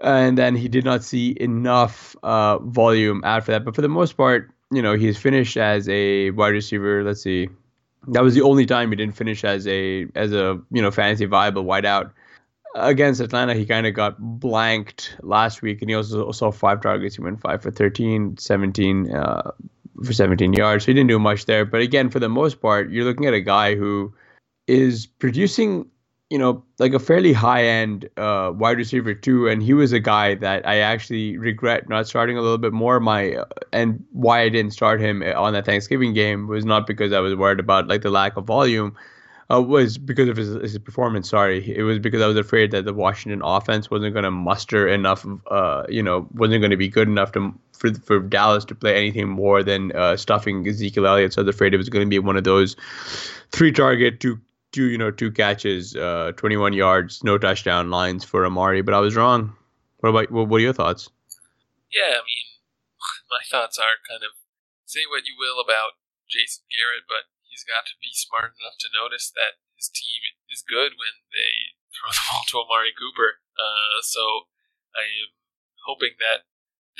and 0.03 0.37
then 0.37 0.55
he 0.55 0.69
did 0.69 0.85
not 0.85 1.03
see 1.03 1.37
enough 1.41 2.15
uh, 2.23 2.59
volume 2.59 3.23
after 3.25 3.53
that. 3.53 3.65
But 3.65 3.75
for 3.75 3.83
the 3.83 3.89
most 3.89 4.17
part, 4.17 4.51
you 4.71 4.83
know, 4.83 4.95
he's 4.95 5.17
finished 5.17 5.57
as 5.57 5.89
a 5.89 6.31
wide 6.31 6.51
receiver. 6.51 7.03
Let's 7.03 7.23
see, 7.23 7.49
that 8.09 8.23
was 8.23 8.35
the 8.35 8.43
only 8.43 8.67
time 8.67 8.91
he 8.91 8.97
didn't 8.97 9.17
finish 9.17 9.45
as 9.45 9.67
a 9.67 10.07
as 10.15 10.33
a 10.33 10.61
you 10.71 10.83
know 10.83 10.91
fantasy 10.91 11.25
viable 11.25 11.65
wideout. 11.65 12.13
Against 12.75 13.21
Atlanta, 13.21 13.55
he 13.55 13.65
kind 13.65 13.87
of 13.87 13.95
got 13.95 14.19
blanked 14.19 15.17
last 15.23 15.63
week, 15.63 15.81
and 15.81 15.89
he 15.89 15.97
also 15.97 16.31
saw 16.33 16.51
five 16.51 16.83
targets. 16.83 17.17
He 17.17 17.23
went 17.23 17.41
five 17.41 17.63
for 17.63 17.71
13, 17.71 18.37
17 18.37 19.15
uh, 19.15 19.51
for 20.05 20.13
17 20.13 20.53
yards. 20.53 20.85
So 20.85 20.89
he 20.89 20.95
didn't 20.95 21.09
do 21.09 21.19
much 21.19 21.47
there. 21.47 21.65
But 21.65 21.81
again, 21.81 22.11
for 22.11 22.19
the 22.19 22.29
most 22.29 22.61
part, 22.61 22.91
you're 22.91 23.07
looking 23.07 23.25
at 23.25 23.33
a 23.33 23.41
guy 23.41 23.77
who 23.77 24.13
is 24.67 25.07
producing, 25.07 25.87
you 26.31 26.39
know, 26.39 26.65
like 26.79 26.93
a 26.93 26.99
fairly 26.99 27.33
high 27.33 27.65
end 27.65 28.09
uh, 28.17 28.53
wide 28.55 28.79
receiver 28.79 29.15
too. 29.15 29.49
And 29.49 29.63
he 29.63 29.75
was 29.75 29.93
a 29.93 30.01
guy 30.01 30.35
that 30.37 30.67
I 30.67 30.79
actually 30.79 31.39
regret 31.39 31.89
not 31.89 32.09
starting 32.09 32.37
a 32.37 32.43
little 32.43 32.59
bit 32.59 32.73
more. 32.73 32.99
My 32.99 33.37
uh, 33.37 33.45
and 33.73 34.05
why 34.13 34.41
I 34.41 34.49
didn't 34.49 34.73
start 34.73 35.01
him 35.01 35.23
on 35.23 35.53
that 35.53 35.65
Thanksgiving 35.65 36.15
game 36.15 36.49
was 36.49 36.65
not 36.65 36.87
because 36.87 37.13
I 37.13 37.21
was 37.21 37.35
worried 37.35 37.61
about 37.61 37.87
like 37.87 38.03
the 38.03 38.11
lack 38.11 38.37
of 38.37 38.45
volume. 38.45 38.97
Uh, 39.49 39.63
was 39.63 39.97
because 39.97 40.29
of 40.29 40.37
his, 40.37 40.55
his 40.55 40.77
performance. 40.79 41.31
Sorry, 41.31 41.73
it 41.77 41.83
was 41.83 42.01
because 42.01 42.21
I 42.21 42.27
was 42.27 42.37
afraid 42.37 42.73
that 42.73 42.85
the 42.85 42.93
Washington 42.93 43.43
offense 43.45 43.89
wasn't 43.89 44.13
going 44.13 44.25
to 44.25 44.31
muster 44.33 44.89
enough. 44.89 45.25
Uh, 45.49 45.85
you 45.89 46.03
know, 46.03 46.27
wasn't 46.35 46.63
going 46.63 46.73
to 46.73 46.77
be 46.77 46.89
good 46.89 47.07
enough 47.07 47.31
to 47.33 47.55
for 47.71 47.95
for 47.95 48.19
Dallas 48.19 48.65
to 48.65 48.75
play 48.75 48.97
anything 48.97 49.29
more 49.29 49.63
than 49.63 49.93
uh, 49.93 50.17
stuffing 50.17 50.67
Ezekiel 50.67 51.07
Elliott. 51.07 51.35
So 51.35 51.43
I 51.43 51.45
was 51.45 51.55
afraid 51.55 51.75
it 51.75 51.77
was 51.77 51.89
going 51.89 52.05
to 52.05 52.11
be 52.11 52.19
one 52.19 52.37
of 52.37 52.43
those 52.43 52.75
three 53.53 53.71
target, 53.71 54.19
two 54.19 54.41
two 54.77 54.93
you 54.93 55.01
know 55.01 55.09
two 55.09 55.33
catches, 55.33 55.97
uh, 55.97 56.37
21 56.37 56.77
yards, 56.77 57.25
no 57.25 57.41
touchdown 57.41 57.89
lines 57.89 58.29
for 58.29 58.45
Amari. 58.45 58.85
But 58.85 58.93
I 58.93 59.01
was 59.01 59.17
wrong. 59.17 59.57
What 60.05 60.13
about 60.13 60.29
what, 60.29 60.53
are 60.53 60.61
your 60.61 60.77
thoughts? 60.77 61.09
Yeah, 61.89 62.21
I 62.21 62.23
mean, 62.29 62.47
my 63.33 63.41
thoughts 63.49 63.81
are 63.81 64.05
kind 64.05 64.21
of 64.21 64.37
say 64.85 65.09
what 65.09 65.25
you 65.25 65.33
will 65.41 65.65
about 65.65 65.97
Jason 66.29 66.69
Garrett, 66.69 67.09
but 67.09 67.33
he's 67.49 67.65
got 67.65 67.89
to 67.89 67.97
be 68.05 68.13
smart 68.13 68.53
enough 68.61 68.77
to 68.85 68.93
notice 68.93 69.33
that 69.33 69.57
his 69.81 69.89
team 69.89 70.21
is 70.53 70.61
good 70.61 71.01
when 71.01 71.25
they 71.33 71.73
throw 71.97 72.13
the 72.13 72.25
ball 72.29 72.45
to 72.53 72.61
Amari 72.61 72.93
Cooper. 72.93 73.41
Uh, 73.57 74.05
so 74.05 74.53
I 74.93 75.09
am 75.09 75.33
hoping 75.89 76.21
that 76.21 76.45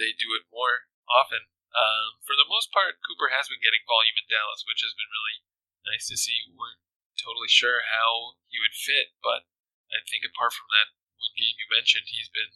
they 0.01 0.17
do 0.17 0.33
it 0.33 0.49
more 0.49 0.89
often. 1.13 1.45
Um, 1.77 2.25
for 2.25 2.33
the 2.33 2.49
most 2.49 2.73
part, 2.73 3.05
Cooper 3.05 3.29
has 3.37 3.53
been 3.53 3.61
getting 3.61 3.85
volume 3.85 4.17
in 4.17 4.33
Dallas, 4.33 4.65
which 4.65 4.81
has 4.81 4.97
been 4.97 5.13
really 5.13 5.45
nice 5.85 6.09
to 6.09 6.17
see. 6.17 6.41
We 6.49 6.57
weren't 6.57 6.81
totally 7.17 7.51
sure 7.51 7.89
how 7.91 8.39
he 8.47 8.61
would 8.61 8.77
fit, 8.77 9.17
but 9.25 9.49
I 9.91 10.05
think 10.07 10.23
apart 10.23 10.53
from 10.53 10.69
that 10.73 10.93
one 11.17 11.35
game 11.37 11.57
you 11.57 11.69
mentioned, 11.73 12.09
he's 12.13 12.31
been 12.31 12.53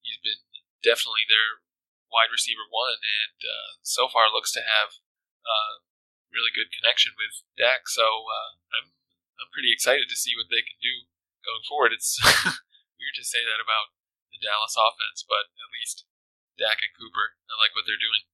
he's 0.00 0.20
been 0.22 0.40
definitely 0.80 1.28
their 1.28 1.64
wide 2.10 2.32
receiver 2.32 2.66
one, 2.66 3.00
and 3.02 3.38
uh, 3.42 3.70
so 3.82 4.10
far 4.10 4.32
looks 4.32 4.50
to 4.56 4.64
have 4.64 4.98
uh, 5.46 5.84
really 6.30 6.54
good 6.54 6.74
connection 6.74 7.14
with 7.18 7.42
Dak. 7.58 7.86
So 7.90 8.26
uh, 8.26 8.50
I'm 8.76 8.94
I'm 9.40 9.50
pretty 9.54 9.72
excited 9.72 10.06
to 10.10 10.18
see 10.18 10.36
what 10.36 10.50
they 10.52 10.62
can 10.62 10.78
do 10.78 11.08
going 11.46 11.64
forward. 11.64 11.96
It's 11.96 12.20
weird 12.98 13.16
to 13.16 13.24
say 13.24 13.42
that 13.46 13.62
about 13.62 13.96
the 14.30 14.42
Dallas 14.42 14.76
offense, 14.76 15.24
but 15.24 15.50
at 15.56 15.74
least 15.74 16.04
Dak 16.60 16.84
and 16.84 16.92
Cooper, 16.92 17.40
I 17.48 17.56
like 17.56 17.72
what 17.72 17.88
they're 17.88 18.00
doing. 18.00 18.28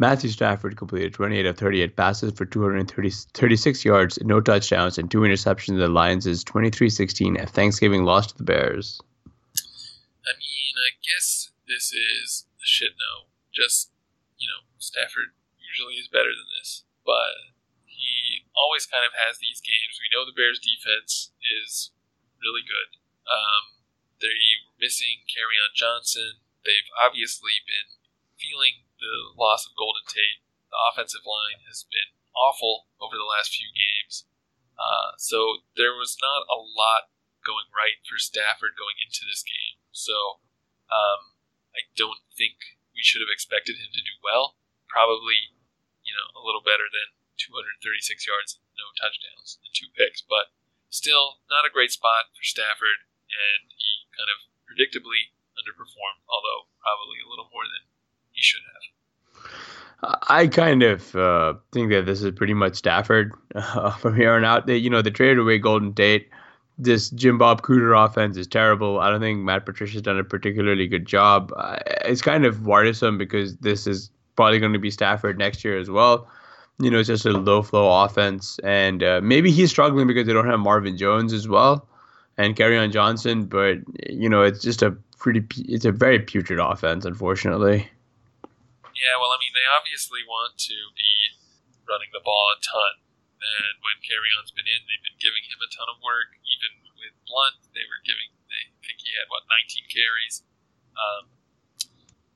Matthew 0.00 0.32
Stafford 0.32 0.80
completed 0.80 1.12
28 1.12 1.44
of 1.44 1.58
38 1.60 1.92
passes 1.94 2.32
for 2.32 2.48
236 2.48 3.84
yards, 3.84 4.18
no 4.24 4.40
touchdowns, 4.40 4.96
and 4.96 5.12
two 5.12 5.20
interceptions. 5.20 5.76
The 5.76 5.92
Lions' 5.92 6.42
23-16 6.42 7.36
Thanksgiving 7.52 8.08
loss 8.08 8.32
to 8.32 8.38
the 8.40 8.48
Bears. 8.48 8.96
I 10.24 10.32
mean, 10.40 10.74
I 10.80 10.96
guess 11.04 11.52
this 11.68 11.92
is 11.92 12.48
shit 12.64 12.96
no. 12.96 13.28
Just, 13.52 13.92
you 14.40 14.48
know, 14.48 14.64
Stafford 14.80 15.36
usually 15.60 16.00
is 16.00 16.08
better 16.08 16.32
than 16.32 16.48
this, 16.56 16.88
but 17.04 17.60
he 17.84 18.48
always 18.56 18.88
kind 18.88 19.04
of 19.04 19.12
has 19.12 19.36
these 19.36 19.60
games. 19.60 20.00
We 20.00 20.08
know 20.16 20.24
the 20.24 20.32
Bears' 20.32 20.64
defense 20.64 21.28
is 21.44 21.92
really 22.40 22.64
good. 22.64 22.96
Um, 23.28 23.84
they 24.16 24.32
were 24.64 24.80
missing 24.80 25.28
on 25.28 25.76
Johnson. 25.76 26.40
They've 26.64 26.88
obviously 26.96 27.60
been 27.68 28.00
feeling 28.40 28.88
the 29.00 29.34
loss 29.34 29.66
of 29.66 29.76
Golden 29.76 30.04
Tate. 30.06 30.44
The 30.70 30.78
offensive 30.92 31.26
line 31.26 31.66
has 31.66 31.88
been 31.88 32.14
awful 32.36 32.86
over 33.02 33.18
the 33.18 33.26
last 33.26 33.56
few 33.56 33.68
games. 33.74 34.28
Uh, 34.78 35.16
so 35.18 35.66
there 35.76 35.96
was 35.96 36.16
not 36.22 36.46
a 36.46 36.56
lot 36.56 37.10
going 37.44 37.68
right 37.72 38.00
for 38.06 38.20
Stafford 38.20 38.76
going 38.76 38.96
into 39.00 39.26
this 39.26 39.42
game. 39.42 39.80
So 39.90 40.40
um, 40.92 41.36
I 41.74 41.88
don't 41.96 42.22
think 42.32 42.80
we 42.94 43.04
should 43.04 43.24
have 43.24 43.32
expected 43.32 43.80
him 43.80 43.92
to 43.92 44.04
do 44.04 44.16
well. 44.20 44.56
Probably, 44.88 45.56
you 46.04 46.14
know, 46.14 46.28
a 46.36 46.44
little 46.44 46.64
better 46.64 46.88
than 46.88 47.16
236 47.40 47.80
yards, 48.28 48.60
no 48.76 48.92
touchdowns, 49.00 49.56
and 49.64 49.72
two 49.72 49.88
picks. 49.96 50.20
But 50.20 50.52
still, 50.92 51.40
not 51.48 51.64
a 51.64 51.72
great 51.72 51.94
spot 51.94 52.32
for 52.36 52.44
Stafford, 52.44 53.08
and 53.30 53.72
he 53.72 54.08
kind 54.12 54.28
of 54.28 54.44
predictably 54.68 55.32
underperformed, 55.56 56.24
although 56.28 56.68
probably 56.82 57.22
a 57.22 57.28
little 57.28 57.48
more 57.48 57.64
than 57.64 57.88
he 58.40 58.42
should 58.42 58.60
have. 58.62 58.70
I 60.28 60.46
kind 60.46 60.82
of 60.82 61.14
uh, 61.14 61.54
think 61.72 61.90
that 61.90 62.06
this 62.06 62.22
is 62.22 62.32
pretty 62.32 62.54
much 62.54 62.76
Stafford 62.76 63.32
uh, 63.54 63.90
from 63.98 64.16
here 64.16 64.32
on 64.32 64.44
out. 64.44 64.66
They, 64.66 64.78
you 64.78 64.88
know, 64.88 65.02
they 65.02 65.10
traded 65.10 65.38
away 65.38 65.58
Golden 65.58 65.92
Tate. 65.92 66.28
This 66.78 67.10
Jim 67.10 67.36
Bob 67.36 67.60
Cooter 67.60 67.94
offense 68.02 68.38
is 68.38 68.46
terrible. 68.46 69.00
I 69.00 69.10
don't 69.10 69.20
think 69.20 69.40
Matt 69.40 69.66
Patricia's 69.66 70.00
done 70.00 70.18
a 70.18 70.24
particularly 70.24 70.86
good 70.86 71.04
job. 71.04 71.52
Uh, 71.54 71.76
it's 72.06 72.22
kind 72.22 72.46
of 72.46 72.64
worrisome 72.64 73.18
because 73.18 73.56
this 73.58 73.86
is 73.86 74.10
probably 74.36 74.58
going 74.58 74.72
to 74.72 74.78
be 74.78 74.90
Stafford 74.90 75.36
next 75.36 75.62
year 75.62 75.78
as 75.78 75.90
well. 75.90 76.26
You 76.78 76.90
know, 76.90 76.98
it's 76.98 77.08
just 77.08 77.26
a 77.26 77.32
low 77.32 77.60
flow 77.60 78.04
offense, 78.04 78.58
and 78.60 79.02
uh, 79.02 79.20
maybe 79.22 79.50
he's 79.50 79.68
struggling 79.68 80.06
because 80.06 80.26
they 80.26 80.32
don't 80.32 80.48
have 80.48 80.60
Marvin 80.60 80.96
Jones 80.96 81.34
as 81.34 81.46
well 81.46 81.86
and 82.38 82.56
Kerryon 82.56 82.90
Johnson. 82.90 83.44
But 83.44 83.80
you 84.08 84.30
know, 84.30 84.42
it's 84.42 84.62
just 84.62 84.80
a 84.80 84.92
pretty, 85.18 85.44
it's 85.70 85.84
a 85.84 85.92
very 85.92 86.18
putrid 86.18 86.58
offense, 86.58 87.04
unfortunately. 87.04 87.90
Yeah, 89.00 89.16
well, 89.16 89.32
I 89.32 89.40
mean, 89.40 89.56
they 89.56 89.64
obviously 89.64 90.20
want 90.28 90.60
to 90.68 90.76
be 90.92 91.40
running 91.88 92.12
the 92.12 92.20
ball 92.20 92.52
a 92.52 92.60
ton. 92.60 93.00
And 93.40 93.80
when 93.80 94.04
Kerryon's 94.04 94.52
been 94.52 94.68
in, 94.68 94.84
they've 94.84 95.00
been 95.00 95.16
giving 95.16 95.48
him 95.48 95.56
a 95.64 95.72
ton 95.72 95.88
of 95.88 96.04
work. 96.04 96.36
Even 96.44 96.84
with 97.00 97.16
Blount, 97.24 97.64
they 97.72 97.88
were 97.88 98.04
giving, 98.04 98.36
they 98.52 98.68
think 98.84 99.00
he 99.00 99.16
had, 99.16 99.32
what, 99.32 99.48
19 99.48 99.88
carries. 99.88 100.44
Um, 100.92 101.32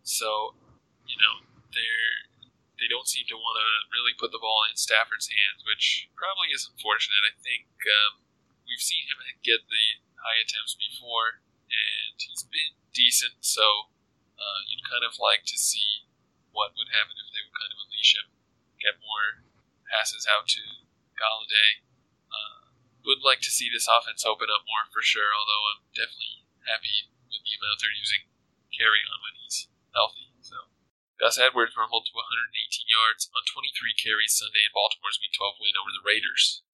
so, 0.00 0.56
you 1.04 1.20
know, 1.20 1.44
they're, 1.76 2.32
they 2.80 2.88
don't 2.88 3.12
seem 3.12 3.28
to 3.28 3.36
want 3.36 3.60
to 3.60 3.68
really 3.92 4.16
put 4.16 4.32
the 4.32 4.40
ball 4.40 4.64
in 4.64 4.80
Stafford's 4.80 5.28
hands, 5.28 5.60
which 5.68 6.08
probably 6.16 6.48
is 6.48 6.64
unfortunate. 6.64 7.28
I 7.28 7.36
think 7.44 7.68
um, 7.84 8.24
we've 8.64 8.80
seen 8.80 9.04
him 9.04 9.20
get 9.44 9.68
the 9.68 10.00
high 10.16 10.40
attempts 10.40 10.72
before, 10.80 11.44
and 11.68 12.16
he's 12.16 12.48
been 12.48 12.72
decent, 12.96 13.44
so 13.44 13.92
uh, 14.40 14.64
you'd 14.64 14.88
kind 14.88 15.04
of 15.04 15.20
like 15.20 15.44
to 15.44 15.60
see 15.60 16.08
what 16.54 16.72
would 16.78 16.94
happen 16.94 17.18
if 17.18 17.28
they 17.34 17.42
would 17.42 17.58
kind 17.58 17.72
of 17.74 17.82
unleash 17.82 18.14
him, 18.14 18.28
get 18.78 19.02
more 19.02 19.44
passes 19.90 20.24
out 20.30 20.46
to 20.54 20.62
Golladay. 21.18 21.84
Uh, 22.30 22.72
would 23.04 23.26
like 23.26 23.44
to 23.44 23.52
see 23.52 23.68
this 23.68 23.90
offense 23.90 24.24
open 24.24 24.48
up 24.48 24.64
more 24.64 24.88
for 24.88 25.04
sure, 25.04 25.34
although 25.34 25.74
I'm 25.74 25.82
definitely 25.92 26.48
happy 26.64 27.12
with 27.28 27.44
the 27.44 27.54
amount 27.60 27.82
they're 27.82 27.92
using 27.94 28.24
Kerryon 28.72 29.18
when 29.20 29.34
he's 29.44 29.68
healthy. 29.92 30.32
So 30.40 30.70
Gus 31.20 31.36
Edwards 31.36 31.76
rumbled 31.76 32.08
to 32.08 32.14
118 32.16 32.88
yards 32.88 33.28
on 33.34 33.44
23 33.44 33.94
carries 34.00 34.34
Sunday 34.34 34.64
in 34.64 34.72
Baltimore's 34.72 35.20
Week 35.20 35.34
12 35.36 35.60
win 35.60 35.76
over 35.78 35.92
the 35.92 36.06
Raiders. 36.06 36.64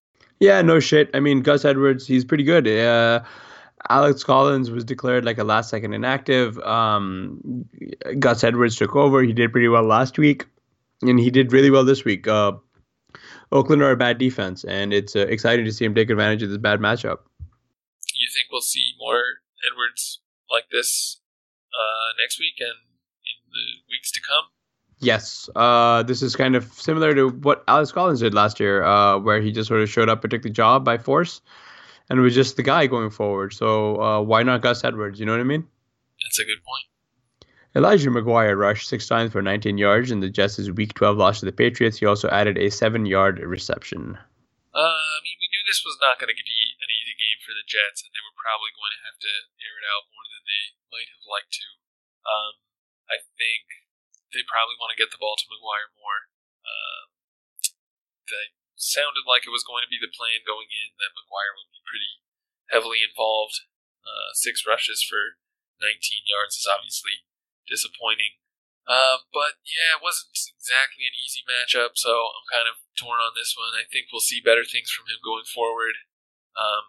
Yeah, 0.41 0.63
no 0.63 0.81
shit. 0.81 1.11
I 1.13 1.21
mean, 1.21 1.43
Gus 1.43 1.65
Edwards, 1.65 2.07
he's 2.07 2.25
pretty 2.25 2.45
good. 2.45 2.65
Uh, 2.65 3.21
Alex 3.89 4.25
Collins 4.25 4.71
was 4.71 4.85
declared 4.85 5.25
like 5.25 5.39
a 5.39 5.45
last 5.45 5.71
second 5.71 5.95
inactive. 5.95 6.59
Um, 6.59 7.67
Gus 8.19 8.45
Edwards 8.45 8.77
took 8.77 8.95
over. 8.95 9.23
He 9.23 9.33
did 9.33 9.53
pretty 9.53 9.69
well 9.69 9.85
last 9.85 10.19
week, 10.19 10.47
and 11.03 11.19
he 11.19 11.31
did 11.31 11.53
really 11.53 11.71
well 11.71 11.85
this 11.85 12.05
week. 12.05 12.29
Uh, 12.29 12.53
Oakland 13.53 13.83
are 13.83 13.91
a 13.91 13.97
bad 13.97 14.19
defense, 14.19 14.65
and 14.65 14.93
it's 14.93 15.17
uh, 15.17 15.21
exciting 15.21 15.65
to 15.65 15.73
see 15.73 15.85
him 15.85 15.95
take 15.95 16.11
advantage 16.11 16.43
of 16.43 16.51
this 16.51 16.59
bad 16.59 16.79
matchup. 16.81 17.19
You 18.15 18.29
think 18.33 18.47
we'll 18.53 18.61
see 18.61 18.93
more 18.99 19.23
Edwards 19.73 20.21
like 20.51 20.65
this 20.71 21.21
uh, 21.73 22.15
next 22.21 22.39
week 22.39 22.55
and 22.61 22.69
in 22.69 23.51
the 23.51 23.93
weeks 23.93 24.11
to 24.13 24.21
come? 24.21 24.45
Yes, 25.01 25.49
uh, 25.57 26.03
this 26.03 26.21
is 26.21 26.37
kind 26.37 26.55
of 26.55 26.71
similar 26.75 27.15
to 27.15 27.31
what 27.31 27.65
Alex 27.67 27.91
Collins 27.91 28.21
did 28.21 28.35
last 28.35 28.61
year, 28.61 28.85
uh, 28.85 29.19
where 29.19 29.41
he 29.41 29.51
just 29.51 29.69
sort 29.69 29.81
of 29.81 29.89
showed 29.89 30.11
up 30.11 30.23
and 30.23 30.31
took 30.31 30.43
the 30.43 30.51
job 30.51 30.85
by 30.85 30.99
force 30.99 31.41
and 32.11 32.21
was 32.21 32.35
just 32.35 32.59
the 32.59 32.67
guy 32.67 32.91
going 32.91 33.09
forward. 33.09 33.55
So 33.55 34.03
uh, 34.03 34.21
why 34.21 34.43
not 34.43 34.61
Gus 34.61 34.83
Edwards? 34.83 35.23
You 35.23 35.27
know 35.27 35.33
what 35.33 35.41
I 35.41 35.47
mean? 35.47 35.65
That's 36.27 36.43
a 36.43 36.45
good 36.45 36.59
point. 36.67 36.87
Elijah 37.79 38.11
McGuire 38.11 38.59
rushed 38.59 38.91
six 38.91 39.07
times 39.07 39.31
for 39.31 39.39
19 39.39 39.79
yards 39.79 40.11
in 40.11 40.19
the 40.19 40.29
Jets' 40.29 40.67
Week 40.75 40.91
12 40.99 41.17
loss 41.17 41.39
to 41.39 41.47
the 41.47 41.55
Patriots. 41.55 42.03
He 42.03 42.05
also 42.05 42.27
added 42.29 42.59
a 42.59 42.67
seven-yard 42.67 43.39
reception. 43.39 44.19
Uh, 44.75 44.83
I 44.83 45.19
mean, 45.23 45.39
we 45.39 45.47
knew 45.55 45.63
this 45.71 45.87
was 45.87 45.95
not 46.03 46.19
going 46.19 46.35
to 46.35 46.35
be 46.35 46.61
an 46.83 46.91
easy 46.91 47.15
game 47.15 47.39
for 47.47 47.55
the 47.55 47.63
Jets, 47.71 48.03
and 48.03 48.11
they 48.11 48.23
were 48.27 48.35
probably 48.43 48.75
going 48.75 48.91
to 48.99 49.03
have 49.07 49.19
to 49.23 49.33
air 49.63 49.79
it 49.79 49.87
out 49.87 50.11
more 50.11 50.27
than 50.35 50.43
they 50.43 50.65
might 50.91 51.11
have 51.15 51.25
liked 51.31 51.55
to. 51.63 51.69
Um, 52.27 52.53
I 53.07 53.23
think 53.39 53.71
they 54.35 54.43
probably 54.51 54.75
want 54.83 54.91
to 54.91 54.99
get 54.99 55.15
the 55.15 55.23
ball 55.23 55.39
to 55.39 55.47
McGuire 55.47 55.95
more. 55.95 56.21
Uh, 56.67 57.03
they 58.27 58.51
sounded 58.81 59.29
like 59.29 59.45
it 59.45 59.53
was 59.53 59.67
going 59.67 59.85
to 59.85 59.93
be 59.93 60.01
the 60.01 60.11
plan 60.11 60.41
going 60.49 60.73
in 60.73 60.97
that 60.97 61.13
McGuire 61.13 61.53
would 61.55 61.69
be 61.69 61.85
pretty 61.85 62.25
heavily 62.73 63.05
involved. 63.05 63.69
Uh, 64.01 64.33
six 64.33 64.65
rushes 64.65 65.05
for 65.05 65.37
19 65.85 66.25
yards 66.25 66.57
is 66.57 66.65
obviously 66.65 67.29
disappointing. 67.69 68.41
Uh, 68.89 69.23
but 69.31 69.61
yeah, 69.63 70.01
it 70.01 70.03
wasn't 70.03 70.33
exactly 70.33 71.05
an 71.05 71.15
easy 71.15 71.45
matchup, 71.45 71.95
so 71.95 72.11
I'm 72.33 72.49
kind 72.49 72.67
of 72.67 72.81
torn 72.97 73.21
on 73.21 73.37
this 73.37 73.55
one. 73.55 73.77
I 73.77 73.87
think 73.87 74.09
we'll 74.09 74.25
see 74.25 74.43
better 74.43 74.65
things 74.65 74.91
from 74.91 75.07
him 75.07 75.21
going 75.23 75.47
forward. 75.47 75.95
Um, 76.57 76.89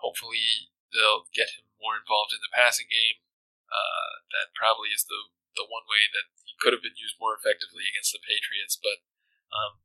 hopefully, 0.00 0.72
they'll 0.90 1.30
get 1.30 1.54
him 1.54 1.70
more 1.78 2.00
involved 2.00 2.34
in 2.34 2.42
the 2.42 2.50
passing 2.50 2.90
game. 2.90 3.22
Uh, 3.70 4.26
that 4.34 4.56
probably 4.58 4.90
is 4.90 5.06
the 5.06 5.30
the 5.54 5.66
one 5.68 5.86
way 5.86 6.08
that 6.10 6.30
he 6.46 6.54
could 6.58 6.74
have 6.74 6.82
been 6.82 6.98
used 6.98 7.18
more 7.18 7.34
effectively 7.34 7.86
against 7.86 8.10
the 8.10 8.22
Patriots. 8.22 8.74
But 8.74 9.04
um, 9.54 9.82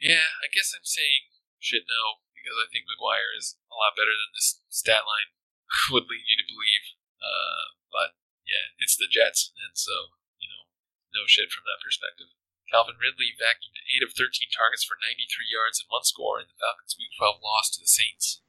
yeah, 0.00 0.40
I 0.40 0.48
guess 0.48 0.72
I'm 0.72 0.88
saying 0.88 1.30
shit 1.60 1.84
no 1.84 2.24
because 2.32 2.56
I 2.56 2.66
think 2.72 2.88
McGuire 2.88 3.36
is 3.36 3.60
a 3.68 3.76
lot 3.76 3.92
better 3.94 4.16
than 4.16 4.32
this 4.32 4.64
stat 4.72 5.04
line 5.04 5.36
would 5.92 6.08
lead 6.08 6.24
you 6.24 6.40
to 6.40 6.48
believe. 6.48 6.96
Uh, 7.20 7.76
but 7.92 8.16
yeah, 8.48 8.72
it's 8.80 8.96
the 8.96 9.06
Jets, 9.12 9.52
and 9.60 9.76
so 9.76 10.16
you 10.40 10.48
know, 10.48 10.64
no 11.12 11.28
shit 11.28 11.52
from 11.52 11.68
that 11.68 11.84
perspective. 11.84 12.32
Calvin 12.72 12.96
Ridley 13.02 13.34
vacuumed 13.34 13.82
8 13.98 14.06
of 14.06 14.14
13 14.14 14.48
targets 14.54 14.86
for 14.86 14.94
93 15.02 15.26
yards 15.50 15.82
and 15.82 15.90
one 15.90 16.06
score 16.06 16.38
in 16.38 16.46
the 16.46 16.54
Falcons' 16.54 16.94
Week 16.94 17.10
12 17.18 17.42
loss 17.42 17.66
to 17.74 17.82
the 17.82 17.90
Saints. 17.90 18.40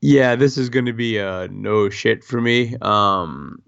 Yeah, 0.00 0.36
this 0.36 0.56
is 0.56 0.70
going 0.70 0.86
to 0.86 0.92
be 0.92 1.18
a 1.18 1.48
no 1.50 1.90
shit 1.90 2.22
for 2.22 2.40
me. 2.40 2.76
Um, 2.80 3.62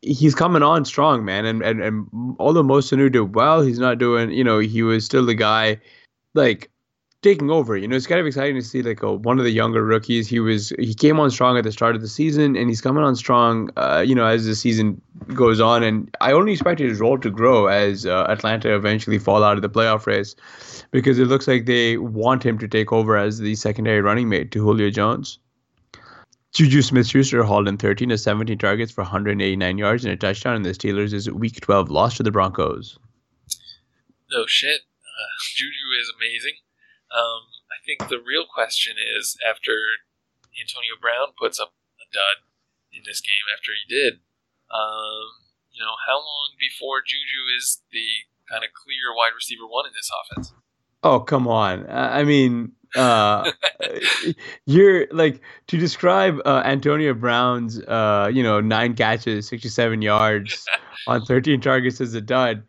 he's 0.00 0.34
coming 0.34 0.62
on 0.62 0.84
strong, 0.84 1.24
man. 1.24 1.44
And 1.44 1.62
and, 1.62 1.80
and 1.80 2.06
although 2.38 2.62
Mo 2.62 2.80
Sanu 2.80 3.10
did 3.10 3.34
well, 3.34 3.62
he's 3.62 3.78
not 3.78 3.98
doing. 3.98 4.30
You 4.30 4.44
know, 4.44 4.58
he 4.58 4.82
was 4.82 5.04
still 5.04 5.24
the 5.24 5.34
guy, 5.34 5.80
like 6.34 6.70
taking 7.22 7.50
over. 7.50 7.74
You 7.76 7.88
know, 7.88 7.96
it's 7.96 8.06
kind 8.06 8.20
of 8.20 8.26
exciting 8.26 8.54
to 8.56 8.62
see 8.62 8.82
like 8.82 9.02
a, 9.02 9.14
one 9.14 9.38
of 9.38 9.44
the 9.44 9.50
younger 9.50 9.82
rookies. 9.82 10.28
He 10.28 10.40
was 10.40 10.68
he 10.78 10.94
came 10.94 11.18
on 11.18 11.30
strong 11.30 11.56
at 11.56 11.64
the 11.64 11.72
start 11.72 11.96
of 11.96 12.02
the 12.02 12.08
season, 12.08 12.54
and 12.56 12.68
he's 12.68 12.80
coming 12.80 13.02
on 13.02 13.16
strong. 13.16 13.70
Uh, 13.76 14.04
you 14.06 14.14
know, 14.14 14.26
as 14.26 14.44
the 14.44 14.54
season 14.54 15.00
goes 15.34 15.60
on, 15.60 15.82
and 15.82 16.14
I 16.20 16.32
only 16.32 16.52
expected 16.52 16.88
his 16.88 17.00
role 17.00 17.18
to 17.18 17.30
grow 17.30 17.66
as 17.66 18.04
uh, 18.06 18.26
Atlanta 18.28 18.74
eventually 18.74 19.18
fall 19.18 19.42
out 19.42 19.56
of 19.56 19.62
the 19.62 19.70
playoff 19.70 20.06
race, 20.06 20.36
because 20.90 21.18
it 21.18 21.26
looks 21.26 21.48
like 21.48 21.64
they 21.64 21.96
want 21.96 22.44
him 22.44 22.58
to 22.58 22.68
take 22.68 22.92
over 22.92 23.16
as 23.16 23.38
the 23.38 23.54
secondary 23.54 24.02
running 24.02 24.28
mate 24.28 24.50
to 24.52 24.62
Julio 24.62 24.90
Jones. 24.90 25.38
Juju 26.54 26.82
Smith 26.82 27.08
Schuster 27.08 27.42
hauled 27.42 27.66
in 27.66 27.76
13 27.76 28.08
to 28.10 28.16
17 28.16 28.56
targets 28.58 28.92
for 28.92 29.02
189 29.02 29.76
yards 29.76 30.04
and 30.04 30.14
a 30.14 30.16
touchdown 30.16 30.54
in 30.54 30.62
the 30.62 30.70
Steelers' 30.70 31.12
is 31.12 31.28
Week 31.28 31.60
12 31.60 31.90
loss 31.90 32.16
to 32.16 32.22
the 32.22 32.30
Broncos. 32.30 32.96
No 34.30 34.46
shit. 34.46 34.82
Uh, 35.02 35.34
Juju 35.56 35.90
is 36.00 36.12
amazing. 36.16 36.54
Um, 37.10 37.50
I 37.74 37.82
think 37.84 38.08
the 38.08 38.22
real 38.22 38.46
question 38.46 38.94
is 39.18 39.36
after 39.42 39.74
Antonio 40.54 40.94
Brown 41.00 41.34
puts 41.36 41.58
up 41.58 41.74
a 41.98 42.06
dud 42.14 42.46
in 42.92 43.02
this 43.04 43.20
game 43.20 43.50
after 43.52 43.72
he 43.74 43.82
did, 43.90 44.22
um, 44.70 45.34
you 45.74 45.82
know, 45.82 45.98
how 46.06 46.22
long 46.22 46.54
before 46.54 47.02
Juju 47.02 47.50
is 47.58 47.82
the 47.90 48.30
kind 48.48 48.62
of 48.62 48.70
clear 48.70 49.10
wide 49.10 49.34
receiver 49.34 49.66
one 49.66 49.86
in 49.86 49.92
this 49.92 50.10
offense? 50.10 50.54
Oh, 51.02 51.18
come 51.18 51.48
on. 51.48 51.90
I 51.90 52.22
mean, 52.22 52.72
uh, 52.96 53.50
you're 54.66 55.06
like 55.10 55.40
to 55.68 55.76
describe 55.76 56.38
uh, 56.44 56.62
Antonio 56.64 57.14
Brown's, 57.14 57.80
uh, 57.80 58.30
you 58.32 58.42
know, 58.42 58.60
nine 58.60 58.94
catches, 58.94 59.48
67 59.48 60.02
yards 60.02 60.64
on 61.06 61.24
13 61.24 61.60
targets 61.60 62.00
as 62.00 62.14
a 62.14 62.20
dud. 62.20 62.64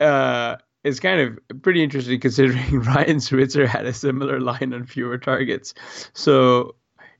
Uh, 0.00 0.56
it's 0.84 1.00
kind 1.00 1.20
of 1.20 1.62
pretty 1.62 1.82
interesting 1.82 2.20
considering 2.20 2.80
Ryan 2.80 3.20
Switzer 3.20 3.66
had 3.66 3.86
a 3.86 3.92
similar 3.92 4.40
line 4.40 4.72
on 4.72 4.86
fewer 4.86 5.18
targets. 5.18 5.74
So 6.12 6.74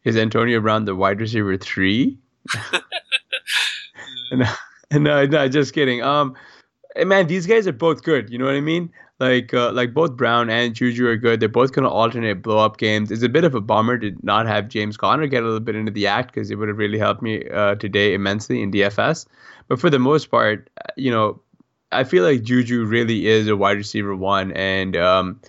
is 0.05 0.16
Antonio 0.16 0.61
Brown 0.61 0.84
the 0.84 0.94
wide 0.94 1.20
receiver 1.20 1.57
three? 1.57 2.18
no, 4.32 4.46
no, 4.92 5.26
no, 5.26 5.48
just 5.48 5.72
kidding. 5.72 6.02
Um, 6.02 6.34
man, 6.97 7.26
these 7.26 7.47
guys 7.47 7.66
are 7.66 7.72
both 7.72 8.03
good. 8.03 8.30
You 8.30 8.38
know 8.38 8.45
what 8.45 8.55
I 8.55 8.61
mean? 8.61 8.90
Like, 9.20 9.55
uh, 9.55 9.72
like 9.72 9.95
both 9.95 10.16
Brown 10.16 10.51
and 10.51 10.74
Juju 10.74 11.07
are 11.07 11.16
good. 11.16 11.40
They're 11.40 11.49
both 11.49 11.72
gonna 11.72 11.88
alternate 11.88 12.42
blow 12.42 12.59
up 12.59 12.78
games. 12.78 13.11
It's 13.11 13.22
a 13.22 13.28
bit 13.28 13.45
of 13.45 13.55
a 13.55 13.61
bummer 13.61 13.99
to 13.99 14.14
not 14.22 14.47
have 14.47 14.68
James 14.68 14.97
Conner 14.97 15.26
get 15.26 15.42
a 15.42 15.47
little 15.47 15.61
bit 15.61 15.76
into 15.76 15.92
the 15.92 16.07
act 16.07 16.34
because 16.34 16.51
it 16.51 16.57
would 16.57 16.68
have 16.68 16.78
really 16.78 16.99
helped 16.99 17.22
me 17.22 17.49
uh, 17.49 17.76
today 17.76 18.14
immensely 18.14 18.61
in 18.61 18.72
DFS. 18.72 19.26
But 19.68 19.80
for 19.80 19.88
the 19.88 19.99
most 19.99 20.30
part, 20.30 20.68
you 20.97 21.11
know, 21.11 21.40
I 21.92 22.05
feel 22.05 22.24
like 22.24 22.42
Juju 22.42 22.84
really 22.84 23.26
is 23.26 23.47
a 23.49 23.57
wide 23.57 23.76
receiver 23.76 24.16
one, 24.16 24.53
and 24.53 24.97
um, 24.97 25.40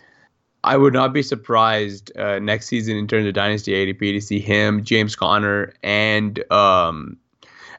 I 0.63 0.77
would 0.77 0.93
not 0.93 1.13
be 1.13 1.23
surprised 1.23 2.15
uh, 2.17 2.39
next 2.39 2.67
season 2.67 2.97
in 2.97 3.07
terms 3.07 3.27
of 3.27 3.33
dynasty 3.33 3.71
ADP 3.71 3.99
to 3.99 4.21
see 4.21 4.39
him, 4.39 4.83
James 4.83 5.15
Conner, 5.15 5.73
and 5.83 6.39
um, 6.51 7.17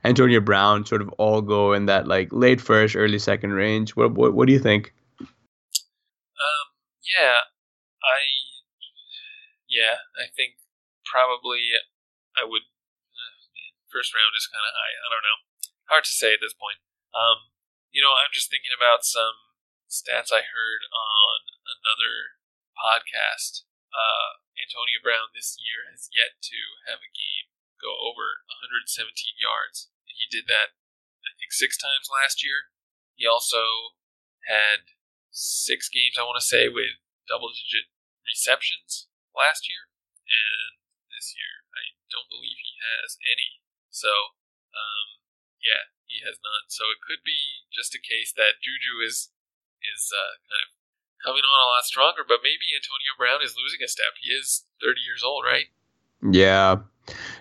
Antonio 0.07 0.39
Brown 0.41 0.87
sort 0.87 1.03
of 1.03 1.11
all 1.19 1.43
go 1.43 1.73
in 1.73 1.87
that 1.87 2.07
like 2.07 2.31
late 2.31 2.61
first, 2.61 2.95
early 2.95 3.19
second 3.19 3.53
range. 3.53 3.97
What 3.97 4.15
what, 4.15 4.35
what 4.35 4.47
do 4.47 4.53
you 4.53 4.63
think? 4.63 4.95
Um, 5.21 6.67
yeah, 7.03 7.43
I 8.07 8.21
yeah, 9.67 10.07
I 10.15 10.31
think 10.31 10.63
probably 11.03 11.75
I 12.39 12.47
would. 12.47 12.63
Uh, 12.63 13.35
first 13.91 14.15
round 14.15 14.31
is 14.39 14.47
kind 14.47 14.63
of 14.63 14.79
high. 14.79 14.95
I 14.95 15.09
don't 15.11 15.27
know. 15.27 15.39
Hard 15.91 16.07
to 16.07 16.15
say 16.15 16.35
at 16.35 16.43
this 16.43 16.55
point. 16.55 16.79
Um, 17.11 17.51
you 17.91 17.99
know, 17.99 18.15
I'm 18.15 18.31
just 18.31 18.47
thinking 18.47 18.75
about 18.77 19.03
some 19.03 19.57
stats 19.91 20.31
I 20.31 20.47
heard 20.47 20.83
on 20.95 21.39
another 21.67 22.39
podcast. 22.79 23.67
Uh, 23.91 24.39
Antonio 24.55 25.03
Brown 25.03 25.35
this 25.35 25.59
year 25.59 25.91
has 25.91 26.13
yet 26.15 26.39
to 26.47 26.59
have 26.87 27.03
a 27.03 27.11
game 27.11 27.57
go 27.81 27.93
over 27.97 28.45
117 28.65 29.13
yards. 29.37 29.89
He 30.17 30.27
did 30.27 30.49
that, 30.49 30.75
I 31.23 31.31
think, 31.37 31.53
six 31.53 31.77
times 31.77 32.09
last 32.09 32.41
year. 32.41 32.73
He 33.14 33.29
also 33.29 33.97
had 34.49 34.97
six 35.31 35.89
games, 35.93 36.17
I 36.17 36.25
want 36.25 36.41
to 36.41 36.45
say, 36.45 36.69
with 36.69 37.01
double 37.29 37.53
digit 37.53 37.93
receptions 38.25 39.09
last 39.37 39.69
year. 39.69 39.93
And 40.27 40.81
this 41.12 41.37
year, 41.37 41.69
I 41.77 41.97
don't 42.09 42.33
believe 42.33 42.59
he 42.59 42.75
has 42.81 43.21
any. 43.25 43.62
So, 43.93 44.11
um, 44.73 45.23
yeah, 45.61 45.93
he 46.09 46.25
has 46.25 46.41
not. 46.41 46.73
So 46.73 46.89
it 46.91 47.05
could 47.05 47.23
be 47.23 47.69
just 47.71 47.95
a 47.95 48.03
case 48.03 48.33
that 48.35 48.62
Juju 48.64 49.05
is 49.05 49.31
is 49.85 50.11
uh, 50.11 50.41
kind 50.49 50.62
of 50.67 50.71
coming 51.23 51.45
on 51.45 51.61
a 51.62 51.71
lot 51.71 51.87
stronger, 51.87 52.25
but 52.27 52.45
maybe 52.45 52.75
Antonio 52.75 53.12
Brown 53.17 53.41
is 53.45 53.59
losing 53.59 53.83
a 53.85 53.91
step. 53.91 54.19
He 54.21 54.33
is 54.33 54.67
30 54.83 55.01
years 55.05 55.23
old, 55.23 55.45
right? 55.45 55.71
Yeah. 56.23 56.77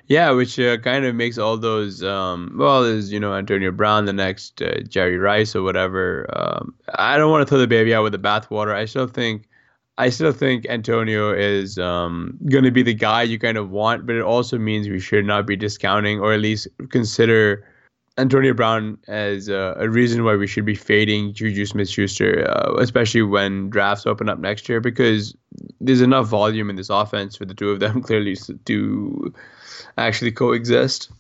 Yeah, 0.08 0.30
which 0.32 0.60
uh, 0.60 0.78
kind 0.78 1.06
of 1.06 1.16
makes 1.16 1.40
all 1.40 1.58
those, 1.58 2.04
um, 2.04 2.56
well, 2.56 2.84
is, 2.84 3.12
you 3.12 3.20
know, 3.20 3.34
Antonio 3.34 3.72
Brown, 3.72 4.06
the 4.06 4.14
next 4.14 4.62
uh, 4.62 4.82
Jerry 4.88 5.18
Rice 5.18 5.56
or 5.56 5.64
whatever. 5.64 6.28
Um, 6.38 6.76
I 6.94 7.18
don't 7.18 7.32
want 7.32 7.42
to 7.42 7.50
throw 7.50 7.58
the 7.58 7.68
baby 7.68 7.94
out 7.96 8.04
with 8.04 8.12
the 8.12 8.20
bathwater. 8.20 8.76
I 8.76 8.86
still 8.86 9.08
think, 9.08 9.48
I 9.98 10.10
still 10.10 10.32
think 10.32 10.68
Antonio 10.70 11.34
is 11.34 11.80
um, 11.80 12.38
going 12.50 12.66
to 12.66 12.72
be 12.72 12.84
the 12.84 12.94
guy 12.94 13.24
you 13.24 13.40
kind 13.40 13.58
of 13.58 13.72
want, 13.72 14.06
but 14.06 14.16
it 14.16 14.22
also 14.22 14.60
means 14.60 14.88
we 14.88 15.00
should 15.00 15.26
not 15.26 15.48
be 15.48 15.56
discounting 15.56 16.20
or 16.20 16.34
at 16.34 16.42
least 16.42 16.68
consider 16.90 17.66
Antonio 18.18 18.54
Brown 18.54 18.98
as 19.08 19.50
uh, 19.50 19.76
a 19.76 19.90
reason 19.90 20.24
why 20.24 20.36
we 20.36 20.48
should 20.48 20.64
be 20.64 20.76
fading 20.76 21.34
Juju 21.34 21.66
Smith 21.66 21.90
Schuster, 21.90 22.48
uh, 22.48 22.76
especially 22.80 23.24
when 23.24 23.70
drafts 23.70 24.08
open 24.08 24.30
up 24.30 24.40
next 24.40 24.70
year, 24.70 24.80
because 24.80 25.36
there's 25.82 26.00
enough 26.00 26.28
volume 26.28 26.70
in 26.70 26.78
this 26.78 26.90
offense 26.90 27.36
for 27.36 27.44
the 27.44 27.54
two 27.54 27.72
of 27.72 27.80
them 27.80 28.02
clearly 28.08 28.38
to 28.66 29.34
actually 29.98 30.32
coexist. 30.32 31.12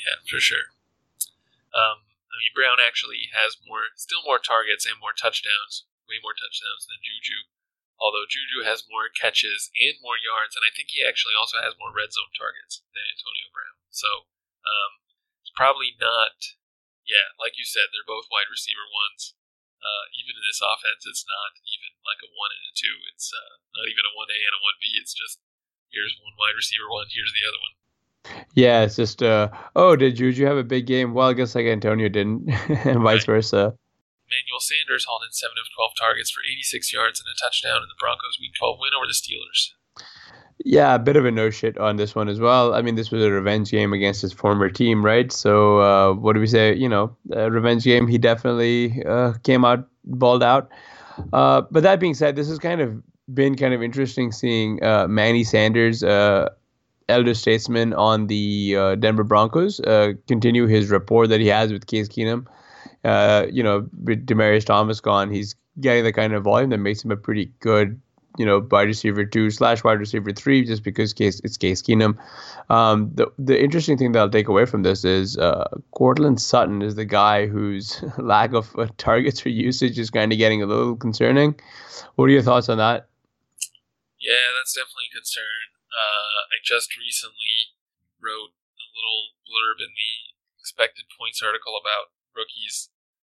Yeah, 0.00 0.16
for 0.24 0.40
sure. 0.40 0.72
Um, 1.76 2.00
I 2.32 2.34
mean, 2.40 2.56
Brown 2.56 2.80
actually 2.80 3.28
has 3.36 3.60
more, 3.68 3.92
still 3.92 4.24
more 4.24 4.40
targets 4.40 4.88
and 4.88 4.96
more 4.96 5.12
touchdowns, 5.12 5.84
way 6.08 6.16
more 6.24 6.32
touchdowns 6.32 6.88
than 6.88 7.04
Juju. 7.04 7.36
Although 8.00 8.24
Juju 8.24 8.64
has 8.64 8.88
more 8.88 9.12
catches 9.12 9.68
and 9.76 10.00
more 10.00 10.16
yards, 10.16 10.56
and 10.56 10.64
I 10.64 10.72
think 10.72 10.88
he 10.88 11.04
actually 11.04 11.36
also 11.36 11.60
has 11.60 11.76
more 11.76 11.92
red 11.92 12.16
zone 12.16 12.32
targets 12.32 12.80
than 12.96 13.04
Antonio 13.12 13.48
Brown. 13.52 13.76
So, 13.92 14.08
um, 14.64 15.03
probably 15.54 15.94
not. 15.96 16.58
Yeah, 17.04 17.36
like 17.36 17.56
you 17.56 17.64
said, 17.68 17.92
they're 17.92 18.06
both 18.06 18.32
wide 18.32 18.48
receiver 18.50 18.86
ones. 18.88 19.36
Uh, 19.84 20.08
even 20.16 20.40
in 20.40 20.44
this 20.48 20.64
offense, 20.64 21.04
it's 21.04 21.28
not 21.28 21.60
even 21.68 21.92
like 22.08 22.20
a 22.24 22.32
one 22.32 22.52
and 22.56 22.64
a 22.64 22.72
two. 22.72 22.96
It's 23.12 23.28
uh, 23.28 23.60
not 23.76 23.84
even 23.84 24.08
a 24.08 24.16
one 24.16 24.32
A 24.32 24.38
and 24.40 24.56
a 24.56 24.64
one 24.64 24.80
B. 24.80 24.96
It's 24.96 25.12
just 25.12 25.44
here's 25.92 26.16
one 26.24 26.32
wide 26.40 26.56
receiver 26.56 26.88
one, 26.88 27.12
here's 27.12 27.36
the 27.36 27.44
other 27.44 27.60
one. 27.60 27.74
Yeah, 28.56 28.88
it's 28.88 28.96
just 28.96 29.20
uh, 29.20 29.52
oh, 29.76 29.94
did 29.94 30.16
Juju 30.16 30.48
have 30.48 30.56
a 30.56 30.64
big 30.64 30.88
game? 30.88 31.12
Well, 31.12 31.28
I 31.28 31.36
guess 31.36 31.54
like 31.54 31.68
Antonio 31.68 32.08
didn't, 32.08 32.48
and 32.88 33.04
vice 33.04 33.28
right. 33.28 33.36
versa. 33.44 33.76
Emmanuel 34.24 34.64
Sanders 34.64 35.04
hauled 35.04 35.28
in 35.28 35.36
seven 35.36 35.60
of 35.60 35.68
twelve 35.76 35.92
targets 36.00 36.32
for 36.32 36.40
86 36.40 36.88
yards 36.96 37.20
and 37.20 37.28
a 37.28 37.36
touchdown 37.36 37.84
in 37.84 37.92
the 37.92 38.00
Broncos' 38.00 38.40
Week 38.40 38.56
12 38.56 38.80
win 38.80 38.96
over 38.96 39.04
the 39.04 39.12
Steelers. 39.12 39.76
Yeah, 40.58 40.94
a 40.94 40.98
bit 40.98 41.16
of 41.16 41.24
a 41.24 41.30
no 41.30 41.50
shit 41.50 41.76
on 41.78 41.96
this 41.96 42.14
one 42.14 42.28
as 42.28 42.38
well. 42.38 42.74
I 42.74 42.82
mean, 42.82 42.94
this 42.94 43.10
was 43.10 43.22
a 43.24 43.30
revenge 43.30 43.70
game 43.70 43.92
against 43.92 44.22
his 44.22 44.32
former 44.32 44.70
team, 44.70 45.04
right? 45.04 45.32
So, 45.32 45.80
uh, 45.80 46.14
what 46.14 46.34
do 46.34 46.40
we 46.40 46.46
say? 46.46 46.74
You 46.74 46.88
know, 46.88 47.16
revenge 47.26 47.84
game. 47.84 48.06
He 48.06 48.18
definitely 48.18 49.02
uh, 49.04 49.32
came 49.42 49.64
out 49.64 49.88
balled 50.04 50.42
out. 50.42 50.70
Uh, 51.32 51.62
but 51.70 51.82
that 51.82 52.00
being 52.00 52.14
said, 52.14 52.36
this 52.36 52.48
has 52.48 52.58
kind 52.58 52.80
of 52.80 53.02
been 53.32 53.56
kind 53.56 53.74
of 53.74 53.82
interesting 53.82 54.32
seeing 54.32 54.82
uh, 54.82 55.08
Manny 55.08 55.44
Sanders, 55.44 56.02
uh, 56.02 56.50
elder 57.08 57.34
statesman 57.34 57.92
on 57.92 58.28
the 58.28 58.76
uh, 58.76 58.94
Denver 58.94 59.24
Broncos, 59.24 59.80
continue 60.28 60.66
his 60.66 60.90
rapport 60.90 61.26
that 61.26 61.40
he 61.40 61.48
has 61.48 61.72
with 61.72 61.86
Case 61.86 62.08
Keenum. 62.08 62.46
you 63.52 63.62
know, 63.62 63.88
with 64.02 64.24
Demaryius 64.26 64.64
Thomas 64.64 65.00
gone, 65.00 65.30
he's 65.30 65.56
getting 65.80 66.04
the 66.04 66.12
kind 66.12 66.32
of 66.32 66.44
volume 66.44 66.70
that 66.70 66.78
makes 66.78 67.04
him 67.04 67.10
a 67.10 67.16
pretty 67.16 67.52
good 67.60 68.00
you 68.36 68.44
know, 68.44 68.66
wide 68.70 68.88
receiver 68.88 69.24
two 69.24 69.50
slash 69.50 69.84
wide 69.84 69.98
receiver 69.98 70.32
three, 70.32 70.64
just 70.64 70.82
because 70.82 71.12
case 71.12 71.40
it's 71.44 71.56
Case 71.56 71.82
Keenum. 71.82 72.18
Um, 72.70 73.10
the 73.14 73.30
the 73.38 73.60
interesting 73.60 73.96
thing 73.96 74.12
that 74.12 74.18
I'll 74.20 74.30
take 74.30 74.48
away 74.48 74.64
from 74.66 74.82
this 74.82 75.04
is 75.04 75.38
uh, 75.38 75.68
Courtland 75.92 76.40
Sutton 76.40 76.82
is 76.82 76.94
the 76.94 77.04
guy 77.04 77.46
whose 77.46 78.02
lack 78.18 78.52
of 78.52 78.74
uh, 78.78 78.88
targets 78.98 79.40
for 79.40 79.50
usage 79.50 79.98
is 79.98 80.10
kind 80.10 80.32
of 80.32 80.38
getting 80.38 80.62
a 80.62 80.66
little 80.66 80.96
concerning. 80.96 81.54
What 82.16 82.26
are 82.26 82.32
your 82.32 82.42
thoughts 82.42 82.68
on 82.68 82.78
that? 82.78 83.08
Yeah, 84.18 84.56
that's 84.58 84.74
definitely 84.74 85.12
a 85.12 85.16
concern. 85.20 85.76
Uh, 85.92 86.48
I 86.50 86.56
just 86.64 86.96
recently 86.96 87.76
wrote 88.18 88.56
a 88.56 88.86
little 88.96 89.36
blurb 89.44 89.84
in 89.84 89.92
the 89.92 90.34
expected 90.58 91.04
points 91.12 91.44
article 91.44 91.76
about 91.76 92.10
rookies 92.34 92.88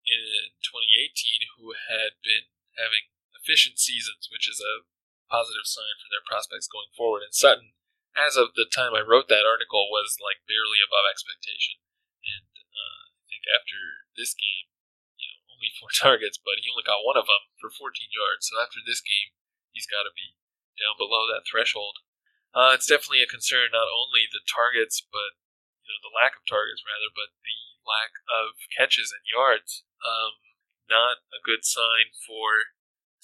in 0.07 0.55
2018 0.63 1.59
who 1.59 1.75
had 1.91 2.15
been 2.23 2.47
having 2.79 3.11
efficient 3.47 3.79
seasons, 3.79 4.27
which 4.27 4.51
is 4.51 4.59
a 4.59 4.83
positive 5.31 5.63
sign 5.63 5.95
for 6.03 6.11
their 6.11 6.23
prospects 6.27 6.67
going 6.67 6.91
forward. 6.91 7.23
And 7.23 7.31
Sutton, 7.31 7.71
as 8.11 8.35
of 8.35 8.51
the 8.59 8.67
time 8.67 8.91
I 8.91 9.07
wrote 9.07 9.31
that 9.31 9.47
article, 9.47 9.87
was 9.87 10.19
like 10.19 10.43
barely 10.43 10.83
above 10.83 11.07
expectation. 11.07 11.79
And 12.27 12.51
uh, 12.59 12.99
I 13.07 13.23
think 13.31 13.47
after 13.47 13.79
this 14.19 14.35
game, 14.35 14.67
you 15.15 15.31
know, 15.31 15.55
only 15.55 15.71
four 15.79 15.87
targets, 15.95 16.35
but 16.35 16.59
he 16.59 16.67
only 16.67 16.83
got 16.83 17.07
one 17.07 17.15
of 17.15 17.31
them 17.31 17.47
for 17.63 17.71
14 17.71 18.11
yards. 18.11 18.51
So 18.51 18.59
after 18.59 18.83
this 18.83 18.99
game, 18.99 19.31
he's 19.71 19.87
got 19.87 20.03
to 20.03 20.11
be 20.11 20.35
down 20.75 20.99
below 20.99 21.23
that 21.31 21.47
threshold. 21.47 22.03
Uh, 22.51 22.73
it's 22.73 22.89
definitely 22.89 23.23
a 23.23 23.29
concern, 23.29 23.71
not 23.71 23.87
only 23.87 24.27
the 24.27 24.43
targets, 24.43 24.99
but 24.99 25.39
you 25.85 25.93
know 25.93 26.01
the 26.03 26.15
lack 26.15 26.35
of 26.35 26.43
targets 26.47 26.81
rather, 26.83 27.11
but 27.13 27.31
the 27.45 27.59
lack 27.85 28.17
of 28.27 28.59
catches 28.73 29.13
and 29.13 29.23
yards. 29.29 29.85
Um, 30.01 30.41
not 30.89 31.21
a 31.35 31.43
good 31.43 31.67
sign 31.67 32.15
for 32.23 32.76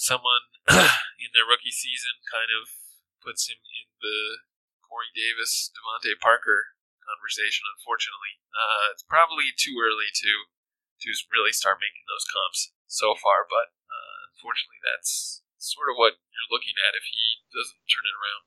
someone 0.03 0.43
in 1.23 1.31
their 1.31 1.47
rookie 1.47 1.71
season 1.71 2.19
kind 2.27 2.51
of 2.51 2.67
puts 3.23 3.47
him 3.47 3.55
in 3.55 3.87
the 4.03 4.43
Corey 4.83 5.07
Davis, 5.15 5.71
DeVante 5.71 6.19
Parker 6.19 6.75
conversation. 7.07 7.63
Unfortunately, 7.79 8.35
uh, 8.51 8.91
it's 8.91 9.07
probably 9.07 9.55
too 9.55 9.79
early 9.79 10.11
to 10.11 10.31
to 11.07 11.09
really 11.35 11.51
start 11.51 11.83
making 11.83 12.03
those 12.07 12.23
comps 12.27 12.71
so 12.87 13.11
far, 13.15 13.43
but 13.47 13.75
uh, 13.91 14.15
unfortunately, 14.31 14.79
that's 14.83 15.43
sort 15.57 15.91
of 15.91 15.95
what 15.99 16.19
you're 16.31 16.51
looking 16.51 16.75
at 16.79 16.95
if 16.95 17.03
he 17.07 17.43
doesn't 17.51 17.83
turn 17.87 18.05
it 18.07 18.19
around. 18.19 18.43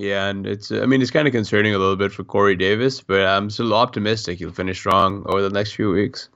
Yeah, 0.00 0.28
and 0.28 0.46
it's 0.46 0.70
I 0.70 0.84
mean 0.86 1.02
it's 1.02 1.10
kind 1.10 1.26
of 1.26 1.32
concerning 1.32 1.74
a 1.74 1.80
little 1.80 1.96
bit 1.96 2.12
for 2.12 2.24
Corey 2.24 2.56
Davis, 2.56 3.00
but 3.00 3.24
I'm 3.24 3.48
still 3.50 3.74
optimistic 3.74 4.38
he'll 4.38 4.52
finish 4.52 4.78
strong 4.78 5.24
over 5.26 5.42
the 5.42 5.50
next 5.50 5.72
few 5.72 5.90
weeks. 5.90 6.28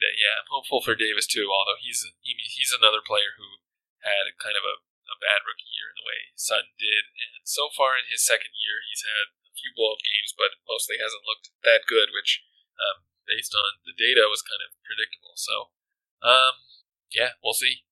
Yeah, 0.00 0.40
I'm 0.40 0.48
hopeful 0.48 0.80
for 0.80 0.96
Davis 0.96 1.28
too. 1.28 1.48
Although 1.52 1.80
he's 1.80 2.02
he, 2.24 2.36
he's 2.36 2.72
another 2.72 3.04
player 3.04 3.36
who 3.36 3.60
had 4.00 4.32
kind 4.40 4.56
of 4.56 4.64
a, 4.64 4.80
a 5.12 5.16
bad 5.20 5.44
rookie 5.44 5.68
year 5.68 5.92
in 5.92 5.96
the 6.00 6.08
way 6.08 6.20
Sutton 6.36 6.72
did, 6.80 7.12
and 7.12 7.44
so 7.44 7.68
far 7.76 8.00
in 8.00 8.08
his 8.08 8.24
second 8.24 8.56
year 8.56 8.80
he's 8.88 9.04
had 9.04 9.36
a 9.44 9.52
few 9.52 9.72
blow 9.76 9.92
up 9.96 10.02
games, 10.02 10.32
but 10.32 10.56
mostly 10.64 10.96
hasn't 10.96 11.26
looked 11.28 11.52
that 11.64 11.84
good, 11.84 12.08
which 12.16 12.40
um, 12.80 13.04
based 13.28 13.52
on 13.52 13.84
the 13.84 13.96
data 13.96 14.26
was 14.26 14.40
kind 14.40 14.60
of 14.64 14.72
predictable. 14.88 15.36
So, 15.36 15.54
um, 16.24 16.54
yeah, 17.12 17.36
we'll 17.44 17.56
see. 17.56 17.84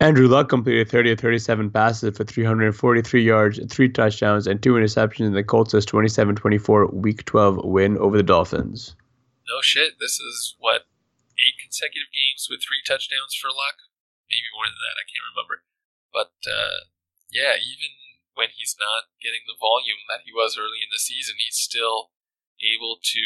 Andrew 0.00 0.28
Luck 0.28 0.48
completed 0.48 0.90
30 0.90 1.12
of 1.12 1.20
37 1.20 1.70
passes 1.70 2.16
for 2.16 2.24
343 2.24 3.22
yards, 3.22 3.60
three 3.72 3.88
touchdowns, 3.88 4.46
and 4.46 4.62
two 4.62 4.74
interceptions 4.74 5.26
in 5.26 5.32
the 5.32 5.42
Colts' 5.42 5.72
27-24 5.72 6.92
Week 6.92 7.24
12 7.24 7.64
win 7.64 7.96
over 7.98 8.16
the 8.16 8.22
Dolphins. 8.22 8.94
No 9.48 9.60
shit. 9.62 9.94
This 9.98 10.20
is 10.20 10.54
what 10.58 10.82
eight 11.36 11.60
consecutive 11.60 12.12
games 12.12 12.48
with 12.48 12.64
three 12.64 12.80
touchdowns 12.84 13.36
for 13.36 13.52
Luck. 13.52 13.88
Maybe 14.26 14.48
more 14.56 14.66
than 14.66 14.80
that. 14.82 14.98
I 14.98 15.06
can't 15.06 15.28
remember. 15.30 15.62
But 16.10 16.34
uh, 16.44 16.90
yeah, 17.30 17.60
even 17.60 17.92
when 18.34 18.52
he's 18.52 18.76
not 18.76 19.12
getting 19.20 19.44
the 19.46 19.58
volume 19.58 20.04
that 20.10 20.26
he 20.26 20.32
was 20.32 20.58
early 20.58 20.82
in 20.82 20.90
the 20.90 21.00
season, 21.00 21.38
he's 21.38 21.60
still 21.60 22.12
able 22.60 22.98
to 23.00 23.24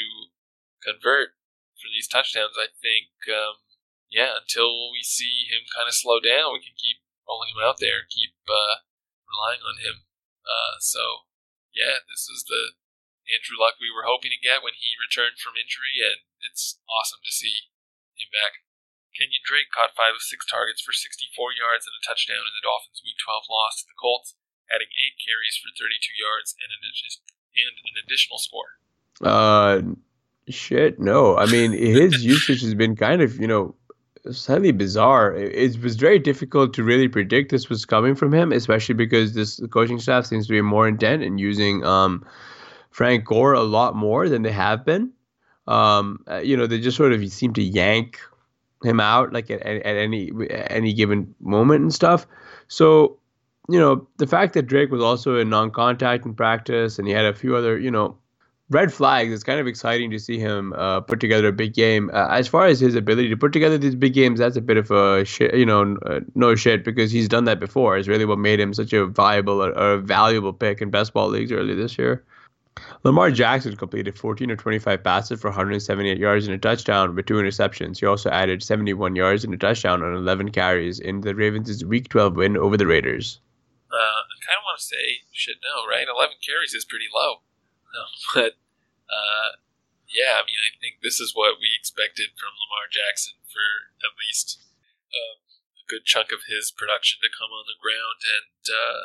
convert 0.82 1.38
for 1.78 1.88
these 1.88 2.10
touchdowns. 2.10 2.58
I 2.58 2.68
think 2.70 3.14
um, 3.30 3.64
yeah, 4.10 4.42
until 4.42 4.90
we 4.90 5.06
see 5.06 5.46
him 5.46 5.70
kind 5.70 5.86
of 5.86 5.94
slow 5.94 6.18
down, 6.18 6.50
we 6.52 6.60
can 6.60 6.74
keep 6.74 6.98
rolling 7.30 7.54
him 7.54 7.62
out 7.62 7.78
there, 7.78 8.10
keep 8.10 8.34
uh, 8.50 8.82
relying 9.30 9.62
on 9.62 9.78
him. 9.78 10.02
Uh, 10.42 10.82
so, 10.82 11.30
yeah, 11.70 12.02
this 12.10 12.26
is 12.26 12.42
the 12.42 12.74
Andrew 13.30 13.54
Luck 13.54 13.78
we 13.78 13.94
were 13.94 14.10
hoping 14.10 14.34
to 14.34 14.42
get 14.42 14.66
when 14.66 14.74
he 14.74 14.98
returned 14.98 15.38
from 15.38 15.54
injury, 15.54 16.02
and 16.02 16.26
it's 16.42 16.82
awesome 16.90 17.22
to 17.22 17.30
see 17.30 17.69
him 18.22 18.32
back. 18.32 18.64
Kenyon 19.16 19.42
Drake 19.42 19.74
caught 19.74 19.98
five 19.98 20.14
of 20.14 20.22
six 20.22 20.46
targets 20.46 20.80
for 20.80 20.94
64 20.94 21.34
yards 21.52 21.84
and 21.84 21.94
a 21.96 22.02
touchdown 22.06 22.46
in 22.46 22.54
the 22.54 22.64
Dolphins' 22.64 23.02
Week 23.02 23.18
12 23.18 23.50
loss 23.50 23.82
to 23.82 23.86
the 23.90 23.98
Colts, 23.98 24.38
adding 24.70 24.88
eight 24.88 25.18
carries 25.18 25.58
for 25.58 25.68
32 25.74 26.14
yards 26.14 26.54
and 26.62 26.70
an, 26.70 26.82
and 26.86 27.74
an 27.74 27.96
additional 28.06 28.38
score. 28.38 28.70
Uh, 29.20 29.82
shit, 30.48 31.00
no. 31.02 31.36
I 31.36 31.50
mean, 31.50 31.72
his 31.72 32.24
usage 32.36 32.62
has 32.62 32.74
been 32.74 32.94
kind 32.94 33.20
of, 33.20 33.36
you 33.36 33.50
know, 33.50 33.74
slightly 34.30 34.72
bizarre. 34.72 35.34
It, 35.34 35.80
was 35.82 35.96
very 35.96 36.18
difficult 36.18 36.74
to 36.74 36.84
really 36.84 37.08
predict 37.08 37.50
this 37.50 37.68
was 37.68 37.84
coming 37.84 38.14
from 38.14 38.32
him, 38.32 38.52
especially 38.52 38.94
because 38.94 39.34
this 39.34 39.60
coaching 39.70 39.98
staff 39.98 40.26
seems 40.26 40.46
to 40.46 40.52
be 40.52 40.60
more 40.60 40.86
intent 40.86 41.22
in 41.22 41.38
using 41.38 41.84
um, 41.84 42.24
Frank 42.90 43.24
Gore 43.24 43.54
a 43.54 43.62
lot 43.62 43.96
more 43.96 44.28
than 44.28 44.42
they 44.42 44.52
have 44.52 44.84
been. 44.84 45.12
Um, 45.70 46.24
uh, 46.28 46.38
you 46.38 46.56
know, 46.56 46.66
they 46.66 46.80
just 46.80 46.96
sort 46.96 47.12
of 47.12 47.26
seem 47.32 47.52
to 47.54 47.62
yank 47.62 48.18
him 48.82 48.98
out 48.98 49.32
like 49.32 49.50
at, 49.50 49.62
at 49.62 49.96
any 49.96 50.32
any 50.68 50.92
given 50.92 51.34
moment 51.40 51.82
and 51.82 51.94
stuff. 51.94 52.26
So, 52.68 53.18
you 53.68 53.78
know, 53.78 54.06
the 54.16 54.26
fact 54.26 54.54
that 54.54 54.62
Drake 54.62 54.90
was 54.90 55.02
also 55.02 55.38
in 55.38 55.48
non-contact 55.48 56.24
in 56.24 56.34
practice 56.34 56.98
and 56.98 57.06
he 57.06 57.14
had 57.14 57.24
a 57.24 57.34
few 57.34 57.54
other, 57.56 57.78
you 57.78 57.90
know, 57.90 58.16
red 58.70 58.92
flags. 58.92 59.32
It's 59.32 59.44
kind 59.44 59.60
of 59.60 59.66
exciting 59.66 60.10
to 60.10 60.18
see 60.18 60.38
him 60.38 60.72
uh, 60.72 61.00
put 61.00 61.20
together 61.20 61.48
a 61.48 61.52
big 61.52 61.74
game. 61.74 62.10
Uh, 62.12 62.28
as 62.30 62.48
far 62.48 62.66
as 62.66 62.80
his 62.80 62.94
ability 62.94 63.28
to 63.28 63.36
put 63.36 63.52
together 63.52 63.76
these 63.76 63.94
big 63.96 64.14
games, 64.14 64.38
that's 64.38 64.56
a 64.56 64.60
bit 64.60 64.76
of 64.76 64.90
a 64.90 65.24
shit, 65.24 65.54
you 65.54 65.66
know, 65.66 65.96
uh, 66.06 66.20
no 66.34 66.54
shit 66.54 66.84
because 66.84 67.12
he's 67.12 67.28
done 67.28 67.44
that 67.44 67.60
before. 67.60 67.98
It's 67.98 68.08
really 68.08 68.24
what 68.24 68.38
made 68.38 68.60
him 68.60 68.72
such 68.72 68.92
a 68.92 69.06
viable 69.06 69.62
or, 69.62 69.76
or 69.76 69.98
valuable 69.98 70.52
pick 70.52 70.80
in 70.80 70.90
best 70.90 71.12
ball 71.12 71.28
leagues 71.28 71.52
earlier 71.52 71.76
this 71.76 71.98
year. 71.98 72.24
Lamar 73.02 73.30
Jackson 73.30 73.76
completed 73.76 74.18
14 74.18 74.50
of 74.50 74.58
25 74.58 75.02
passes 75.02 75.40
for 75.40 75.48
178 75.48 76.18
yards 76.18 76.46
and 76.46 76.54
a 76.54 76.58
touchdown 76.58 77.14
with 77.14 77.24
two 77.24 77.40
interceptions. 77.40 78.00
He 78.00 78.06
also 78.06 78.28
added 78.28 78.62
71 78.62 79.16
yards 79.16 79.42
and 79.42 79.54
a 79.54 79.56
touchdown 79.56 80.02
on 80.02 80.14
11 80.14 80.52
carries 80.52 81.00
in 81.00 81.22
the 81.22 81.34
Ravens' 81.34 81.84
Week 81.84 82.08
12 82.08 82.36
win 82.36 82.56
over 82.58 82.76
the 82.76 82.86
Raiders. 82.86 83.40
Uh, 83.90 83.96
I 83.96 84.36
kind 84.44 84.60
of 84.60 84.68
want 84.68 84.78
to 84.78 84.84
say, 84.84 85.24
should 85.32 85.56
no, 85.64 85.88
right? 85.88 86.04
11 86.04 86.36
carries 86.44 86.74
is 86.74 86.84
pretty 86.84 87.08
low. 87.08 87.40
but 88.34 88.60
uh, 89.08 89.50
yeah, 90.06 90.36
I 90.36 90.44
mean, 90.44 90.60
I 90.60 90.76
think 90.76 91.00
this 91.00 91.18
is 91.18 91.32
what 91.32 91.56
we 91.56 91.72
expected 91.72 92.36
from 92.36 92.52
Lamar 92.52 92.84
Jackson 92.92 93.40
for 93.48 93.64
at 94.04 94.12
least 94.20 94.60
um, 95.08 95.40
a 95.80 95.84
good 95.88 96.04
chunk 96.04 96.36
of 96.36 96.46
his 96.52 96.68
production 96.68 97.18
to 97.24 97.32
come 97.32 97.48
on 97.48 97.64
the 97.64 97.80
ground. 97.80 98.20
And 98.28 98.62
uh, 98.68 99.02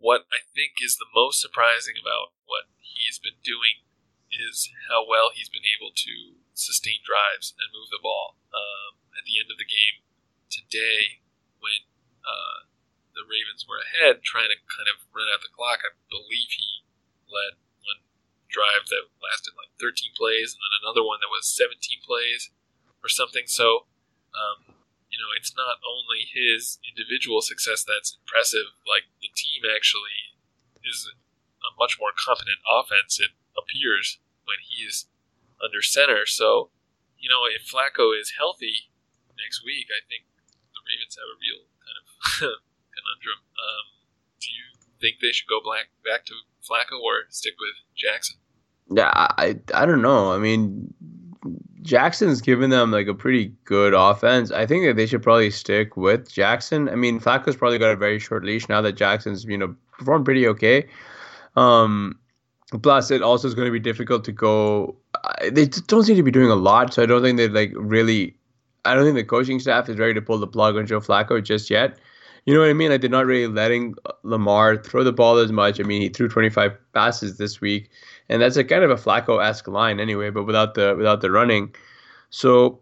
what 0.00 0.24
I 0.32 0.40
think 0.56 0.80
is 0.80 0.96
the 0.96 1.12
most 1.12 1.38
surprising 1.44 1.94
about 2.00 2.32
what 2.48 2.72
he's 2.80 3.20
been 3.20 3.38
doing 3.44 3.84
is 4.32 4.72
how 4.88 5.04
well 5.04 5.30
he's 5.30 5.52
been 5.52 5.68
able 5.68 5.92
to 5.92 6.40
sustain 6.56 7.04
drives 7.04 7.52
and 7.60 7.68
move 7.76 7.92
the 7.92 8.00
ball. 8.00 8.40
Um, 8.50 8.96
at 9.12 9.28
the 9.28 9.36
end 9.36 9.52
of 9.52 9.60
the 9.60 9.68
game 9.68 10.00
today, 10.48 11.20
when 11.60 11.84
uh, 12.24 12.64
the 13.12 13.28
Ravens 13.28 13.68
were 13.68 13.84
ahead, 13.84 14.24
trying 14.24 14.48
to 14.48 14.58
kind 14.72 14.88
of 14.88 15.04
run 15.12 15.28
out 15.28 15.44
the 15.44 15.52
clock, 15.52 15.84
I 15.84 15.92
believe 16.08 16.48
he 16.48 16.88
led 17.28 17.60
one 17.84 18.00
drive 18.48 18.88
that 18.88 19.12
lasted 19.20 19.52
like 19.60 19.76
13 19.76 20.16
plays, 20.16 20.56
and 20.56 20.64
then 20.64 20.80
another 20.80 21.04
one 21.04 21.20
that 21.20 21.32
was 21.32 21.50
17 21.52 21.76
plays 22.00 22.48
or 23.04 23.12
something. 23.12 23.44
So, 23.46 23.90
um, 24.32 24.79
know, 25.20 25.32
it's 25.36 25.52
not 25.56 25.78
only 25.84 26.24
his 26.26 26.80
individual 26.82 27.40
success 27.44 27.84
that's 27.84 28.16
impressive, 28.16 28.72
like 28.88 29.08
the 29.20 29.30
team 29.36 29.68
actually 29.68 30.34
is 30.80 31.12
a 31.60 31.70
much 31.76 32.00
more 32.00 32.16
competent 32.16 32.60
offense, 32.64 33.20
it 33.20 33.36
appears, 33.56 34.18
when 34.48 34.58
he's 34.64 35.06
under 35.60 35.84
center. 35.84 36.24
So, 36.24 36.72
you 37.20 37.28
know, 37.28 37.44
if 37.44 37.68
Flacco 37.68 38.16
is 38.16 38.40
healthy 38.40 38.90
next 39.36 39.62
week, 39.64 39.92
I 39.92 40.00
think 40.08 40.24
the 40.72 40.80
Ravens 40.88 41.16
have 41.20 41.28
a 41.28 41.38
real 41.38 41.68
kind 41.84 41.98
of 42.00 42.06
conundrum. 42.96 43.40
Um, 43.60 43.84
do 44.40 44.48
you 44.48 44.66
think 45.00 45.20
they 45.20 45.32
should 45.32 45.48
go 45.48 45.60
back 45.60 45.92
back 46.00 46.24
to 46.26 46.34
Flacco 46.64 47.00
or 47.00 47.28
stick 47.28 47.54
with 47.60 47.76
Jackson? 47.96 48.40
Yeah, 48.90 49.12
I 49.14 49.60
I 49.72 49.86
don't 49.86 50.02
know. 50.02 50.32
I 50.32 50.38
mean, 50.38 50.92
Jackson's 51.82 52.40
given 52.40 52.70
them 52.70 52.90
like 52.90 53.06
a 53.06 53.14
pretty 53.14 53.52
good 53.64 53.94
offense. 53.94 54.50
I 54.50 54.66
think 54.66 54.84
that 54.84 54.96
they 54.96 55.06
should 55.06 55.22
probably 55.22 55.50
stick 55.50 55.96
with 55.96 56.30
Jackson. 56.30 56.88
I 56.88 56.94
mean, 56.94 57.20
Flacco's 57.20 57.56
probably 57.56 57.78
got 57.78 57.90
a 57.90 57.96
very 57.96 58.18
short 58.18 58.44
leash 58.44 58.68
now 58.68 58.80
that 58.82 58.92
Jackson's 58.92 59.44
you 59.44 59.56
know 59.56 59.74
performed 59.98 60.24
pretty 60.24 60.46
okay. 60.48 60.86
Um, 61.56 62.18
plus, 62.82 63.10
it 63.10 63.22
also 63.22 63.48
is 63.48 63.54
going 63.54 63.66
to 63.66 63.72
be 63.72 63.80
difficult 63.80 64.24
to 64.24 64.32
go. 64.32 64.96
They 65.50 65.66
don't 65.66 66.04
seem 66.04 66.16
to 66.16 66.22
be 66.22 66.30
doing 66.30 66.50
a 66.50 66.56
lot, 66.56 66.92
so 66.92 67.02
I 67.02 67.06
don't 67.06 67.22
think 67.22 67.36
they 67.38 67.48
like 67.48 67.72
really. 67.74 68.36
I 68.84 68.94
don't 68.94 69.04
think 69.04 69.16
the 69.16 69.24
coaching 69.24 69.60
staff 69.60 69.88
is 69.88 69.98
ready 69.98 70.14
to 70.14 70.22
pull 70.22 70.38
the 70.38 70.46
plug 70.46 70.76
on 70.76 70.86
Joe 70.86 71.00
Flacco 71.00 71.42
just 71.42 71.68
yet. 71.68 71.98
You 72.50 72.56
know 72.56 72.62
what 72.62 72.70
I 72.70 72.72
mean? 72.72 72.90
Like 72.90 73.00
they're 73.00 73.08
not 73.08 73.26
really 73.26 73.46
letting 73.46 73.94
uh, 74.06 74.12
Lamar 74.24 74.76
throw 74.76 75.04
the 75.04 75.12
ball 75.12 75.38
as 75.38 75.52
much. 75.52 75.78
I 75.78 75.84
mean, 75.84 76.02
he 76.02 76.08
threw 76.08 76.28
25 76.28 76.76
passes 76.92 77.38
this 77.38 77.60
week 77.60 77.88
and 78.28 78.42
that's 78.42 78.56
a 78.56 78.64
kind 78.64 78.82
of 78.82 78.90
a 78.90 78.96
Flacco-esque 78.96 79.68
line 79.68 80.00
anyway, 80.00 80.30
but 80.30 80.44
without 80.44 80.74
the 80.74 80.94
without 80.96 81.20
the 81.20 81.30
running. 81.30 81.74
So 82.30 82.80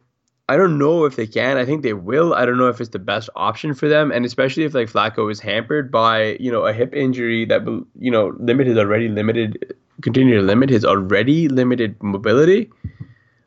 I 0.49 0.57
don't 0.57 0.79
know 0.79 1.05
if 1.05 1.17
they 1.17 1.27
can. 1.27 1.59
I 1.59 1.67
think 1.67 1.83
they 1.83 1.95
will. 1.95 2.35
I 2.35 2.47
don't 2.47 2.57
know 2.59 2.69
if 2.69 2.81
it's 2.81 2.91
the 2.91 2.99
best 2.99 3.29
option 3.37 3.75
for 3.75 3.89
them, 3.89 4.11
and 4.11 4.25
especially 4.25 4.65
if 4.65 4.75
like 4.75 4.89
Flacco 4.91 5.31
is 5.31 5.41
hampered 5.41 5.91
by 5.91 6.37
you 6.39 6.53
know 6.53 6.67
a 6.67 6.73
hip 6.73 6.95
injury 6.95 7.45
that 7.47 7.63
you 7.99 8.11
know 8.11 8.37
limit 8.39 8.67
his 8.67 8.79
already 8.79 9.09
limited, 9.09 9.75
continue 10.03 10.37
to 10.37 10.43
limit 10.43 10.71
his 10.71 10.85
already 10.85 11.49
limited 11.49 12.03
mobility. 12.03 12.71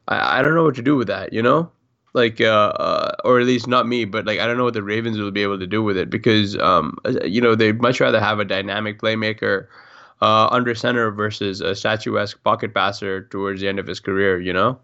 I, 0.08 0.40
I 0.40 0.42
don't 0.42 0.56
know 0.56 0.64
what 0.64 0.76
to 0.76 0.82
do 0.82 0.96
with 0.96 1.08
that. 1.08 1.34
You 1.34 1.44
know, 1.44 1.72
like 2.14 2.42
uh, 2.42 2.74
uh, 2.76 3.12
or 3.24 3.40
at 3.40 3.46
least 3.46 3.68
not 3.68 3.88
me, 3.88 4.06
but 4.06 4.26
like 4.26 4.40
I 4.40 4.48
don't 4.48 4.58
know 4.58 4.64
what 4.66 4.74
the 4.74 4.84
Ravens 4.84 5.18
will 5.18 5.32
be 5.32 5.44
able 5.44 5.60
to 5.60 5.68
do 5.68 5.82
with 5.84 5.98
it 5.98 6.10
because 6.10 6.58
um 6.58 6.98
you 7.24 7.42
know 7.42 7.56
they'd 7.56 7.82
much 7.82 8.00
rather 8.00 8.20
have 8.20 8.40
a 8.40 8.46
dynamic 8.46 9.00
playmaker 9.00 9.68
uh, 10.22 10.48
under 10.52 10.76
center 10.76 11.12
versus 11.12 11.62
a 11.62 11.76
statuesque 11.76 12.42
pocket 12.44 12.74
passer 12.74 13.26
towards 13.28 13.62
the 13.62 13.68
end 13.68 13.80
of 13.80 13.88
his 13.88 14.00
career, 14.00 14.40
you 14.40 14.54
know? 14.54 14.80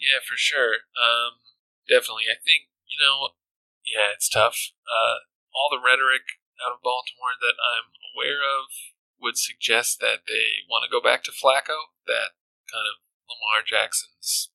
Yeah, 0.00 0.20
for 0.26 0.36
sure. 0.36 0.88
Um, 0.96 1.44
definitely. 1.88 2.24
I 2.32 2.40
think, 2.40 2.72
you 2.88 2.96
know, 3.04 3.36
yeah, 3.84 4.16
it's 4.16 4.28
tough. 4.28 4.72
Uh, 4.88 5.28
all 5.52 5.68
the 5.70 5.82
rhetoric 5.84 6.40
out 6.64 6.72
of 6.72 6.82
Baltimore 6.82 7.36
that 7.40 7.60
I'm 7.60 7.92
aware 8.16 8.40
of 8.40 8.72
would 9.20 9.36
suggest 9.36 10.00
that 10.00 10.24
they 10.26 10.64
want 10.68 10.84
to 10.84 10.92
go 10.92 11.04
back 11.04 11.22
to 11.24 11.32
Flacco, 11.32 11.92
that 12.08 12.32
kind 12.72 12.88
of 12.88 13.04
Lamar 13.28 13.60
Jackson's 13.64 14.50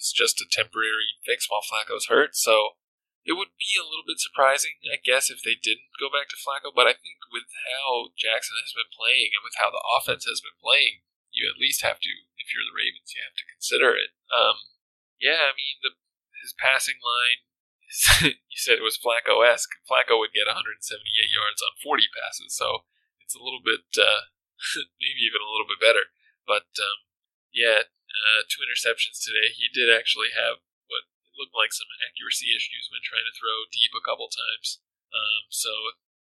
is 0.00 0.10
just 0.16 0.40
a 0.40 0.48
temporary 0.48 1.20
fix 1.20 1.46
while 1.46 1.60
Flacco's 1.60 2.08
hurt. 2.08 2.32
So 2.34 2.80
it 3.22 3.36
would 3.36 3.52
be 3.60 3.76
a 3.76 3.84
little 3.84 4.08
bit 4.08 4.18
surprising, 4.18 4.80
I 4.88 4.96
guess, 4.96 5.28
if 5.28 5.44
they 5.44 5.54
didn't 5.54 5.92
go 6.00 6.08
back 6.08 6.32
to 6.32 6.40
Flacco. 6.40 6.72
But 6.72 6.88
I 6.88 6.96
think 6.96 7.20
with 7.28 7.52
how 7.68 8.16
Jackson 8.16 8.56
has 8.64 8.72
been 8.72 8.88
playing 8.88 9.36
and 9.36 9.44
with 9.44 9.60
how 9.60 9.68
the 9.68 9.84
offense 9.84 10.24
has 10.24 10.40
been 10.40 10.56
playing, 10.56 11.04
you 11.28 11.46
at 11.46 11.60
least 11.60 11.84
have 11.84 12.00
to, 12.00 12.12
if 12.40 12.50
you're 12.50 12.64
the 12.64 12.74
Ravens, 12.74 13.12
you 13.12 13.20
have 13.22 13.36
to 13.36 13.46
consider 13.46 13.92
it. 13.94 14.16
Um, 14.32 14.56
yeah, 15.20 15.46
I 15.46 15.54
mean, 15.54 15.84
the 15.84 15.94
his 16.40 16.56
passing 16.56 16.98
line. 17.04 17.44
you 18.32 18.58
said 18.58 18.80
it 18.80 18.86
was 18.86 18.96
Flacco 18.96 19.44
esque. 19.44 19.70
Flacco 19.84 20.16
would 20.16 20.32
get 20.32 20.48
178 20.48 20.80
yards 21.28 21.60
on 21.60 21.76
40 21.82 22.06
passes, 22.14 22.56
so 22.56 22.86
it's 23.20 23.36
a 23.36 23.42
little 23.42 23.60
bit, 23.60 23.84
uh, 23.98 24.30
maybe 25.02 25.20
even 25.26 25.42
a 25.42 25.50
little 25.50 25.68
bit 25.68 25.82
better. 25.82 26.08
But 26.46 26.70
um, 26.80 26.98
yeah, 27.52 27.90
uh, 28.14 28.42
two 28.50 28.62
interceptions 28.62 29.22
today. 29.22 29.54
He 29.54 29.70
did 29.70 29.88
actually 29.88 30.34
have 30.34 30.62
what 30.90 31.06
looked 31.38 31.56
like 31.56 31.72
some 31.72 31.90
accuracy 32.02 32.52
issues 32.52 32.90
when 32.90 33.02
trying 33.04 33.26
to 33.26 33.34
throw 33.36 33.70
deep 33.70 33.94
a 33.94 34.04
couple 34.04 34.28
times. 34.28 34.82
Um, 35.10 35.50
so 35.50 35.70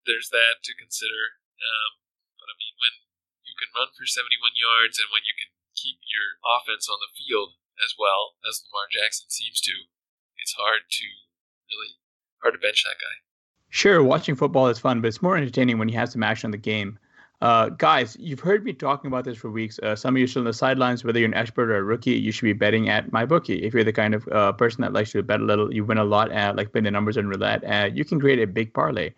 there's 0.08 0.32
that 0.32 0.64
to 0.64 0.72
consider. 0.76 1.40
Um, 1.58 2.00
but 2.40 2.48
I 2.48 2.54
mean, 2.56 2.74
when 2.78 2.94
you 3.44 3.54
can 3.58 3.72
run 3.74 3.92
for 3.92 4.08
71 4.08 4.28
yards 4.56 4.96
and 4.96 5.10
when 5.12 5.24
you 5.24 5.34
can 5.36 5.52
keep 5.76 6.00
your 6.08 6.40
offense 6.42 6.88
on 6.88 6.98
the 7.02 7.12
field 7.14 7.58
as 7.84 7.94
well 7.94 8.38
as 8.46 8.64
Lamar 8.66 8.90
Jackson 8.90 9.30
seems 9.30 9.60
to, 9.62 9.74
it's 10.38 10.56
hard 10.56 10.88
to 10.88 11.06
really 11.70 11.98
hard 12.42 12.54
to 12.54 12.62
bench 12.62 12.82
that 12.86 12.98
guy. 12.98 13.16
Sure, 13.70 14.02
watching 14.02 14.34
football 14.34 14.68
is 14.68 14.78
fun, 14.78 15.00
but 15.00 15.08
it's 15.08 15.22
more 15.22 15.36
entertaining 15.36 15.78
when 15.78 15.88
you 15.88 15.98
have 15.98 16.08
some 16.08 16.22
action 16.22 16.48
on 16.48 16.52
the 16.52 16.58
game. 16.58 16.98
Uh, 17.40 17.68
guys, 17.68 18.16
you've 18.18 18.40
heard 18.40 18.64
me 18.64 18.72
talking 18.72 19.06
about 19.06 19.24
this 19.24 19.38
for 19.38 19.48
weeks. 19.48 19.78
Uh, 19.78 19.94
some 19.94 20.16
of 20.16 20.20
you 20.20 20.26
still 20.26 20.40
on 20.40 20.46
the 20.46 20.52
sidelines, 20.52 21.04
whether 21.04 21.20
you're 21.20 21.28
an 21.28 21.34
expert 21.34 21.70
or 21.70 21.76
a 21.76 21.82
rookie, 21.82 22.12
you 22.12 22.32
should 22.32 22.46
be 22.46 22.52
betting 22.52 22.88
at 22.88 23.12
MyBookie. 23.12 23.62
If 23.62 23.74
you're 23.74 23.84
the 23.84 23.92
kind 23.92 24.14
of 24.14 24.26
uh, 24.28 24.52
person 24.52 24.82
that 24.82 24.92
likes 24.92 25.12
to 25.12 25.22
bet 25.22 25.40
a 25.40 25.44
little, 25.44 25.72
you 25.72 25.84
win 25.84 25.98
a 25.98 26.04
lot, 26.04 26.32
at, 26.32 26.56
like 26.56 26.72
putting 26.72 26.84
the 26.84 26.90
numbers 26.90 27.16
in 27.16 27.28
roulette, 27.28 27.96
you 27.96 28.04
can 28.04 28.18
create 28.18 28.40
a 28.40 28.46
big 28.46 28.74
parlay. 28.74 29.12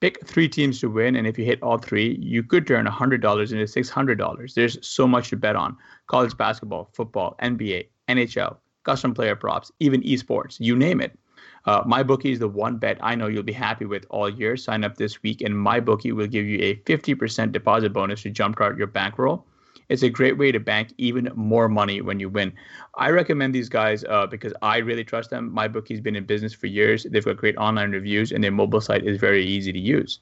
Pick 0.00 0.26
three 0.26 0.48
teams 0.48 0.80
to 0.80 0.90
win, 0.90 1.16
and 1.16 1.26
if 1.26 1.38
you 1.38 1.44
hit 1.44 1.62
all 1.62 1.78
three, 1.78 2.18
you 2.20 2.42
could 2.42 2.66
turn 2.66 2.86
$100 2.86 3.12
into 3.14 3.64
$600. 3.64 4.54
There's 4.54 4.86
so 4.86 5.06
much 5.06 5.30
to 5.30 5.36
bet 5.36 5.56
on 5.56 5.76
college 6.08 6.36
basketball, 6.36 6.90
football, 6.92 7.36
NBA, 7.40 7.86
NHL, 8.08 8.56
custom 8.82 9.14
player 9.14 9.36
props, 9.36 9.72
even 9.80 10.02
esports, 10.02 10.58
you 10.60 10.76
name 10.76 11.00
it. 11.00 11.16
Uh, 11.64 11.84
MyBookie 11.84 12.32
is 12.32 12.38
the 12.38 12.48
one 12.48 12.76
bet 12.76 12.98
I 13.00 13.14
know 13.14 13.28
you'll 13.28 13.42
be 13.42 13.52
happy 13.52 13.84
with 13.84 14.04
all 14.10 14.28
year. 14.28 14.56
Sign 14.56 14.84
up 14.84 14.96
this 14.96 15.22
week, 15.22 15.42
and 15.42 15.54
MyBookie 15.54 16.12
will 16.12 16.26
give 16.26 16.46
you 16.46 16.58
a 16.60 16.74
50% 16.76 17.52
deposit 17.52 17.92
bonus 17.92 18.22
to 18.22 18.30
jumpstart 18.30 18.78
your 18.78 18.88
bankroll. 18.88 19.46
It's 19.88 20.02
a 20.02 20.08
great 20.08 20.38
way 20.38 20.50
to 20.52 20.58
bank 20.58 20.94
even 20.96 21.30
more 21.34 21.68
money 21.68 22.00
when 22.00 22.18
you 22.18 22.28
win. 22.28 22.52
I 22.94 23.10
recommend 23.10 23.54
these 23.54 23.68
guys 23.68 24.04
uh, 24.04 24.26
because 24.26 24.54
I 24.62 24.78
really 24.78 25.04
trust 25.04 25.30
them. 25.30 25.54
MyBookie's 25.54 26.00
been 26.00 26.16
in 26.16 26.24
business 26.24 26.54
for 26.54 26.66
years. 26.66 27.04
They've 27.10 27.24
got 27.24 27.36
great 27.36 27.56
online 27.56 27.90
reviews, 27.90 28.32
and 28.32 28.42
their 28.42 28.52
mobile 28.52 28.80
site 28.80 29.04
is 29.04 29.20
very 29.20 29.44
easy 29.44 29.72
to 29.72 29.78
use. 29.78 30.20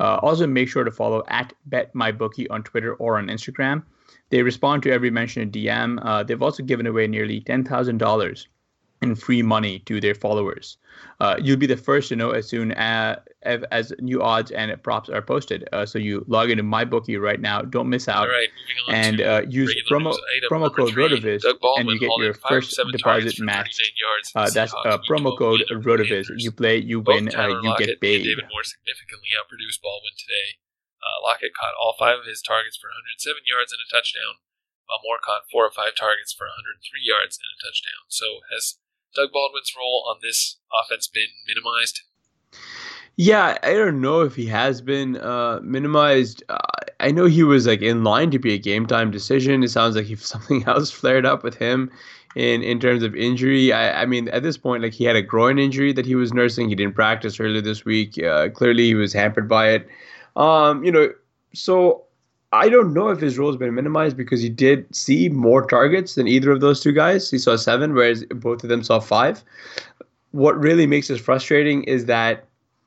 Uh, 0.00 0.16
also, 0.22 0.46
make 0.46 0.68
sure 0.68 0.84
to 0.84 0.90
follow 0.90 1.22
at 1.28 1.52
BetMyBookie 1.68 2.48
on 2.50 2.62
Twitter 2.64 2.94
or 2.94 3.18
on 3.18 3.28
Instagram. 3.28 3.84
They 4.30 4.42
respond 4.42 4.82
to 4.84 4.90
every 4.90 5.10
mention 5.10 5.42
in 5.42 5.50
DM. 5.50 5.98
Uh, 6.02 6.22
they've 6.22 6.42
also 6.42 6.62
given 6.62 6.86
away 6.86 7.06
nearly 7.06 7.40
$10,000 7.42 8.46
in 9.02 9.14
free 9.14 9.42
money 9.42 9.80
to 9.80 10.00
their 10.00 10.14
followers. 10.14 10.78
Uh, 11.20 11.36
you'll 11.40 11.58
be 11.58 11.66
the 11.66 11.76
first 11.76 12.08
to 12.08 12.16
know 12.16 12.30
as 12.30 12.48
soon 12.48 12.72
as, 12.72 13.18
as 13.44 13.92
new 14.00 14.22
odds 14.22 14.50
and 14.50 14.70
props 14.82 15.08
are 15.08 15.22
posted. 15.22 15.68
Uh, 15.72 15.86
so 15.86 15.98
you 15.98 16.24
log 16.26 16.50
into 16.50 16.62
MyBookie 16.62 17.20
right 17.20 17.40
now. 17.40 17.62
Don't 17.62 17.88
miss 17.88 18.08
out. 18.08 18.28
and 18.88 19.20
uh, 19.20 19.42
use 19.48 19.74
promo 19.90 20.14
promo 20.50 20.74
code 20.74 20.94
RotoViz 20.94 21.42
and 21.78 21.88
you 21.88 21.98
get 21.98 22.10
your 22.18 22.34
first 22.34 22.78
deposit 22.90 23.38
match. 23.38 23.78
Uh, 24.34 24.50
that's 24.50 24.74
uh, 24.84 24.98
promo 25.08 25.36
code 25.38 25.62
RotoViz. 25.70 26.26
You 26.36 26.50
play, 26.50 26.78
you 26.78 27.00
win, 27.00 27.34
uh, 27.34 27.48
you 27.48 27.62
Lockett 27.62 27.86
get 27.86 28.00
paid. 28.00 28.24
David 28.24 28.46
Moore 28.50 28.64
significantly 28.64 29.30
outproduced 29.38 29.80
Baldwin 29.82 30.14
today. 30.18 30.58
Lockett 31.22 31.54
caught 31.54 31.74
all 31.78 31.94
five 31.98 32.18
of 32.18 32.26
his 32.26 32.42
targets 32.42 32.74
for 32.74 32.90
107 32.90 33.46
yards 33.46 33.70
and 33.70 33.78
a 33.78 33.86
touchdown, 33.86 34.42
while 34.90 34.98
Moore 35.06 35.22
caught 35.22 35.46
four 35.46 35.62
or 35.62 35.70
five 35.70 35.94
targets 35.94 36.34
for 36.34 36.50
103 36.50 36.82
yards 36.98 37.38
and 37.38 37.46
a 37.46 37.58
touchdown. 37.62 38.10
So 38.10 38.42
has 38.50 38.81
Doug 39.14 39.32
Baldwin's 39.32 39.72
role 39.76 40.04
on 40.08 40.16
this 40.22 40.58
offense 40.72 41.08
been 41.08 41.28
minimized? 41.46 42.02
Yeah, 43.16 43.58
I 43.62 43.74
don't 43.74 44.00
know 44.00 44.22
if 44.22 44.34
he 44.34 44.46
has 44.46 44.80
been 44.80 45.18
uh, 45.18 45.60
minimized. 45.62 46.42
Uh, 46.48 46.58
I 47.00 47.10
know 47.10 47.26
he 47.26 47.42
was 47.42 47.66
like 47.66 47.82
in 47.82 48.04
line 48.04 48.30
to 48.30 48.38
be 48.38 48.54
a 48.54 48.58
game 48.58 48.86
time 48.86 49.10
decision. 49.10 49.62
It 49.62 49.70
sounds 49.70 49.96
like 49.96 50.10
if 50.10 50.24
something 50.34 50.64
else 50.66 50.90
flared 50.90 51.26
up 51.26 51.42
with 51.42 51.54
him 51.54 51.90
in 52.34 52.62
in 52.62 52.80
terms 52.80 53.02
of 53.02 53.14
injury. 53.14 53.72
I, 53.72 54.02
I 54.02 54.06
mean, 54.06 54.28
at 54.28 54.42
this 54.42 54.56
point, 54.56 54.82
like 54.82 54.94
he 54.94 55.04
had 55.04 55.16
a 55.16 55.22
groin 55.22 55.58
injury 55.58 55.92
that 55.92 56.06
he 56.06 56.14
was 56.14 56.32
nursing. 56.32 56.68
He 56.68 56.74
didn't 56.74 56.94
practice 56.94 57.38
earlier 57.38 57.60
this 57.60 57.84
week. 57.84 58.22
Uh, 58.22 58.48
clearly, 58.48 58.86
he 58.86 58.94
was 58.94 59.12
hampered 59.12 59.48
by 59.48 59.70
it. 59.70 59.88
Um, 60.36 60.82
you 60.82 60.90
know, 60.90 61.12
so 61.52 62.04
I 62.52 62.68
don't 62.68 62.92
know 62.92 63.08
if 63.08 63.20
his 63.20 63.38
role 63.38 63.50
has 63.50 63.56
been 63.56 63.74
minimized 63.74 64.16
because 64.16 64.42
he 64.42 64.50
did 64.50 64.94
see 64.94 65.30
more 65.30 65.66
targets 65.66 66.14
than 66.14 66.28
either 66.28 66.50
of 66.50 66.60
those 66.60 66.80
two 66.80 66.92
guys. 66.92 67.30
He 67.30 67.38
saw 67.38 67.56
seven, 67.56 67.94
whereas 67.94 68.24
both 68.26 68.62
of 68.62 68.68
them 68.68 68.82
saw 68.82 69.00
five. 69.00 69.42
What 70.32 70.58
really 70.60 70.86
makes 70.86 71.08
this 71.08 71.20
frustrating 71.20 71.82
is 71.84 72.04
that 72.06 72.44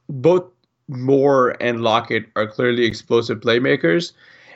both 0.08 0.46
Moore 0.88 1.56
and 1.60 1.82
Lockett 1.82 2.26
are 2.36 2.48
clearly 2.48 2.86
explosive 2.86 3.40
playmakers. 3.40 4.12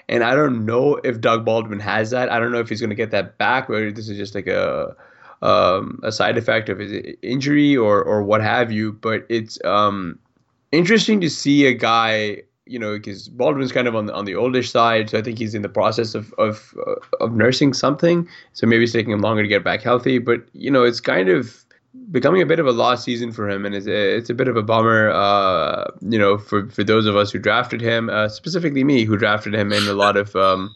And 0.10 0.24
I 0.24 0.36
don't 0.36 0.66
know 0.66 0.96
if 1.04 1.20
Doug 1.22 1.44
Baldwin 1.44 1.80
has 1.80 2.12
that. 2.12 2.32
I 2.32 2.40
don't 2.40 2.52
know 2.52 2.60
if 2.60 2.70
he's 2.70 2.80
going 2.80 2.90
to 2.90 2.96
get 2.96 3.12
that 3.12 3.38
back, 3.38 3.70
whether 3.70 3.92
this 3.92 4.10
is 4.10 4.18
just 4.18 4.36
like 4.36 4.48
a 4.48 4.96
um, 5.42 6.00
a 6.04 6.12
side 6.12 6.38
effect 6.38 6.68
of 6.68 6.80
his 6.80 7.16
injury 7.22 7.78
or 7.78 8.04
or 8.04 8.24
what 8.24 8.42
have 8.42 8.72
you. 8.72 8.94
But 8.94 9.26
it's 9.30 9.64
um, 9.66 10.20
interesting 10.72 11.22
to 11.22 11.30
see 11.30 11.66
a 11.66 11.74
guy 11.74 12.42
you 12.70 12.78
know, 12.78 12.94
because 12.94 13.28
Baldwin's 13.28 13.72
kind 13.72 13.88
of 13.88 13.96
on 13.96 14.06
the 14.06 14.14
on 14.14 14.26
the 14.26 14.36
oldish 14.36 14.72
side, 14.72 15.10
so 15.10 15.18
I 15.18 15.22
think 15.24 15.40
he's 15.40 15.56
in 15.56 15.64
the 15.64 15.70
process 15.70 16.14
of 16.14 16.32
of 16.38 16.76
uh, 16.86 16.96
of 17.20 17.34
nursing 17.34 17.74
something. 17.74 18.28
So 18.54 18.68
maybe 18.68 18.84
it's 18.84 18.94
taking 18.94 19.12
him 19.12 19.22
longer 19.22 19.42
to 19.42 19.50
get 19.50 19.64
back 19.64 19.82
healthy. 19.82 20.20
But 20.20 20.48
you 20.54 20.70
know, 20.70 20.84
it's 20.84 21.00
kind 21.00 21.30
of 21.30 21.66
becoming 22.12 22.44
a 22.44 22.46
bit 22.46 22.60
of 22.60 22.68
a 22.68 22.72
lost 22.72 23.04
season 23.04 23.32
for 23.32 23.50
him, 23.50 23.66
and 23.66 23.74
it's 23.74 23.88
a, 23.88 24.18
it's 24.18 24.30
a 24.30 24.36
bit 24.36 24.48
of 24.48 24.56
a 24.56 24.62
bummer. 24.62 25.10
Uh, 25.10 25.86
you 26.02 26.20
know, 26.20 26.38
for 26.38 26.70
for 26.70 26.84
those 26.84 27.08
of 27.08 27.16
us 27.16 27.32
who 27.32 27.40
drafted 27.40 27.82
him, 27.82 28.10
uh, 28.10 28.30
specifically 28.30 28.84
me, 28.84 29.04
who 29.04 29.18
drafted 29.18 29.56
him 29.56 29.74
in 29.74 29.88
a 29.88 29.94
lot 29.94 30.16
of. 30.16 30.36
Um, 30.36 30.76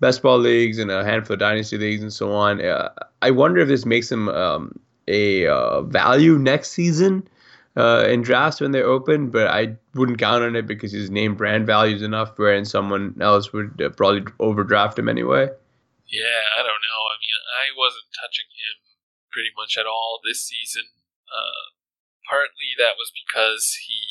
best 0.00 0.22
ball 0.22 0.38
leagues 0.38 0.78
and 0.78 0.90
a 0.90 1.04
handful 1.04 1.34
of 1.34 1.40
dynasty 1.40 1.76
leagues 1.76 2.00
and 2.00 2.10
so 2.10 2.32
on. 2.32 2.58
Uh, 2.64 2.88
I 3.20 3.30
wonder 3.30 3.60
if 3.60 3.68
this 3.68 3.84
makes 3.84 4.10
him 4.10 4.30
um, 4.30 4.80
a 5.08 5.46
uh, 5.46 5.82
value 5.82 6.38
next 6.38 6.70
season 6.70 7.28
uh, 7.80 8.04
in 8.04 8.20
drafts 8.20 8.60
when 8.60 8.76
they 8.76 8.84
open, 8.84 9.32
but 9.32 9.48
I 9.48 9.80
wouldn't 9.96 10.20
count 10.20 10.44
on 10.44 10.52
it 10.52 10.68
because 10.68 10.92
his 10.92 11.08
name 11.08 11.32
brand 11.32 11.64
value 11.64 11.96
is 11.96 12.04
enough, 12.04 12.36
wherein 12.36 12.68
someone 12.68 13.16
else 13.24 13.56
would 13.56 13.80
uh, 13.80 13.88
probably 13.96 14.28
overdraft 14.36 15.00
him 15.00 15.08
anyway. 15.08 15.48
Yeah, 16.04 16.42
I 16.58 16.60
don't 16.60 16.84
know. 16.84 17.00
I 17.08 17.16
mean, 17.16 17.38
I 17.56 17.72
wasn't 17.72 18.12
touching 18.12 18.52
him 18.52 18.76
pretty 19.32 19.48
much 19.56 19.80
at 19.80 19.88
all 19.88 20.20
this 20.20 20.44
season. 20.44 20.92
Uh, 21.24 21.72
partly 22.28 22.76
that 22.76 23.00
was 23.00 23.08
because 23.08 23.80
he 23.88 24.04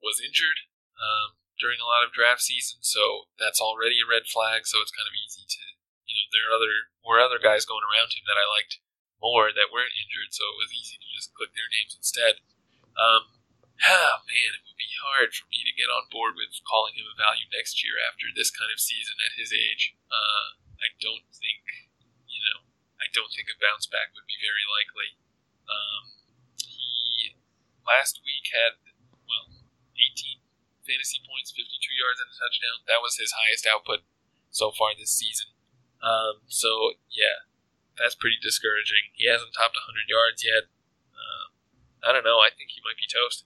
was 0.00 0.24
injured 0.24 0.64
um, 0.96 1.36
during 1.60 1.76
a 1.76 1.88
lot 1.90 2.00
of 2.00 2.16
draft 2.16 2.40
season, 2.40 2.80
so 2.80 3.28
that's 3.36 3.60
already 3.60 4.00
a 4.00 4.08
red 4.08 4.24
flag. 4.24 4.64
So 4.64 4.80
it's 4.80 4.94
kind 4.94 5.10
of 5.10 5.18
easy 5.20 5.44
to, 5.44 5.62
you 6.08 6.16
know, 6.16 6.26
there 6.32 6.48
are 6.48 6.56
other 6.56 6.74
were 7.04 7.20
other 7.20 7.42
guys 7.42 7.68
going 7.68 7.84
around 7.84 8.16
him 8.16 8.24
that 8.24 8.40
I 8.40 8.48
liked 8.48 8.80
more 9.20 9.52
that 9.52 9.68
weren't 9.68 10.00
injured, 10.00 10.32
so 10.32 10.48
it 10.48 10.60
was 10.64 10.72
easy 10.72 10.96
to 10.96 11.08
just 11.12 11.36
click 11.36 11.52
their 11.52 11.68
names 11.68 11.92
instead. 11.92 12.40
Um, 12.96 13.36
oh 13.84 14.14
man, 14.24 14.50
it 14.56 14.64
would 14.64 14.80
be 14.80 14.92
hard 15.04 15.36
for 15.36 15.44
me 15.52 15.60
to 15.64 15.76
get 15.76 15.92
on 15.92 16.08
board 16.08 16.34
with 16.34 16.56
calling 16.64 16.96
him 16.96 17.08
a 17.08 17.16
value 17.16 17.46
next 17.52 17.84
year 17.84 18.00
after 18.00 18.32
this 18.32 18.48
kind 18.48 18.72
of 18.72 18.80
season 18.80 19.20
at 19.20 19.36
his 19.36 19.52
age. 19.52 19.92
Uh, 20.08 20.56
I 20.80 20.92
don't 21.00 21.28
think, 21.32 21.88
you 22.24 22.40
know, 22.40 22.64
I 22.96 23.12
don't 23.12 23.32
think 23.32 23.52
a 23.52 23.56
bounce 23.60 23.84
back 23.84 24.16
would 24.16 24.28
be 24.28 24.40
very 24.40 24.64
likely. 24.64 25.20
Um, 25.68 26.16
he 26.60 27.36
last 27.84 28.24
week 28.24 28.48
had 28.52 28.80
well 29.28 29.52
18 29.92 30.40
fantasy 30.84 31.20
points, 31.24 31.52
52 31.52 31.68
yards 31.92 32.22
and 32.22 32.32
a 32.32 32.36
touchdown. 32.36 32.86
That 32.88 33.04
was 33.04 33.20
his 33.20 33.34
highest 33.36 33.68
output 33.68 34.06
so 34.48 34.72
far 34.72 34.96
this 34.96 35.12
season. 35.12 35.52
Um, 36.00 36.44
so 36.48 36.96
yeah, 37.12 37.44
that's 37.98 38.16
pretty 38.16 38.40
discouraging. 38.40 39.12
He 39.16 39.28
hasn't 39.28 39.52
topped 39.56 39.76
100 39.76 40.08
yards 40.08 40.40
yet. 40.44 40.70
I 42.06 42.12
don't 42.12 42.24
know. 42.24 42.38
I 42.38 42.50
think 42.56 42.70
he 42.70 42.80
might 42.84 42.96
be 42.96 43.06
toast. 43.12 43.44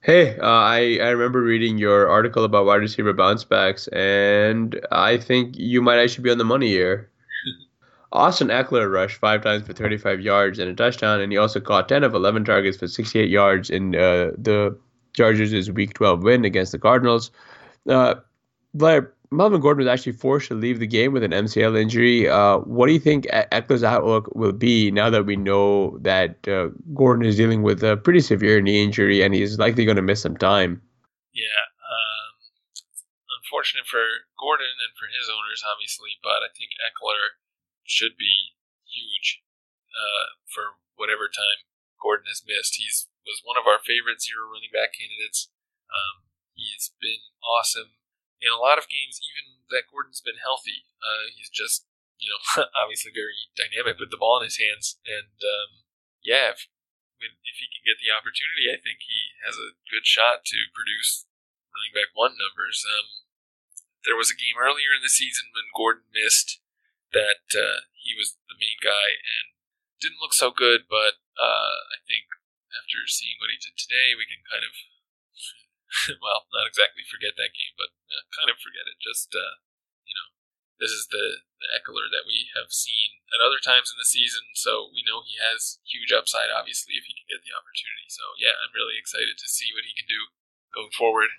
Hey, 0.00 0.38
uh, 0.38 0.46
I 0.46 0.98
I 1.00 1.10
remember 1.10 1.40
reading 1.40 1.78
your 1.78 2.08
article 2.08 2.44
about 2.44 2.66
wide 2.66 2.80
receiver 2.80 3.12
bounce 3.12 3.44
backs, 3.44 3.88
and 3.88 4.80
I 4.90 5.16
think 5.16 5.56
you 5.56 5.80
might 5.80 5.98
actually 5.98 6.24
be 6.24 6.30
on 6.30 6.38
the 6.38 6.44
money 6.44 6.68
here. 6.68 7.08
Austin 8.12 8.48
Ekeler 8.48 8.92
rushed 8.92 9.16
five 9.16 9.42
times 9.42 9.66
for 9.66 9.72
35 9.72 10.20
yards 10.20 10.58
and 10.58 10.68
a 10.68 10.74
touchdown, 10.74 11.20
and 11.20 11.32
he 11.32 11.38
also 11.38 11.60
caught 11.60 11.88
10 11.88 12.04
of 12.04 12.14
11 12.14 12.44
targets 12.44 12.76
for 12.76 12.88
68 12.88 13.30
yards 13.30 13.70
in 13.70 13.94
uh, 13.94 14.32
the 14.36 14.76
Chargers' 15.14 15.70
Week 15.70 15.94
12 15.94 16.22
win 16.22 16.44
against 16.44 16.72
the 16.72 16.78
Cardinals. 16.78 17.30
Uh, 17.88 18.16
but 18.74 19.14
Melvin 19.32 19.60
Gordon 19.60 19.84
was 19.84 19.90
actually 19.90 20.12
forced 20.12 20.48
to 20.48 20.54
leave 20.54 20.78
the 20.78 20.86
game 20.86 21.12
with 21.12 21.24
an 21.24 21.32
MCL 21.32 21.80
injury. 21.80 22.28
Uh, 22.28 22.58
what 22.68 22.86
do 22.86 22.92
you 22.92 23.00
think 23.00 23.24
Ekeler's 23.32 23.82
outlook 23.82 24.28
will 24.34 24.52
be 24.52 24.90
now 24.90 25.08
that 25.08 25.24
we 25.24 25.36
know 25.36 25.96
that 26.04 26.36
uh, 26.46 26.68
Gordon 26.92 27.24
is 27.24 27.36
dealing 27.36 27.62
with 27.62 27.82
a 27.82 27.96
pretty 27.96 28.20
severe 28.20 28.60
knee 28.60 28.84
injury 28.84 29.22
and 29.22 29.34
he's 29.34 29.58
likely 29.58 29.84
going 29.84 29.96
to 29.96 30.04
miss 30.04 30.20
some 30.20 30.36
time? 30.36 30.82
Yeah, 31.32 31.64
um, 31.80 32.32
unfortunate 33.40 33.88
for 33.88 34.04
Gordon 34.36 34.76
and 34.84 34.92
for 35.00 35.08
his 35.08 35.32
owners, 35.32 35.64
obviously, 35.64 36.20
but 36.20 36.44
I 36.44 36.52
think 36.52 36.76
Ekeler 36.76 37.40
should 37.88 38.20
be 38.20 38.52
huge 38.84 39.40
uh, 39.96 40.36
for 40.52 40.76
whatever 41.00 41.32
time 41.32 41.64
Gordon 41.96 42.28
has 42.28 42.44
missed. 42.44 42.76
He's 42.76 43.08
was 43.22 43.40
one 43.46 43.56
of 43.56 43.70
our 43.70 43.78
favorite 43.78 44.18
zero 44.18 44.50
running 44.50 44.74
back 44.74 44.98
candidates. 44.98 45.48
Um, 45.88 46.26
he's 46.58 46.90
been 46.98 47.22
awesome 47.40 48.01
in 48.42 48.50
a 48.50 48.58
lot 48.58 48.76
of 48.76 48.90
games, 48.90 49.22
even 49.22 49.62
that 49.70 49.88
Gordon's 49.88 50.20
been 50.20 50.42
healthy. 50.42 50.84
Uh, 50.98 51.30
he's 51.32 51.48
just, 51.48 51.86
you 52.18 52.28
know, 52.28 52.66
obviously 52.82 53.14
very 53.14 53.48
dynamic 53.54 54.02
with 54.02 54.10
the 54.10 54.20
ball 54.20 54.42
in 54.42 54.50
his 54.50 54.58
hands. 54.58 54.98
And 55.06 55.38
um, 55.38 55.86
yeah, 56.26 56.50
if, 56.52 56.66
if 57.22 57.56
he 57.62 57.70
can 57.70 57.86
get 57.86 58.02
the 58.02 58.10
opportunity, 58.10 58.66
I 58.66 58.82
think 58.82 59.06
he 59.06 59.38
has 59.46 59.54
a 59.54 59.78
good 59.86 60.04
shot 60.04 60.42
to 60.50 60.58
produce 60.74 61.24
running 61.70 61.94
back 61.94 62.10
one 62.12 62.34
numbers. 62.34 62.82
Um, 62.82 63.22
there 64.02 64.18
was 64.18 64.28
a 64.28 64.38
game 64.38 64.58
earlier 64.58 64.90
in 64.90 65.00
the 65.00 65.12
season 65.12 65.54
when 65.54 65.70
Gordon 65.70 66.10
missed 66.10 66.58
that 67.14 67.46
uh, 67.54 67.86
he 67.94 68.18
was 68.18 68.34
the 68.50 68.58
main 68.58 68.76
guy 68.82 69.14
and 69.14 69.54
didn't 70.02 70.18
look 70.18 70.34
so 70.34 70.50
good, 70.50 70.90
but 70.90 71.22
uh, 71.38 71.94
I 71.94 72.02
think 72.02 72.26
after 72.74 73.06
seeing 73.06 73.38
what 73.38 73.52
he 73.52 73.60
did 73.60 73.78
today, 73.78 74.18
we 74.18 74.26
can 74.26 74.42
kind 74.42 74.66
of 74.66 74.74
well, 76.24 76.48
not 76.52 76.68
exactly 76.68 77.04
forget 77.04 77.36
that 77.36 77.52
game, 77.52 77.74
but 77.76 77.92
uh, 78.08 78.24
kind 78.32 78.48
of 78.48 78.58
forget 78.60 78.88
it. 78.88 78.98
Just 78.98 79.32
uh, 79.36 79.60
you 80.08 80.14
know, 80.16 80.28
this 80.80 80.92
is 80.92 81.08
the, 81.12 81.44
the 81.60 81.68
Ekeler 81.76 82.08
that 82.08 82.24
we 82.24 82.48
have 82.56 82.72
seen 82.72 83.22
at 83.32 83.44
other 83.44 83.60
times 83.60 83.92
in 83.92 84.00
the 84.00 84.08
season, 84.08 84.42
so 84.56 84.90
we 84.92 85.04
know 85.04 85.24
he 85.24 85.36
has 85.38 85.78
huge 85.84 86.10
upside. 86.10 86.48
Obviously, 86.52 86.96
if 86.96 87.04
he 87.04 87.14
can 87.16 87.28
get 87.28 87.44
the 87.44 87.54
opportunity. 87.54 88.08
So 88.08 88.24
yeah, 88.40 88.56
I'm 88.56 88.72
really 88.72 88.96
excited 88.96 89.36
to 89.36 89.48
see 89.48 89.68
what 89.76 89.84
he 89.84 89.92
can 89.92 90.08
do 90.08 90.20
going 90.72 90.94
forward. 90.96 91.30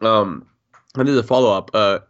Um, 0.00 0.48
and 0.96 1.08
as 1.08 1.16
a 1.16 1.22
follow 1.22 1.52
up, 1.52 1.70
uh, 1.76 2.00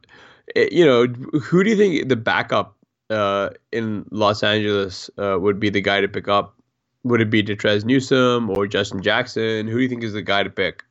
it, 0.55 0.73
you 0.73 0.87
know, 0.87 1.07
who 1.39 1.65
do 1.65 1.71
you 1.71 1.77
think 1.77 2.09
the 2.09 2.17
backup 2.17 2.77
uh 3.11 3.51
in 3.73 4.07
Los 4.13 4.45
Angeles 4.45 5.11
uh, 5.19 5.37
would 5.41 5.59
be 5.59 5.71
the 5.71 5.83
guy 5.83 6.01
to 6.01 6.09
pick 6.09 6.29
up? 6.29 6.55
Would 7.03 7.21
it 7.21 7.31
be 7.31 7.43
Detrez 7.43 7.85
Newsome 7.85 8.51
or 8.51 8.67
Justin 8.67 9.03
Jackson? 9.03 9.67
Who 9.67 9.79
do 9.79 9.83
you 9.83 9.89
think 9.89 10.05
is 10.05 10.13
the 10.13 10.23
guy 10.23 10.43
to 10.43 10.51
pick? 10.51 10.85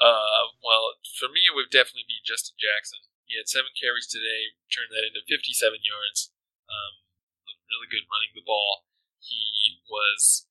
Uh, 0.00 0.56
well, 0.64 0.96
for 1.04 1.28
me, 1.28 1.44
it 1.44 1.52
would 1.52 1.68
definitely 1.68 2.08
be 2.08 2.24
Justin 2.24 2.56
Jackson. 2.56 3.04
He 3.28 3.36
had 3.36 3.46
seven 3.46 3.70
carries 3.76 4.08
today, 4.08 4.56
turned 4.72 4.90
that 4.90 5.06
into 5.06 5.22
57 5.28 5.52
yards. 5.84 6.32
Um, 6.66 7.04
really 7.70 7.86
good 7.86 8.08
running 8.10 8.34
the 8.34 8.42
ball. 8.42 8.88
He 9.22 9.78
was 9.86 10.48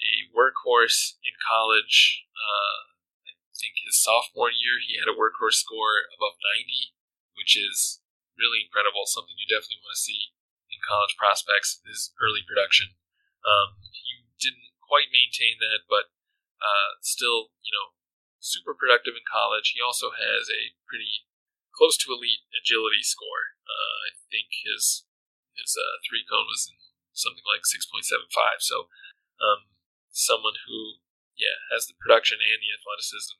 a 0.00 0.30
workhorse 0.32 1.20
in 1.20 1.36
college. 1.42 2.24
Uh, 2.32 2.94
I 3.28 3.34
think 3.52 3.76
his 3.84 4.00
sophomore 4.00 4.54
year, 4.54 4.80
he 4.80 4.96
had 4.96 5.10
a 5.10 5.18
workhorse 5.18 5.60
score 5.60 6.08
above 6.16 6.40
90, 6.56 6.96
which 7.36 7.58
is 7.58 8.00
really 8.38 8.64
incredible. 8.64 9.04
Something 9.04 9.36
you 9.36 9.50
definitely 9.50 9.84
want 9.84 9.98
to 9.98 10.06
see 10.06 10.32
in 10.72 10.80
college 10.86 11.18
prospects. 11.18 11.84
His 11.84 12.14
early 12.16 12.40
production. 12.46 12.96
Um, 13.44 13.82
he 13.92 14.24
didn't 14.38 14.72
quite 14.80 15.12
maintain 15.12 15.58
that, 15.58 15.84
but 15.90 16.14
uh, 16.62 16.96
still, 17.02 17.50
you 17.66 17.74
know, 17.74 17.98
super 18.42 18.74
productive 18.74 19.14
in 19.14 19.22
college. 19.24 19.70
He 19.72 19.80
also 19.80 20.10
has 20.10 20.50
a 20.50 20.74
pretty 20.90 21.30
close 21.70 21.94
to 22.02 22.12
elite 22.12 22.44
agility 22.50 23.06
score. 23.06 23.56
Uh, 23.64 24.10
I 24.10 24.18
think 24.28 24.50
his 24.66 25.06
his 25.54 25.78
uh, 25.78 26.02
three 26.02 26.26
cone 26.26 26.50
was 26.50 26.66
in 26.66 26.76
something 27.14 27.46
like 27.46 27.64
six 27.64 27.86
point 27.86 28.04
seven 28.04 28.26
five. 28.34 28.60
So, 28.60 28.90
um, 29.38 29.70
someone 30.10 30.58
who 30.66 31.00
yeah 31.38 31.62
has 31.70 31.86
the 31.86 31.96
production 31.96 32.42
and 32.42 32.60
the 32.60 32.74
athleticism 32.74 33.38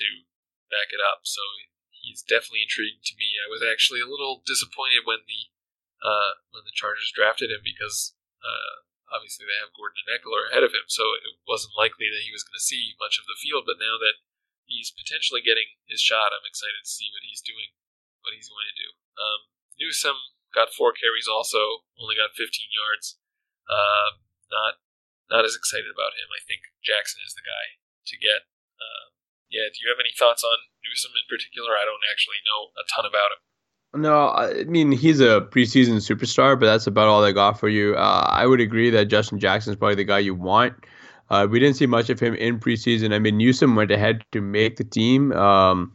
to 0.00 0.06
back 0.70 0.94
it 0.94 1.02
up. 1.02 1.26
So 1.26 1.42
he's 1.90 2.22
definitely 2.22 2.66
intriguing 2.66 3.02
to 3.02 3.18
me. 3.18 3.38
I 3.42 3.50
was 3.50 3.66
actually 3.66 4.02
a 4.02 4.10
little 4.10 4.46
disappointed 4.46 5.02
when 5.04 5.26
the 5.26 5.50
uh, 6.04 6.38
when 6.54 6.62
the 6.62 6.76
Chargers 6.76 7.10
drafted 7.10 7.50
him 7.50 7.64
because 7.64 8.14
uh, 8.44 8.84
obviously 9.10 9.48
they 9.48 9.58
have 9.58 9.74
Gordon 9.74 9.98
and 10.06 10.12
Ekeler 10.12 10.52
ahead 10.52 10.62
of 10.62 10.76
him, 10.76 10.86
so 10.86 11.02
it 11.18 11.40
wasn't 11.48 11.78
likely 11.78 12.06
that 12.12 12.22
he 12.22 12.30
was 12.30 12.44
going 12.44 12.58
to 12.58 12.62
see 12.62 12.98
much 13.00 13.16
of 13.18 13.26
the 13.26 13.38
field. 13.40 13.64
But 13.64 13.80
now 13.80 13.96
that 13.98 14.22
he's 14.66 14.92
potentially 14.92 15.40
getting 15.40 15.78
his 15.86 16.02
shot. 16.02 16.34
I'm 16.34 16.46
excited 16.46 16.82
to 16.82 16.90
see 16.90 17.08
what 17.14 17.24
he's 17.24 17.42
doing, 17.42 17.72
what 18.22 18.34
he's 18.34 18.50
going 18.50 18.66
to 18.68 18.76
do. 18.76 18.88
Um, 19.16 19.40
Newsome 19.78 20.20
got 20.52 20.74
four 20.74 20.92
carries, 20.92 21.30
also 21.30 21.86
only 21.96 22.18
got 22.18 22.36
15 22.36 22.68
yards. 22.70 23.16
Uh, 23.66 24.20
not 24.50 24.78
not 25.26 25.42
as 25.42 25.58
excited 25.58 25.90
about 25.90 26.14
him. 26.14 26.30
I 26.30 26.38
think 26.46 26.70
Jackson 26.86 27.18
is 27.26 27.34
the 27.34 27.42
guy 27.42 27.82
to 28.06 28.14
get. 28.14 28.46
Uh, 28.78 29.10
yeah, 29.50 29.66
do 29.70 29.82
you 29.82 29.90
have 29.90 29.98
any 29.98 30.14
thoughts 30.14 30.46
on 30.46 30.70
Newsome 30.86 31.14
in 31.18 31.26
particular? 31.26 31.74
I 31.74 31.82
don't 31.82 32.06
actually 32.06 32.38
know 32.46 32.70
a 32.78 32.86
ton 32.86 33.06
about 33.06 33.34
him. 33.34 33.42
No, 34.02 34.30
I 34.30 34.64
mean 34.64 34.92
he's 34.92 35.20
a 35.20 35.46
preseason 35.50 35.98
superstar, 35.98 36.58
but 36.58 36.66
that's 36.66 36.86
about 36.86 37.08
all 37.08 37.22
they 37.22 37.32
got 37.32 37.58
for 37.58 37.68
you. 37.68 37.94
Uh, 37.94 38.26
I 38.28 38.46
would 38.46 38.60
agree 38.60 38.90
that 38.90 39.06
Justin 39.06 39.38
Jackson 39.38 39.72
is 39.72 39.78
probably 39.78 39.94
the 39.94 40.04
guy 40.04 40.18
you 40.18 40.34
want. 40.34 40.74
Uh, 41.30 41.46
we 41.50 41.58
didn't 41.58 41.76
see 41.76 41.86
much 41.86 42.10
of 42.10 42.20
him 42.20 42.34
in 42.34 42.58
preseason. 42.58 43.12
I 43.12 43.18
mean, 43.18 43.36
Newsome 43.36 43.74
went 43.74 43.90
ahead 43.90 44.24
to 44.32 44.40
make 44.40 44.76
the 44.76 44.84
team 44.84 45.32
um, 45.32 45.92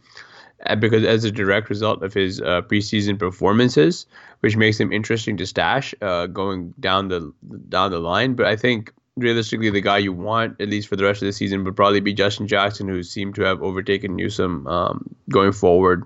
because 0.80 1.04
as 1.04 1.24
a 1.24 1.32
direct 1.32 1.70
result 1.70 2.04
of 2.04 2.14
his 2.14 2.42
uh, 2.42 2.62
preseason 2.64 3.18
performances, 3.18 4.06
which 4.42 4.58
makes 4.58 4.80
him 4.80 4.92
interesting 4.92 5.38
to 5.38 5.46
stash 5.46 5.96
uh, 6.02 6.28
going 6.28 6.74
down 6.80 7.08
the 7.08 7.34
down 7.70 7.92
the 7.92 8.00
line. 8.00 8.34
But 8.34 8.48
I 8.48 8.56
think 8.56 8.94
realistically, 9.16 9.70
the 9.70 9.82
guy 9.82 10.00
you 10.00 10.14
want 10.14 10.60
at 10.60 10.70
least 10.70 10.88
for 10.88 10.96
the 10.96 11.04
rest 11.04 11.22
of 11.22 11.28
the 11.28 11.34
season 11.34 11.64
would 11.64 11.76
probably 11.76 12.02
be 12.02 12.14
Justin 12.14 12.48
Jackson, 12.48 12.88
who 12.88 13.04
seemed 13.04 13.36
to 13.36 13.44
have 13.44 13.62
overtaken 13.62 14.16
Newsome 14.16 14.68
um, 14.68 15.16
going 15.30 15.54
forward, 15.54 16.04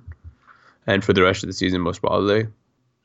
and 0.86 1.03
for 1.03 1.13
the 1.13 1.23
rest 1.23 1.43
of 1.43 1.47
the 1.47 1.53
season 1.53 1.82
most 1.82 2.01
probably. 2.01 2.43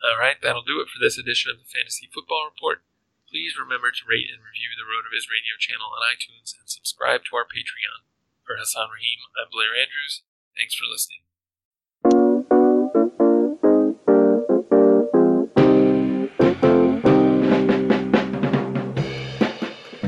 All 0.02 0.18
right, 0.18 0.36
that'll 0.42 0.62
do 0.62 0.80
it 0.80 0.88
for 0.88 0.98
this 1.04 1.18
edition 1.18 1.50
of 1.50 1.58
the 1.58 1.64
Fantasy 1.64 2.08
Football 2.12 2.50
Report. 2.54 2.82
Please 3.30 3.54
remember 3.56 3.92
to 3.92 4.02
rate 4.10 4.26
and 4.26 4.42
review 4.42 4.74
the 4.74 4.82
RotoViz 4.82 5.30
radio 5.30 5.54
channel 5.56 5.94
on 5.94 6.02
iTunes 6.02 6.50
and 6.58 6.68
subscribe 6.68 7.22
to 7.30 7.36
our 7.36 7.44
Patreon. 7.44 8.02
For 8.42 8.56
Hasan 8.58 8.90
Rahim, 8.90 9.22
I'm 9.38 9.46
Blair 9.54 9.70
Andrews. 9.70 10.22
Thanks 10.58 10.74
for 10.74 10.90
listening. 10.90 11.22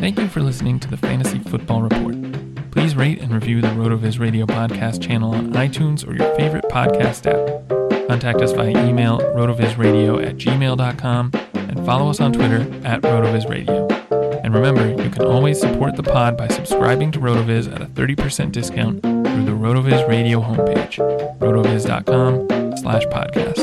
Thank 0.00 0.18
you 0.18 0.26
for 0.26 0.40
listening 0.40 0.80
to 0.80 0.90
the 0.90 0.96
Fantasy 0.96 1.38
Football 1.38 1.82
Report. 1.82 2.16
Please 2.72 2.96
rate 2.96 3.20
and 3.20 3.32
review 3.32 3.60
the 3.60 3.68
RotoViz 3.68 4.18
Radio 4.18 4.46
podcast 4.46 5.00
channel 5.00 5.32
on 5.32 5.52
iTunes 5.52 6.04
or 6.04 6.16
your 6.16 6.34
favorite 6.34 6.64
podcast 6.64 7.30
app. 7.30 8.08
Contact 8.08 8.40
us 8.42 8.50
via 8.50 8.70
email 8.88 9.20
rotovizradio 9.20 10.26
at 10.26 10.38
gmail.com 10.38 11.30
follow 11.84 12.10
us 12.10 12.20
on 12.20 12.32
Twitter 12.32 12.60
at 12.84 13.02
RotoViz 13.02 13.48
Radio. 13.48 13.86
And 14.42 14.54
remember, 14.54 14.88
you 15.02 15.10
can 15.10 15.22
always 15.24 15.60
support 15.60 15.96
the 15.96 16.02
pod 16.02 16.36
by 16.36 16.48
subscribing 16.48 17.12
to 17.12 17.18
RotoViz 17.18 17.72
at 17.72 17.82
a 17.82 17.86
30% 17.86 18.52
discount 18.52 19.02
through 19.02 19.44
the 19.44 19.52
RotoViz 19.52 20.08
Radio 20.08 20.40
homepage, 20.40 20.96
rotoviz.com 21.38 22.76
slash 22.78 23.04
podcast. 23.04 23.61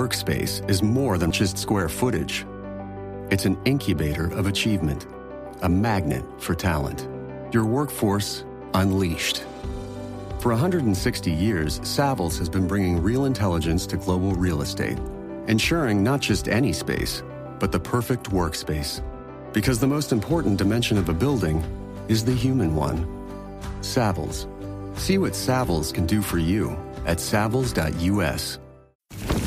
Workspace 0.00 0.68
is 0.70 0.82
more 0.82 1.18
than 1.18 1.30
just 1.30 1.58
square 1.58 1.88
footage. 1.88 2.46
It's 3.30 3.44
an 3.44 3.58
incubator 3.66 4.32
of 4.32 4.46
achievement, 4.46 5.06
a 5.60 5.68
magnet 5.68 6.24
for 6.38 6.54
talent. 6.54 7.06
Your 7.52 7.66
workforce 7.66 8.44
unleashed. 8.72 9.44
For 10.40 10.52
160 10.52 11.30
years, 11.30 11.80
Savills 11.80 12.38
has 12.38 12.48
been 12.48 12.66
bringing 12.66 13.02
real 13.02 13.26
intelligence 13.26 13.86
to 13.88 13.98
global 13.98 14.32
real 14.32 14.62
estate, 14.62 14.98
ensuring 15.48 16.02
not 16.02 16.20
just 16.20 16.48
any 16.48 16.72
space, 16.72 17.22
but 17.58 17.70
the 17.70 17.80
perfect 17.80 18.30
workspace. 18.30 19.02
Because 19.52 19.80
the 19.80 19.86
most 19.86 20.12
important 20.12 20.56
dimension 20.56 20.96
of 20.96 21.10
a 21.10 21.14
building 21.14 21.62
is 22.08 22.24
the 22.24 22.32
human 22.32 22.74
one. 22.74 23.04
Savills. 23.82 24.46
See 24.98 25.18
what 25.18 25.32
Savills 25.32 25.92
can 25.92 26.06
do 26.06 26.22
for 26.22 26.38
you 26.38 26.70
at 27.04 27.18
savills.us. 27.18 28.58